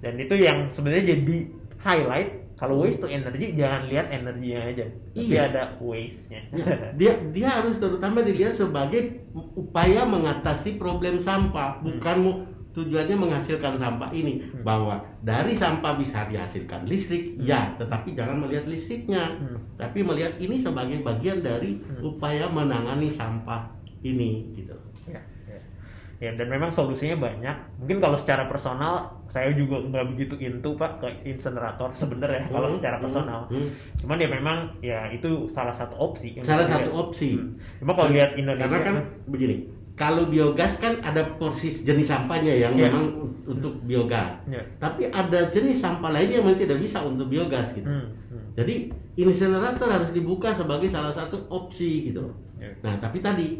Dan 0.00 0.16
itu 0.16 0.32
yang 0.34 0.66
sebenarnya 0.66 1.12
jadi 1.12 1.36
highlight 1.78 2.49
kalau 2.60 2.76
waste 2.78 3.00
to 3.00 3.08
energy 3.08 3.56
jangan 3.56 3.88
lihat 3.88 4.12
energinya 4.12 4.60
aja, 4.62 4.84
tapi 5.10 5.32
Iya. 5.32 5.48
ada 5.48 5.62
waste-nya. 5.80 6.40
Ya, 6.52 6.64
dia 7.00 7.12
dia 7.32 7.48
harus 7.50 7.80
terutama 7.80 8.20
dilihat 8.20 8.52
sebagai 8.52 9.24
upaya 9.56 10.04
mengatasi 10.04 10.76
problem 10.76 11.16
sampah 11.18 11.80
bukan 11.80 12.16
mu- 12.20 12.40
tujuannya 12.70 13.16
menghasilkan 13.16 13.74
sampah 13.74 14.12
ini 14.12 14.46
Hmm. 14.46 14.62
bahwa 14.62 14.94
dari 15.18 15.56
sampah 15.56 15.96
bisa 15.96 16.22
dihasilkan 16.22 16.86
listrik 16.86 17.34
ya 17.36 17.74
tetapi 17.74 18.14
jangan 18.14 18.38
melihat 18.38 18.68
listriknya 18.68 19.26
Hmm. 19.32 19.58
tapi 19.74 20.04
melihat 20.04 20.38
ini 20.38 20.54
sebagai 20.54 21.00
bagian 21.00 21.40
dari 21.40 21.80
Hmm. 21.80 21.98
upaya 22.06 22.46
menangani 22.46 23.10
sampah 23.10 23.74
ini 24.00 24.54
gitu 24.54 24.76
Ya, 26.20 26.28
ya. 26.28 26.30
Ya 26.30 26.36
dan 26.36 26.46
memang 26.46 26.68
solusinya 26.68 27.16
banyak. 27.16 27.56
Mungkin 27.80 27.96
kalau 27.98 28.12
secara 28.14 28.44
personal 28.44 29.08
saya 29.24 29.48
juga 29.50 29.80
nggak 29.80 30.04
begitu 30.12 30.36
into 30.36 30.76
pak 30.76 31.00
ke 31.00 31.08
insenerator 31.24 31.88
sebenarnya 31.92 32.44
kalau 32.46 32.68
Hmm, 32.68 32.76
secara 32.76 32.96
hmm, 32.96 33.04
personal. 33.04 33.40
hmm. 33.48 33.68
Cuman 33.96 34.16
ya 34.20 34.28
memang 34.28 34.56
ya 34.78 35.08
itu 35.08 35.48
salah 35.48 35.72
satu 35.72 35.96
opsi. 35.96 36.36
Salah 36.40 36.68
satu 36.68 36.92
dilihat. 36.92 37.00
opsi. 37.00 37.30
Hmm. 37.34 37.56
Cuma 37.80 37.92
kalau 37.94 38.12
lihat 38.12 38.36
Indonesia 38.36 38.68
Karena 38.68 38.84
kan 38.84 38.96
begini, 39.26 39.56
kalau 39.96 40.28
biogas 40.28 40.76
kan 40.76 41.00
ada 41.00 41.24
porsi 41.36 41.72
jenis 41.72 42.04
sampahnya 42.06 42.52
yang 42.54 42.72
Iya. 42.76 42.88
memang 42.88 43.04
untuk 43.42 43.80
biogas. 43.82 44.44
Ya. 44.44 44.60
Tapi 44.76 45.08
ada 45.08 45.48
jenis 45.48 45.80
sampah 45.80 46.12
lainnya 46.12 46.38
yang 46.38 46.46
memang 46.46 46.60
tidak 46.60 46.78
bisa 46.78 47.00
untuk 47.00 47.26
biogas 47.26 47.72
gitu. 47.72 47.88
Hmm, 47.88 48.12
hmm. 48.28 48.44
Jadi 48.54 48.92
insinerator 49.16 49.88
harus 49.88 50.12
dibuka 50.12 50.52
sebagai 50.52 50.86
salah 50.86 51.10
satu 51.10 51.48
opsi 51.48 52.12
gitu. 52.12 52.28
Ya. 52.60 52.68
Nah, 52.84 53.00
tapi 53.00 53.18
tadi 53.18 53.56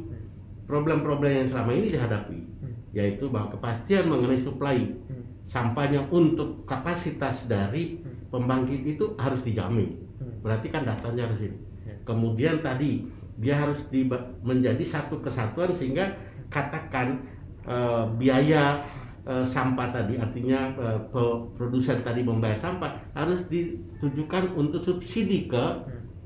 problem-problem 0.71 1.43
yang 1.43 1.49
selama 1.51 1.75
ini 1.75 1.91
dihadapi 1.91 2.39
Hmm. 2.63 2.71
yaitu 2.95 3.27
bahwa 3.27 3.51
kepastian 3.51 4.07
mengenai 4.07 4.39
supply 4.39 4.79
Hmm. 5.11 5.27
sampahnya 5.43 6.07
untuk 6.15 6.63
kapasitas 6.63 7.51
dari 7.51 7.99
pembangkit 8.31 8.87
itu 8.87 9.19
harus 9.19 9.43
dijamin. 9.43 9.99
Hmm. 10.23 10.39
Berarti 10.47 10.71
kan 10.71 10.87
datanya 10.87 11.27
harus 11.27 11.43
ini. 11.43 11.59
Ya. 11.83 11.99
Kemudian 12.07 12.63
tadi 12.63 13.03
dia 13.35 13.59
harus 13.59 13.83
diba- 13.91 14.31
menjadi 14.47 14.85
satu 14.87 15.19
kesatuan 15.19 15.75
sehingga 15.75 16.07
katakan 16.47 17.19
eh, 17.61 18.05
biaya 18.17 18.79
eh, 19.27 19.45
sampah 19.45 19.93
tadi 19.93 20.17
artinya 20.17 20.73
pe- 21.13 21.41
produsen 21.53 22.01
tadi 22.01 22.25
membayar 22.25 22.57
sampah 22.57 22.89
harus 23.13 23.45
ditujukan 23.49 24.57
untuk 24.57 24.81
subsidi 24.81 25.45
ke 25.45 25.65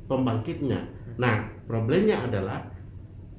pembangkitnya. 0.07 0.79
Nah, 1.17 1.43
problemnya 1.67 2.23
adalah 2.23 2.63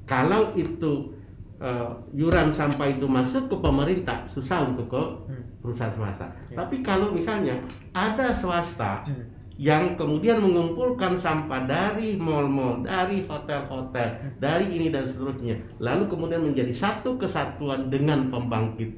kalau 0.06 0.54
itu 0.56 1.12
eh, 1.56 1.92
yuran 2.12 2.52
sampah 2.52 2.92
itu 2.92 3.08
masuk 3.08 3.48
ke 3.48 3.56
pemerintah 3.64 4.28
susah 4.28 4.68
untuk 4.68 4.92
ke 4.92 5.04
Hmm. 5.32 5.40
perusahaan 5.64 5.90
swasta. 5.90 6.28
Ya. 6.52 6.62
Tapi 6.62 6.84
kalau 6.84 7.16
misalnya 7.16 7.56
ada 7.96 8.36
swasta 8.36 9.02
Hmm. 9.08 9.24
yang 9.56 9.96
kemudian 9.96 10.44
mengumpulkan 10.44 11.16
sampah 11.16 11.64
dari 11.64 12.20
mal-mal, 12.20 12.84
dari 12.84 13.24
hotel-hotel, 13.24 14.36
dari 14.36 14.68
ini 14.68 14.92
dan 14.92 15.08
seterusnya, 15.08 15.56
lalu 15.80 16.04
kemudian 16.12 16.44
menjadi 16.44 16.76
satu 16.76 17.16
kesatuan 17.16 17.88
dengan 17.88 18.28
pembangkit 18.28 18.92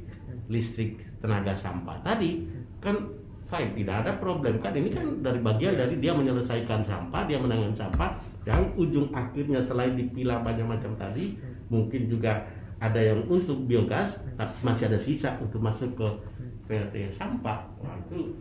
listrik 0.49 1.05
tenaga 1.21 1.53
sampah 1.53 2.01
tadi, 2.01 2.41
kan 2.81 2.97
fine, 3.45 3.77
tidak 3.77 3.95
ada 4.01 4.11
problem 4.17 4.57
kan 4.57 4.73
ini 4.73 4.89
kan 4.89 5.05
dari 5.21 5.39
bagian 5.39 5.77
dari 5.77 6.01
dia 6.01 6.11
menyelesaikan 6.11 6.81
sampah, 6.81 7.21
dia 7.29 7.37
menangani 7.37 7.77
sampah, 7.77 8.17
yang 8.47 8.63
ujung 8.79 9.11
akhirnya 9.11 9.59
selain 9.59 9.99
dipilah 9.99 10.39
banyak 10.39 10.63
macam 10.63 10.95
tadi, 10.95 11.35
mungkin 11.67 12.07
juga 12.07 12.47
ada 12.79 12.95
yang 12.95 13.27
untuk 13.27 13.67
biogas, 13.67 14.23
tapi 14.39 14.55
masih 14.63 14.87
ada 14.87 14.95
sisa 14.95 15.35
untuk 15.43 15.59
masuk 15.59 15.91
ke 15.99 16.07
PLT 16.65 17.11
sampah, 17.11 17.67
wah 17.77 17.99
itu 18.07 18.39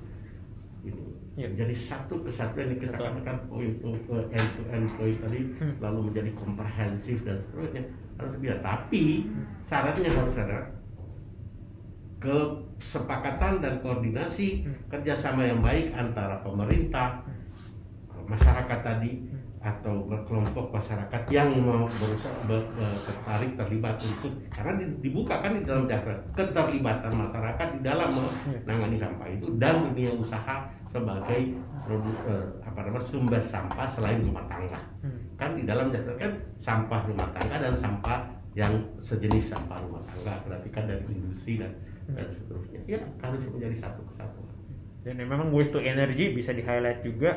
ini 0.87 1.03
Ya. 1.37 1.53
menjadi 1.53 1.75
satu 1.77 2.25
kesatuan 2.25 2.73
yang 2.73 2.81
kita 2.81 2.97
katakan 2.97 3.45
point 3.45 3.77
to 3.83 3.93
end 4.33 4.49
to 4.57 4.63
end 4.73 4.89
point 4.97 5.19
tadi 5.21 5.41
Hmm. 5.61 5.77
lalu 5.85 6.09
menjadi 6.09 6.31
komprehensif 6.33 7.21
dan 7.29 7.37
seterusnya. 7.45 7.83
Harus 8.17 8.35
bisa. 8.41 8.57
Tapi 8.65 9.29
syaratnya 9.61 10.11
harus 10.17 10.37
ada 10.41 10.59
kesepakatan 12.17 13.61
dan 13.61 13.75
koordinasi 13.85 14.65
Hmm. 14.65 14.73
kerjasama 14.89 15.45
yang 15.45 15.61
baik 15.61 15.93
antara 15.93 16.41
pemerintah 16.41 17.21
masyarakat 18.25 18.81
tadi 18.81 19.29
atau 19.67 20.07
kelompok 20.23 20.71
masyarakat 20.71 21.23
yang 21.27 21.51
mau 21.59 21.91
berusaha 21.99 22.31
ber- 22.47 22.71
ber- 22.79 23.03
tertarik 23.03 23.59
terlibat 23.59 23.99
untuk 23.99 24.31
karena 24.47 24.79
di- 24.79 25.11
dibuka 25.11 25.43
kan 25.43 25.59
di 25.59 25.67
dalam 25.67 25.91
jaksa 25.91 26.15
keterlibatan 26.39 27.11
masyarakat 27.11 27.69
di 27.75 27.81
dalam 27.83 28.15
menangani 28.63 28.95
sampah 28.95 29.27
itu 29.27 29.59
dan 29.59 29.91
dunia 29.91 30.15
usaha 30.15 30.71
sebagai 30.87 31.59
produ- 31.83 32.23
eh, 32.31 32.47
apa 32.63 32.79
namanya 32.87 33.03
sumber 33.03 33.43
sampah 33.43 33.91
selain 33.91 34.23
rumah 34.23 34.47
tangga. 34.47 34.79
Hmm. 35.03 35.19
kan 35.35 35.59
di 35.59 35.67
dalam 35.67 35.91
jaksa 35.91 36.15
kan 36.15 36.33
sampah 36.63 37.03
rumah 37.11 37.29
tangga 37.35 37.59
dan 37.59 37.75
sampah 37.75 38.23
yang 38.55 38.73
sejenis 39.03 39.51
sampah 39.51 39.83
rumah 39.83 40.01
tangga 40.07 40.33
berarti 40.47 40.69
kan 40.71 40.87
dari 40.87 41.03
industri 41.11 41.59
dan 41.59 41.75
dan 42.07 42.31
seterusnya. 42.31 42.81
Ya 42.87 43.03
harus 43.19 43.43
menjadi 43.51 43.83
satu 43.83 44.07
kesatuan. 44.07 44.55
Dan 45.03 45.19
memang 45.23 45.51
waste 45.51 45.75
to 45.75 45.83
energy 45.83 46.31
bisa 46.35 46.55
di 46.55 46.63
highlight 46.63 47.03
juga 47.03 47.35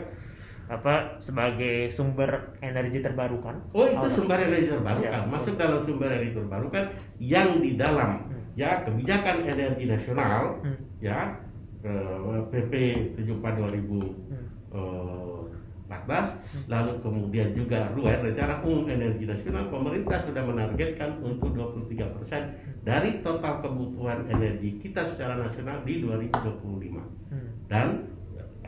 apa 0.70 1.17
sebagai 1.17 1.89
sumber 1.89 2.53
energi 2.61 3.01
terbarukan 3.01 3.57
Oh 3.74 3.84
itu 3.84 4.07
sumber 4.07 4.39
energi 4.39 4.70
terbarukan, 4.70 5.09
Ya. 5.09 5.26
masuk 5.26 5.57
dalam 5.57 5.82
sumber 5.82 6.07
energi 6.07 6.38
terbarukan 6.38 6.84
yang 7.17 7.57
di 7.57 7.74
dalam 7.74 8.30
Hmm. 8.30 8.53
ya 8.53 8.86
kebijakan 8.86 9.43
energi 9.43 9.84
nasional 9.86 10.61
Hmm. 10.61 10.78
ya 11.01 11.36
eh, 11.82 12.41
PP 12.45 12.74
74 13.17 13.57
2014 13.57 16.38
lalu 16.70 16.91
kemudian 17.01 17.49
juga 17.51 17.89
RUER 17.89 18.22
rencana 18.22 18.61
umum 18.61 18.86
energi 18.86 19.26
nasional 19.26 19.67
pemerintah 19.67 20.22
sudah 20.22 20.43
menargetkan 20.43 21.17
untuk 21.20 21.49
23% 21.49 22.53
dari 22.86 23.20
total 23.20 23.59
kebutuhan 23.59 24.24
energi 24.30 24.78
kita 24.78 25.01
secara 25.01 25.34
nasional 25.36 25.82
di 25.82 25.97
2025 25.99 27.01
Hmm. 27.34 27.49
dan 27.65 27.88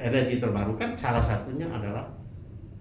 energi 0.01 0.41
terbarukan 0.41 0.97
salah 0.97 1.21
satunya 1.21 1.69
adalah 1.69 2.09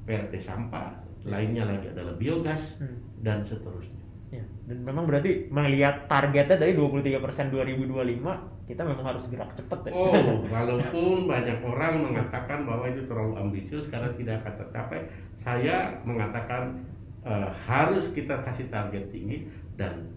PLT 0.08 0.40
sampah, 0.40 0.96
lainnya 1.28 1.68
lagi 1.68 1.92
adalah 1.92 2.16
biogas 2.16 2.80
Hmm. 2.80 2.96
dan 3.20 3.44
seterusnya. 3.44 4.00
Ya, 4.30 4.46
dan 4.70 4.86
memang 4.86 5.10
berarti 5.10 5.50
melihat 5.50 6.06
targetnya 6.06 6.54
dari 6.54 6.78
23% 6.78 7.50
2025 7.50 8.38
kita 8.70 8.86
memang 8.86 9.02
harus 9.02 9.26
gerak 9.26 9.50
cepat 9.58 9.90
ya. 9.90 9.92
Oh, 9.92 10.14
walaupun 10.54 11.26
banyak 11.26 11.58
orang 11.66 11.98
mengatakan 11.98 12.62
bahwa 12.62 12.86
itu 12.86 13.02
terlalu 13.10 13.34
ambisius 13.42 13.90
karena 13.90 14.06
tidak 14.14 14.46
akan 14.46 14.54
tercapai, 14.62 15.02
saya 15.34 15.98
mengatakan 16.06 16.78
eh, 17.26 17.50
harus 17.66 18.14
kita 18.14 18.38
kasih 18.46 18.70
target 18.70 19.10
tinggi 19.10 19.50
dan 19.74 20.14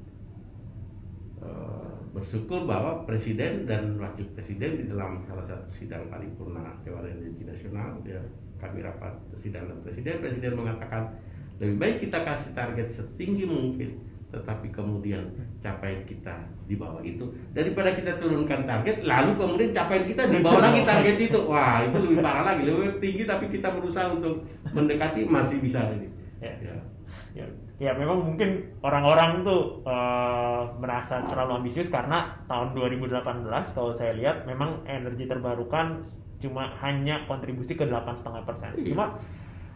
eh, 1.41 1.92
bersyukur 2.13 2.69
bahwa 2.69 3.03
presiden 3.09 3.65
dan 3.65 3.97
wakil 3.97 4.29
presiden 4.37 4.77
di 4.77 4.85
dalam 4.85 5.25
salah 5.25 5.49
satu 5.49 5.65
sidang 5.73 6.05
paripurna 6.13 6.77
Dewan 6.85 7.09
Energi 7.09 7.41
Nasional 7.41 7.97
ya 8.05 8.21
kami 8.61 8.85
rapat 8.85 9.11
sidang 9.41 9.67
dan 9.67 9.77
presiden. 9.81 10.21
Presiden 10.23 10.53
mengatakan 10.55 11.09
lebih 11.57 11.75
baik 11.81 11.97
kita 12.07 12.21
kasih 12.23 12.53
target 12.53 12.87
setinggi 12.93 13.43
mungkin 13.49 14.13
tetapi 14.33 14.73
kemudian 14.73 15.29
capaian 15.61 16.01
kita 16.05 16.33
di 16.65 16.73
bawah 16.77 17.01
itu. 17.05 17.25
Daripada 17.53 17.93
kita 17.93 18.17
turunkan 18.17 18.65
target 18.65 19.05
lalu 19.05 19.37
kemudian 19.37 19.69
capaian 19.73 20.05
kita 20.05 20.29
di 20.29 20.39
bawah 20.41 20.61
lagi 20.61 20.81
target 20.85 21.17
itu. 21.17 21.39
Wah 21.49 21.81
itu 21.85 21.97
lebih 21.97 22.17
parah 22.21 22.45
lagi 22.45 22.61
lebih 22.65 23.01
tinggi 23.01 23.25
tapi 23.25 23.49
kita 23.49 23.73
berusaha 23.73 24.13
untuk 24.13 24.45
mendekati 24.69 25.25
masih 25.25 25.57
bisa 25.61 25.81
ini. 25.97 26.09
Ya. 26.41 26.77
Ya. 27.33 27.45
ya, 27.81 27.91
memang 27.97 28.21
mungkin 28.21 28.77
orang-orang 28.85 29.41
tuh 29.41 29.81
eh, 29.83 30.63
merasa 30.79 31.25
terlalu 31.25 31.61
ambisius 31.61 31.89
karena 31.89 32.15
tahun 32.45 32.77
2018 32.77 33.49
kalau 33.73 33.91
saya 33.91 34.13
lihat 34.13 34.45
memang 34.45 34.85
energi 34.85 35.25
terbarukan 35.25 36.01
cuma 36.37 36.69
hanya 36.83 37.25
kontribusi 37.25 37.73
ke 37.73 37.85
8,5 37.89 38.47
persen. 38.47 38.69
Iya. 38.77 38.93
Cuma 38.93 39.17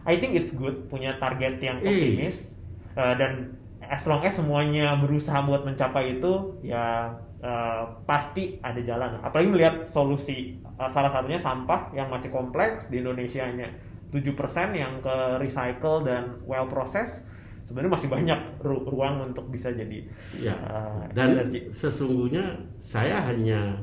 I 0.06 0.16
think 0.16 0.38
it's 0.38 0.54
good 0.54 0.88
punya 0.88 1.18
target 1.20 1.60
yang 1.60 1.82
Iya. 1.82 1.90
optimis 1.90 2.56
eh, 2.96 3.14
dan 3.18 3.58
as 3.88 4.04
long 4.04 4.20
as 4.22 4.36
semuanya 4.36 4.96
berusaha 5.00 5.40
buat 5.44 5.64
mencapai 5.64 6.20
itu 6.20 6.60
ya 6.62 7.12
eh, 7.42 7.84
pasti 8.06 8.60
ada 8.62 8.78
jalan. 8.84 9.18
Apalagi 9.24 9.48
melihat 9.50 9.74
solusi 9.82 10.60
eh, 10.62 10.90
salah 10.90 11.10
satunya 11.10 11.40
sampah 11.40 11.90
yang 11.96 12.06
masih 12.06 12.30
kompleks 12.30 12.86
di 12.92 13.02
Indonesia 13.02 13.44
nya 13.50 13.68
7% 14.08 14.72
yang 14.72 15.04
ke 15.04 15.16
recycle 15.36 16.00
dan 16.00 16.40
well 16.48 16.64
process 16.64 17.28
sebenarnya 17.68 17.92
masih 17.92 18.08
banyak 18.08 18.40
ru- 18.58 18.80
ruang 18.82 19.28
untuk 19.28 19.44
bisa 19.46 19.68
jadi 19.68 20.00
Ya, 20.34 20.56
eh, 20.56 21.04
dan 21.12 21.36
energi. 21.36 21.68
sesungguhnya 21.68 22.48
saya 22.80 23.20
hanya 23.22 23.76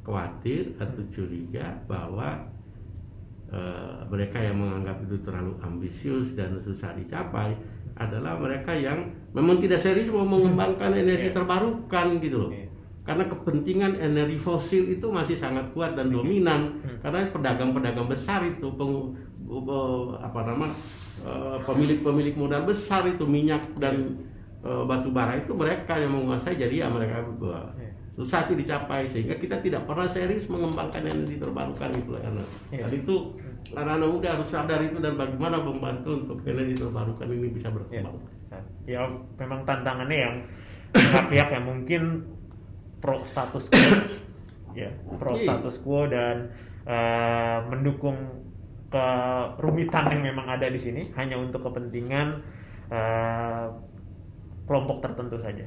khawatir 0.00 0.72
atau 0.74 1.04
curiga 1.06 1.68
bahwa 1.84 2.48
eh, 3.50 4.00
mereka 4.06 4.38
yang 4.38 4.56
menganggap 4.56 5.02
itu 5.02 5.20
terlalu 5.20 5.52
ambisius 5.60 6.32
dan 6.32 6.56
susah 6.56 6.94
dicapai 6.94 7.52
adalah 7.94 8.38
mereka 8.38 8.72
yang 8.72 9.04
memang 9.30 9.58
tidak 9.58 9.76
serius 9.78 10.08
mau 10.08 10.24
mengembangkan 10.24 10.96
energi 11.04 11.28
Iya. 11.28 11.36
terbarukan 11.36 12.06
gitu 12.18 12.48
loh. 12.48 12.50
Iya. 12.50 12.72
Karena 13.00 13.26
kepentingan 13.26 13.98
energi 13.98 14.38
fosil 14.38 14.86
itu 14.88 15.10
masih 15.10 15.34
sangat 15.34 15.66
kuat 15.72 15.92
dan 15.92 16.08
dominan. 16.08 16.78
Hmm. 16.78 16.96
Karena 17.02 17.26
pedagang-pedagang 17.26 18.06
besar 18.06 18.46
itu 18.46 18.70
peng- 18.70 19.12
apa 20.16 20.40
nama 20.46 20.70
eh, 21.20 21.58
pemilik-pemilik 21.64 22.34
modal 22.34 22.62
besar 22.64 23.04
itu 23.04 23.24
minyak 23.24 23.62
dan 23.76 24.16
eh, 24.60 24.82
batu 24.84 25.08
bara 25.10 25.36
itu 25.36 25.52
mereka 25.52 25.96
yang 25.96 26.12
menguasai 26.12 26.56
jadi 26.56 26.84
ya 26.84 26.88
mereka 26.88 27.20
eh, 27.20 27.26
Iya. 27.80 27.90
susah 28.16 28.44
itu 28.44 28.54
dicapai 28.58 29.08
sehingga 29.08 29.34
kita 29.36 29.60
tidak 29.60 29.88
pernah 29.88 30.04
serius 30.04 30.44
mengembangkan 30.46 31.06
energi 31.06 31.40
terbarukan 31.40 31.90
itu 31.94 32.10
karena 32.12 32.44
Iya. 32.68 32.84
dan 32.84 32.92
itu 32.92 33.14
anak-anak 33.70 34.08
muda 34.10 34.28
harus 34.36 34.48
sadar 34.48 34.80
itu 34.82 34.98
dan 34.98 35.14
bagaimana 35.14 35.56
membantu 35.60 36.10
untuk 36.26 36.38
energi 36.44 36.74
terbarukan 36.76 37.28
ini 37.28 37.48
bisa 37.48 37.68
Ya. 37.68 37.74
berkembang. 37.76 38.16
ya 38.82 39.06
memang 39.38 39.62
tantangannya 39.62 40.18
yang 40.18 40.34
pihak-pihak 40.90 41.48
yang 41.54 41.64
mungkin 41.64 42.02
pro 42.98 43.22
status 43.22 43.70
quo 43.70 43.78
ya 44.82 44.90
pro 45.16 45.38
Iya. 45.38 45.42
status 45.46 45.76
quo 45.80 46.10
dan 46.10 46.50
eh, 46.84 47.58
mendukung 47.70 48.18
kerumitan 48.90 50.10
yang 50.10 50.22
memang 50.34 50.46
ada 50.50 50.66
di 50.66 50.76
sini 50.76 51.14
hanya 51.14 51.38
untuk 51.38 51.62
kepentingan 51.62 52.42
eh, 52.90 53.66
kelompok 54.66 55.02
tertentu 55.02 55.38
saja 55.38 55.62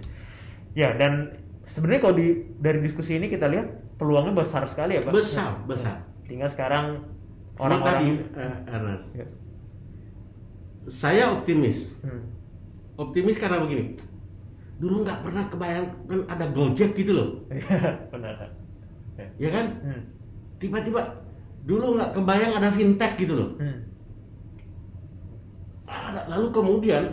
ya 0.76 0.92
dan 1.00 1.32
sebenarnya 1.64 2.02
kalau 2.04 2.16
di 2.20 2.28
dari 2.60 2.84
diskusi 2.84 3.16
ini 3.16 3.32
kita 3.32 3.48
lihat 3.48 3.68
peluangnya 3.96 4.36
besar 4.36 4.68
sekali 4.68 5.00
ya 5.00 5.02
pak 5.08 5.16
Besar, 5.16 5.56
besar. 5.64 6.04
tinggal 6.28 6.52
sekarang 6.52 6.86
Cuma 7.54 7.80
tadi, 7.86 8.18
orang-orang 8.18 8.34
eh, 8.34 8.74
Ernest, 8.74 9.06
Ya. 9.14 9.26
saya 10.90 11.24
optimis. 11.32 11.94
Hmm. 12.02 12.26
Optimis 12.98 13.38
karena 13.38 13.62
begini. 13.62 13.94
Dulu 14.82 15.06
nggak 15.06 15.22
pernah 15.22 15.46
kebayang 15.48 15.88
kan 16.10 16.20
ada 16.28 16.46
Gojek 16.50 16.98
gitu 16.98 17.14
loh, 17.14 17.30
Iya, 17.54 18.10
benar 18.10 18.34
Ya. 19.14 19.28
ya 19.38 19.50
kan? 19.54 19.66
Hmm. 19.86 20.02
Tiba-tiba 20.58 21.02
dulu 21.64 21.96
nggak 21.96 22.12
kebayang 22.12 22.54
ada 22.60 22.70
fintech 22.70 23.16
gitu 23.16 23.34
loh. 23.34 23.50
Hmm. 23.58 23.80
Ada- 25.88 26.28
Lalu 26.28 26.48
kemudian 26.52 27.04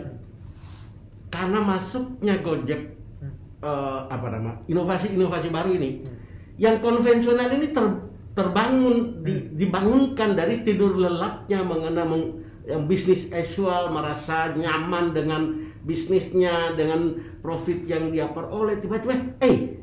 karena 1.31 1.59
masuknya 1.63 2.35
Gojek 2.39 2.81
Hmm. 3.21 3.33
eh, 3.61 3.99
apa 4.09 4.27
nama 4.27 4.51
inovasi-inovasi 4.67 5.47
baru 5.49 5.71
ini, 5.75 6.03
Hmm. 6.03 6.15
yang 6.57 6.77
konvensional 6.81 7.47
ini 7.51 7.71
ter- 7.71 8.01
terbangun 8.31 9.23
di- 9.23 9.43
Hmm. 9.43 9.55
dibangunkan 9.55 10.35
dari 10.35 10.63
tidur 10.63 10.95
lelapnya 10.95 11.63
mengenai 11.63 12.07
meng- 12.07 12.33
yang 12.61 12.85
bisnis 12.85 13.25
casual 13.27 13.89
merasa 13.89 14.53
nyaman 14.53 15.11
dengan 15.11 15.41
bisnisnya 15.81 16.77
dengan 16.77 17.09
profit 17.41 17.89
yang 17.89 18.13
dia 18.13 18.29
peroleh 18.29 18.77
tiba-tiba 18.77 19.17
eh 19.41 19.81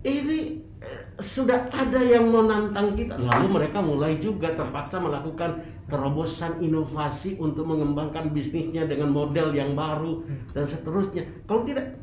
ini 0.00 0.08
eh, 0.08 0.44
sudah 1.22 1.70
ada 1.70 2.00
yang 2.02 2.30
menantang 2.32 2.98
kita. 2.98 3.14
Lalu 3.14 3.46
mereka 3.60 3.78
mulai 3.78 4.18
juga 4.18 4.50
terpaksa 4.56 4.98
melakukan 4.98 5.62
terobosan 5.86 6.58
inovasi 6.58 7.38
untuk 7.38 7.68
mengembangkan 7.68 8.32
bisnisnya 8.34 8.88
dengan 8.88 9.14
model 9.14 9.54
yang 9.54 9.78
baru 9.78 10.24
dan 10.56 10.64
seterusnya. 10.66 11.22
Kalau 11.46 11.62
tidak 11.62 11.98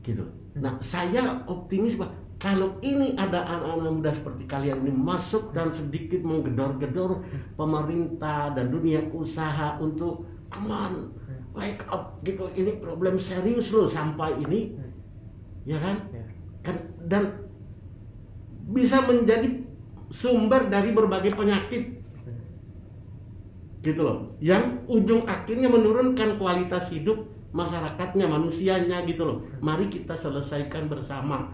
gitu. 0.00 0.24
Nah 0.56 0.80
saya 0.80 1.44
optimis 1.44 2.00
bahwa 2.00 2.16
kalau 2.40 2.80
ini 2.80 3.12
ada 3.20 3.44
anak-anak 3.44 3.92
muda 3.92 4.10
seperti 4.16 4.48
kalian 4.48 4.80
ini 4.88 4.96
masuk 4.96 5.52
dan 5.52 5.68
sedikit 5.68 6.24
menggedor-gedor 6.24 7.20
pemerintah 7.52 8.56
dan 8.56 8.72
dunia 8.72 9.04
usaha 9.12 9.76
untuk 9.76 10.24
come 10.48 10.72
on 10.72 10.94
wake 11.52 11.84
up 11.92 12.16
gitu. 12.24 12.48
Ini 12.56 12.80
problem 12.80 13.20
serius 13.20 13.68
loh 13.76 13.84
sampah 13.84 14.40
ini. 14.40 14.72
Ya 15.68 15.76
kan? 15.76 16.08
Ya. 16.08 16.24
kan 16.64 16.76
dan 17.04 17.49
bisa 18.70 19.02
menjadi 19.04 19.66
sumber 20.10 20.70
dari 20.70 20.94
berbagai 20.94 21.34
penyakit. 21.34 21.98
Gitu 23.80 24.00
loh. 24.00 24.36
Yang 24.38 24.84
ujung 24.86 25.22
akhirnya 25.24 25.66
menurunkan 25.66 26.36
kualitas 26.36 26.92
hidup 26.92 27.26
masyarakatnya 27.50 28.30
manusianya 28.30 29.02
gitu 29.08 29.26
loh. 29.26 29.38
Mari 29.58 29.90
kita 29.90 30.14
selesaikan 30.14 30.86
bersama. 30.86 31.50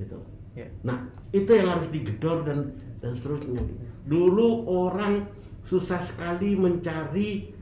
Gitu 0.00 0.16
Ya. 0.58 0.66
nah 0.82 1.06
itu 1.30 1.54
yang 1.54 1.70
harus 1.70 1.86
digedor 1.94 2.42
dan 2.42 2.74
dan 2.98 3.14
seterusnya. 3.14 3.62
Dulu 4.10 4.66
orang 4.66 5.22
susah 5.62 6.02
sekali 6.02 6.58
mencari 6.58 7.54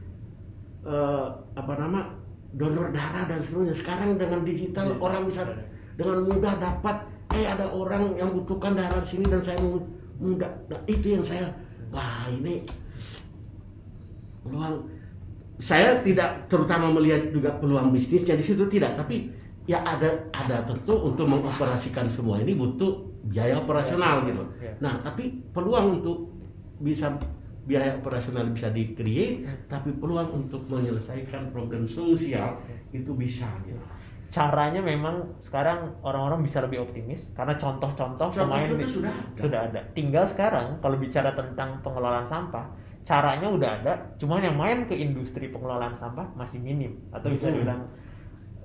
eh, 0.81 1.27
apa 1.53 1.73
nama 1.77 2.09
donor 2.57 2.97
darah 2.97 3.29
dan 3.29 3.45
seterusnya. 3.45 3.77
Sekarang 3.77 4.17
dengan 4.17 4.41
digital 4.49 4.97
Iya. 4.97 5.01
orang 5.03 5.23
bisa 5.29 5.45
dengan 6.01 6.25
mudah 6.25 6.57
dapat 6.57 6.97
eh 7.37 7.45
ada 7.45 7.69
orang 7.69 8.17
yang 8.17 8.33
butuhkan 8.33 8.73
darah 8.73 9.01
di 9.05 9.09
sini 9.09 9.25
dan 9.29 9.41
saya 9.45 9.61
mau 9.61 9.77
mudah 10.17 10.49
nah, 10.73 10.81
itu 10.89 11.13
yang 11.13 11.25
saya 11.25 11.53
wah 11.93 12.25
ini 12.33 12.57
peluang. 14.47 14.75
Saya 15.57 16.05
tidak 16.05 16.53
terutama 16.53 16.93
melihat 16.93 17.33
juga 17.33 17.49
peluang 17.57 17.89
bisnisnya 17.89 18.37
di 18.37 18.45
situ 18.45 18.69
tidak. 18.69 18.93
Tapi 18.93 19.33
ya 19.67 19.83
ada 19.83 20.31
ada 20.31 20.63
tentu 20.63 20.95
untuk 20.95 21.27
mengoperasikan 21.27 22.07
semua 22.07 22.39
ini 22.39 22.55
butuh 22.55 23.03
biaya 23.27 23.59
operasional 23.59 24.23
gitu. 24.23 24.43
Ya. 24.63 24.73
nah 24.79 24.95
tapi 25.03 25.43
peluang 25.51 26.01
untuk 26.01 26.31
bisa 26.79 27.11
biaya 27.67 27.99
operasional 27.99 28.47
bisa 28.55 28.71
di 28.71 28.95
create 28.95 29.43
tapi 29.67 29.91
peluang 29.99 30.31
untuk 30.47 30.63
menyelesaikan 30.71 31.51
problem 31.51 31.83
sosial 31.83 32.63
itu 32.95 33.11
bisa 33.19 33.51
gitu 33.67 33.83
caranya 34.27 34.83
memang 34.83 35.39
sekarang 35.39 35.97
orang-orang 36.03 36.43
bisa 36.43 36.59
lebih 36.61 36.83
optimis 36.83 37.31
karena 37.33 37.55
contoh-contoh 37.55 38.29
pemain 38.31 38.67
di- 38.67 38.85
sudah 38.85 39.13
ada. 39.13 39.39
sudah 39.39 39.61
ada. 39.71 39.81
Tinggal 39.95 40.25
sekarang 40.27 40.67
kalau 40.79 40.97
bicara 40.99 41.31
tentang 41.33 41.81
pengelolaan 41.81 42.27
sampah, 42.27 42.67
caranya 43.07 43.47
udah 43.47 43.71
ada, 43.81 43.93
cuman 44.19 44.43
yang 44.43 44.57
main 44.59 44.85
ke 44.85 44.95
industri 44.95 45.49
pengelolaan 45.49 45.95
sampah 45.95 46.27
masih 46.35 46.59
minim 46.59 46.99
atau 47.11 47.31
bisa 47.31 47.49
Hmm. 47.49 47.55
dibilang 47.57 47.81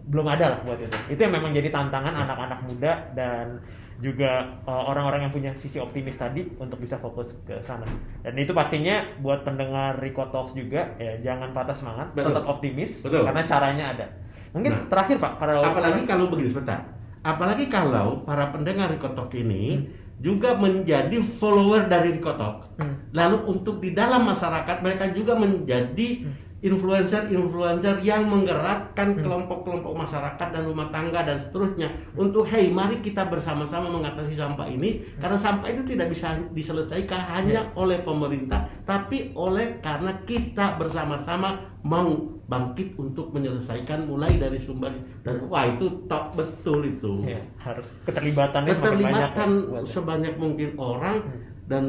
belum 0.01 0.28
ada 0.28 0.57
lah 0.57 0.59
buat 0.66 0.82
itu. 0.82 1.14
Itu 1.14 1.20
yang 1.22 1.34
memang 1.38 1.53
jadi 1.53 1.70
tantangan 1.70 2.09
anak-anak 2.18 2.59
muda 2.66 2.91
dan 3.14 3.62
juga 4.01 4.57
uh, 4.66 4.89
orang-orang 4.89 5.30
yang 5.30 5.32
punya 5.32 5.53
sisi 5.53 5.78
optimis 5.78 6.18
tadi 6.18 6.41
untuk 6.57 6.82
bisa 6.82 6.97
fokus 6.97 7.38
ke 7.45 7.62
sana. 7.62 7.86
Dan 8.26 8.34
itu 8.34 8.49
pastinya 8.49 9.05
buat 9.22 9.45
pendengar 9.45 10.01
Rico 10.01 10.26
Talks 10.26 10.57
juga 10.57 10.97
ya 10.97 11.22
jangan 11.22 11.53
patah 11.53 11.78
semangat, 11.78 12.09
Betul. 12.18 12.34
tetap 12.34 12.45
optimis 12.49 13.05
Betul. 13.05 13.30
karena 13.30 13.45
caranya 13.45 13.86
ada. 13.93 14.07
Mungkin 14.51 14.71
Nah, 14.71 14.83
terakhir 14.91 15.17
Pak, 15.17 15.39
kalau 15.39 15.63
apalagi 15.63 16.01
kalau 16.03 16.27
begini 16.27 16.49
sebentar. 16.51 16.79
Apalagi 17.21 17.69
kalau 17.69 18.25
para 18.25 18.49
pendengar 18.49 18.89
Rikotok 18.91 19.31
ini 19.37 19.87
juga 20.21 20.53
menjadi 20.53 21.17
follower 21.21 21.89
dari 21.89 22.17
Rikotok 22.17 22.71
Hmm. 22.81 22.97
lalu 23.13 23.37
untuk 23.45 23.77
di 23.77 23.93
dalam 23.93 24.25
masyarakat 24.25 24.81
mereka 24.81 25.13
juga 25.13 25.37
menjadi 25.37 26.25
influencer-influencer 26.62 27.99
yang 27.99 28.24
menggerakkan 28.24 29.12
Hmm. 29.12 29.20
kelompok-kelompok 29.20 29.93
masyarakat 29.97 30.47
dan 30.47 30.62
rumah 30.62 30.88
tangga 30.88 31.22
dan 31.22 31.36
seterusnya 31.36 31.89
untuk 32.14 32.45
hey 32.45 32.70
mari 32.70 32.99
kita 32.99 33.26
bersama-sama 33.26 33.89
mengatasi 33.89 34.34
sampah 34.34 34.66
ini 34.66 35.01
karena 35.18 35.36
sampah 35.36 35.68
itu 35.68 35.82
tidak 35.84 36.07
bisa 36.07 36.32
diselesaikan 36.51 37.18
hanya 37.28 37.66
oleh 37.74 37.99
pemerintah 37.99 38.70
tapi 38.84 39.34
oleh 39.34 39.82
karena 39.82 40.14
kita 40.22 40.78
bersama-sama 40.78 41.53
mau 41.82 42.14
bangkit 42.45 42.93
untuk 42.95 43.32
menyelesaikan 43.32 44.05
mulai 44.05 44.30
dari 44.36 44.55
sumber 44.55 44.91
dan 45.22 45.47
wah 45.47 45.66
itu 45.66 45.88
top 46.05 46.36
betul 46.36 46.84
itu 46.84 47.26
Ya, 47.26 47.41
harus 47.57 47.89
keterlibatannya 48.03 48.70
semakin 48.70 48.86
banyak 49.01 49.01
keterlibatan 49.01 49.49
ya, 49.49 49.66
buat- 49.72 49.88
sebanyak 49.88 50.36
mungkin 50.36 50.70
orang 50.76 51.18
Hmm. 51.18 51.41
dan 51.66 51.84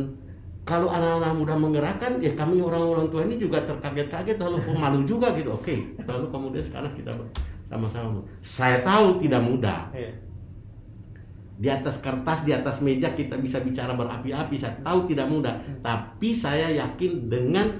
kalau 0.63 0.87
anak-anak 0.95 1.35
muda 1.35 1.55
menggerakkan 1.59 2.23
ya 2.23 2.39
kami 2.39 2.63
orang-orang 2.63 3.11
tua 3.11 3.27
ini 3.27 3.35
juga 3.35 3.67
terkaget-kaget 3.67 4.39
lalu 4.39 4.63
malu 4.79 5.03
juga 5.03 5.35
gitu. 5.35 5.59
Oke 5.59 5.99
lalu 6.07 6.31
kemudian 6.31 6.63
sekarang 6.63 6.95
kita 6.95 7.11
sama-sama. 7.67 8.23
Saya 8.45 8.85
tahu 8.87 9.19
tidak 9.23 9.43
mudah. 9.43 9.91
Iya. 9.95 10.13
di 11.63 11.71
atas 11.71 12.03
kertas 12.03 12.43
di 12.43 12.51
atas 12.51 12.83
meja 12.83 13.15
kita 13.15 13.39
bisa 13.39 13.63
bicara 13.63 13.95
berapi-api 13.95 14.57
saya 14.59 14.75
tahu 14.83 15.07
tidak 15.07 15.31
mudah. 15.31 15.55
Tapi 15.79 16.35
saya 16.35 16.71
yakin 16.75 17.31
dengan 17.31 17.79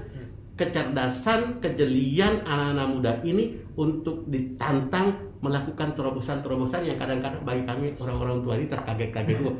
kecerdasan 0.55 1.59
kejelian 1.59 2.47
anak-anak 2.47 2.87
muda 2.87 3.11
ini 3.27 3.59
untuk 3.75 4.23
ditantang 4.31 5.35
melakukan 5.43 5.91
terobosan-terobosan 5.97 6.87
yang 6.87 6.95
kadang-kadang 6.95 7.43
bagi 7.43 7.63
kami 7.67 7.85
orang-orang 7.99 8.39
tua 8.39 8.53
ini 8.55 8.67
terkaget-kaget. 8.71 9.35
Juga 9.35 9.51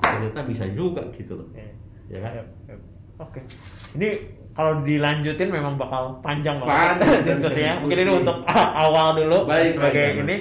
ternyata 0.00 0.40
bisa 0.48 0.64
juga 0.72 1.02
gitu 1.12 1.36
loh. 1.36 1.48
Iya. 1.52 1.85
Ya 2.08 2.18
kan. 2.20 2.46
Oke. 3.16 3.40
Ini 3.94 4.08
kalau 4.52 4.80
dilanjutin 4.80 5.48
memang 5.48 5.76
bakal 5.76 6.20
panjang 6.20 6.60
banget 6.60 7.00
Panjang, 7.00 7.24
diskusinya. 7.28 7.72
diskusi. 7.76 7.82
Mungkin 7.84 7.98
ini 7.98 8.12
untuk 8.14 8.36
awal 8.52 9.08
dulu 9.14 9.38
Baik, 9.44 9.72
sebagai 9.74 10.04
baik, 10.04 10.16
Mas. 10.16 10.24
ini. 10.24 10.36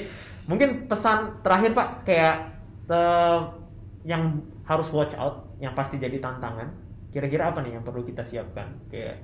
Mungkin 0.45 0.70
pesan 0.86 1.18
terakhir 1.41 1.72
Pak 1.72 1.89
kayak 2.03 2.36
eh, 2.88 3.39
yang 4.03 4.24
harus 4.63 4.88
watch 4.91 5.16
out, 5.16 5.49
yang 5.57 5.74
pasti 5.74 5.95
jadi 5.95 6.20
tantangan. 6.20 6.68
Kira-kira 7.09 7.49
apa 7.49 7.63
nih 7.63 7.76
yang 7.76 7.84
perlu 7.84 8.03
kita 8.03 8.22
siapkan? 8.22 8.68
Kayak 8.88 9.24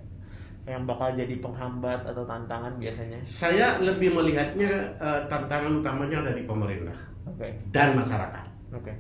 yang 0.63 0.85
bakal 0.85 1.11
jadi 1.11 1.41
penghambat 1.41 2.05
atau 2.05 2.21
tantangan 2.23 2.77
biasanya. 2.77 3.17
saya 3.21 3.81
lebih 3.81 4.13
melihatnya 4.13 4.69
eh, 4.95 5.19
tantangan 5.27 5.81
utamanya 5.81 6.21
dari 6.21 6.45
pemerintah 6.45 6.93
Oke. 7.25 7.49
dan 7.73 7.97
masyarakat 7.97 8.45
Oke. 8.71 8.93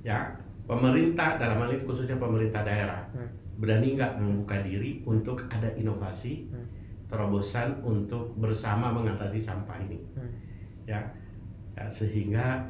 ya 0.00 0.30
pemerintah 0.66 1.36
dalam 1.36 1.58
hal 1.62 1.70
ini 1.74 1.82
khususnya 1.82 2.16
pemerintah 2.16 2.62
daerah 2.62 3.02
Hmm. 3.12 3.28
berani 3.58 3.94
nggak 3.94 4.18
membuka 4.18 4.58
diri 4.64 5.02
untuk 5.04 5.38
ada 5.50 5.68
inovasi 5.76 6.48
Hmm. 6.48 6.66
terobosan 7.06 7.76
untuk 7.84 8.32
bersama 8.40 8.88
mengatasi 8.94 9.42
sampah 9.42 9.76
ini 9.84 9.98
Hmm. 10.16 10.30
ya, 10.88 11.00
Ya, 11.72 11.88
sehingga 11.88 12.60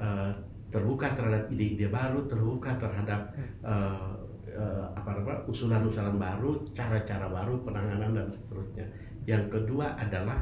eh, 0.00 0.32
terbuka 0.72 1.12
terhadap 1.12 1.44
ide-ide 1.52 1.92
baru 1.92 2.24
terbuka 2.24 2.72
terhadap 2.80 3.20
eh, 3.36 4.12
eh, 4.48 4.86
apa 4.96 5.44
usulan-usulan 5.44 6.16
baru 6.16 6.56
cara-cara 6.72 7.28
baru 7.28 7.60
penanganan 7.60 8.16
dan 8.16 8.28
seterusnya 8.32 8.86
yang 9.28 9.44
kedua 9.52 9.92
adalah 10.00 10.40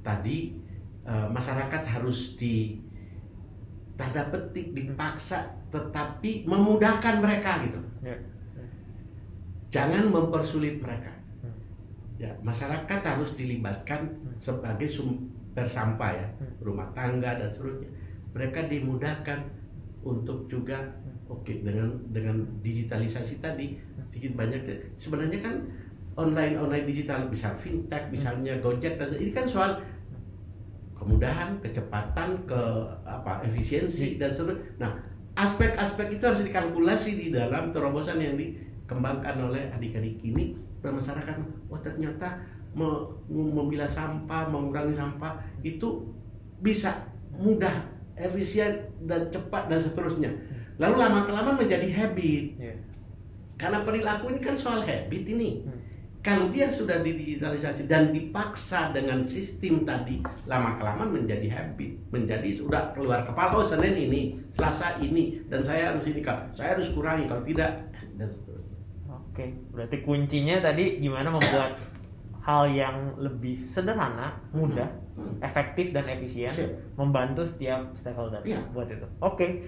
tadi 0.00 0.56
uh, 1.06 1.28
masyarakat 1.30 1.82
harus 1.86 2.34
di 2.34 2.78
tanda 3.96 4.28
petik 4.28 4.72
dipaksa 4.72 5.40
tetapi 5.68 6.44
memudahkan 6.44 7.18
mereka 7.18 7.64
gitu 7.64 7.80
Ya. 8.04 8.14
jangan 9.72 10.08
mempersulit 10.08 10.78
mereka 10.78 11.10
Hmm. 11.42 11.52
ya 12.16 12.30
masyarakat 12.40 13.00
harus 13.02 13.34
dilibatkan 13.34 14.08
sebagai 14.38 14.86
sumber 14.86 15.66
sampah 15.66 16.12
ya 16.12 16.28
Hmm. 16.38 16.52
rumah 16.62 16.88
tangga 16.92 17.36
dan 17.36 17.48
seterusnya 17.48 17.90
mereka 18.32 18.68
dimudahkan 18.68 19.40
untuk 20.00 20.46
juga 20.46 20.78
oke 21.26 21.64
dengan 21.64 21.90
dengan 22.12 22.36
digitalisasi 22.62 23.40
tadi 23.40 23.74
dikit 24.12 24.32
banyak 24.32 24.60
deh. 24.62 24.78
sebenarnya 24.96 25.40
kan 25.42 25.54
online 26.14 26.54
online 26.54 26.86
digital 26.86 27.26
bisa 27.26 27.50
fintech 27.52 28.08
misalnya 28.08 28.56
Gojek 28.60 28.96
dan 28.96 29.10
ini 29.12 29.28
kan 29.28 29.44
soal 29.44 29.76
kemudahan 30.96 31.60
kecepatan 31.60 32.34
ke 32.48 32.62
apa 33.04 33.44
efisiensi 33.44 34.16
dan 34.16 34.32
seterusnya 34.32 34.64
nah 34.80 34.92
aspek-aspek 35.36 36.16
itu 36.16 36.24
harus 36.24 36.42
dikalkulasi 36.42 37.10
di 37.20 37.26
dalam 37.28 37.70
terobosan 37.70 38.16
yang 38.16 38.34
dikembangkan 38.40 39.36
oleh 39.52 39.68
adik-adik 39.68 40.16
ini 40.24 40.56
dan 40.80 40.96
masyarakat 40.96 41.36
wah 41.68 41.80
ternyata 41.84 42.40
me- 42.76 43.08
memilah 43.28 43.88
sampah 43.88 44.48
mengurangi 44.48 44.96
sampah 44.96 45.40
itu 45.64 46.08
bisa 46.60 46.92
mudah 47.36 47.72
efisien 48.16 48.80
dan 49.04 49.28
cepat 49.28 49.68
dan 49.68 49.76
seterusnya. 49.76 50.32
Lalu 50.80 50.94
lama 51.00 51.28
kelamaan 51.28 51.56
menjadi 51.60 51.88
habit. 51.92 52.44
Ya. 52.56 52.74
karena 53.56 53.88
perilaku 53.88 54.36
ini 54.36 54.40
kan 54.44 54.52
soal 54.52 54.84
habit 54.84 55.24
ini. 55.24 55.64
Hmm. 55.64 55.75
Kalau 56.26 56.50
dia 56.50 56.66
sudah 56.66 57.06
didigitalisasi 57.06 57.86
dan 57.86 58.10
dipaksa 58.10 58.90
dengan 58.90 59.22
sistem 59.22 59.86
tadi 59.86 60.18
lama 60.50 60.74
kelamaan 60.74 61.14
menjadi 61.14 61.46
habit 61.54 62.02
menjadi 62.10 62.58
sudah 62.58 62.90
keluar 62.98 63.22
kepala 63.22 63.54
oh 63.54 63.62
senin 63.62 63.94
ini 63.94 64.34
selasa 64.50 64.98
ini 64.98 65.38
dan 65.46 65.62
saya 65.62 65.94
harus 65.94 66.02
ini 66.10 66.18
saya 66.50 66.74
harus 66.74 66.90
kurangi 66.90 67.30
kalau 67.30 67.46
tidak 67.46 67.86
dan 68.18 68.26
seterusnya 68.26 68.74
Oke, 69.06 69.52
berarti 69.70 70.00
kuncinya 70.02 70.64
tadi 70.64 70.98
gimana 70.98 71.28
membuat 71.28 71.76
hal 72.40 72.72
yang 72.72 73.12
lebih 73.20 73.60
sederhana, 73.60 74.32
mudah, 74.48 74.88
Hmm. 75.16 75.36
efektif 75.40 75.92
dan 75.96 76.08
efisien, 76.08 76.48
Siap. 76.52 76.96
membantu 76.96 77.44
setiap 77.44 77.88
stakeholder 77.92 78.40
Iya. 78.44 78.60
buat 78.72 78.88
itu. 78.88 79.04
Oke, 79.20 79.64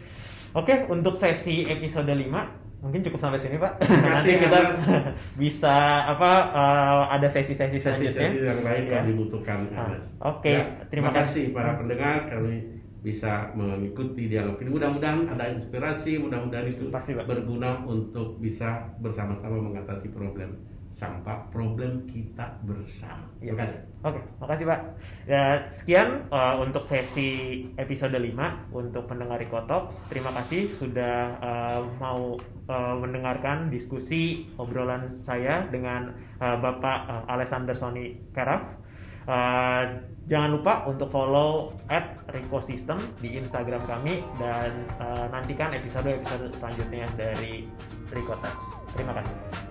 oke 0.52 0.88
untuk 0.88 1.16
sesi 1.16 1.64
episode 1.64 2.08
5 2.08 2.57
mungkin 2.78 3.02
cukup 3.02 3.18
sampai 3.18 3.36
sini 3.36 3.56
pak. 3.56 3.72
Nanti 3.82 4.38
kita 4.38 4.60
bisa 5.42 5.76
apa 6.08 6.30
eh, 6.50 7.02
ada 7.12 7.26
sesi-sesi 7.26 7.76
selanjutnya. 7.76 8.10
sesi-sesi 8.14 8.38
yang 8.40 8.60
lain 8.62 8.82
Ya. 8.84 8.90
kalau 8.94 9.06
dibutuhkan 9.06 9.58
Ah, 9.72 9.90
oke. 10.24 10.46
Terima 10.46 10.86
terima 10.86 11.10
kasih 11.12 11.50
para 11.50 11.74
pendengar 11.74 12.26
kami 12.26 12.78
bisa 12.98 13.54
mengikuti 13.54 14.26
dialog 14.26 14.58
ini 14.58 14.70
mudah-mudahan 14.70 15.26
ada 15.28 15.46
inspirasi 15.48 16.18
mudah-mudahan 16.18 16.66
itu 16.66 16.90
Pasti, 16.90 17.14
Pak. 17.14 17.26
berguna 17.26 17.78
untuk 17.82 18.38
bisa 18.38 18.90
bersama-sama 18.98 19.54
mengatasi 19.54 20.10
problem 20.10 20.58
sampah 20.98 21.46
problem 21.54 22.02
kita 22.10 22.58
bersama 22.66 23.22
Iya. 23.38 23.54
terima 23.54 23.62
kasih 23.62 23.78
Oke, 23.98 24.22
makasih 24.38 24.64
Pak. 24.70 24.80
Ya, 25.26 25.66
sekian 25.74 26.30
uh, 26.30 26.62
untuk 26.62 26.86
sesi 26.86 27.66
episode 27.74 28.14
5 28.14 28.70
untuk 28.70 29.10
pendengar 29.10 29.42
Rikotox. 29.42 30.06
Terima 30.06 30.30
kasih 30.38 30.70
sudah 30.70 31.34
uh, 31.42 31.82
mau 31.98 32.38
uh, 32.70 32.94
mendengarkan 32.94 33.66
diskusi 33.66 34.46
obrolan 34.54 35.10
saya 35.10 35.66
dengan 35.66 36.14
uh, 36.38 36.56
Bapak 36.62 36.98
uh, 37.10 37.24
Alexander 37.26 37.74
Sony 37.74 38.22
Karaf. 38.30 38.78
Uh, 39.26 39.98
jangan 40.30 40.54
lupa 40.54 40.86
untuk 40.86 41.10
follow 41.10 41.74
at 41.90 42.22
Ricosystem 42.30 43.02
di 43.18 43.34
Instagram 43.34 43.82
kami 43.82 44.22
dan 44.38 44.86
uh, 45.02 45.26
nantikan 45.34 45.74
episode-episode 45.74 46.54
selanjutnya 46.54 47.10
dari 47.18 47.66
Rikotox. 48.14 48.56
Terima 48.94 49.10
kasih. 49.18 49.67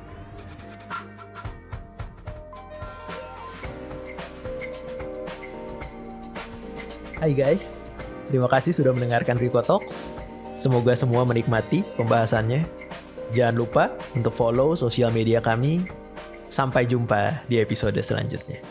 Hai 7.18 7.34
guys, 7.34 7.74
terima 8.30 8.45
kasih 8.45 8.78
sudah 8.78 8.93
mendengarkan 8.93 9.41
Rico 9.41 9.57
Talks. 9.65 10.13
Semoga 10.53 10.93
semua 10.93 11.26
menikmati 11.26 11.82
pembahasannya. 11.97 12.61
Jangan 13.34 13.57
lupa 13.57 13.89
untuk 14.13 14.38
follow 14.38 14.78
sosial 14.78 15.09
media 15.09 15.41
kami. 15.41 15.82
Sampai 16.45 16.86
jumpa 16.86 17.41
di 17.49 17.57
episode 17.57 17.97
selanjutnya. 18.05 18.61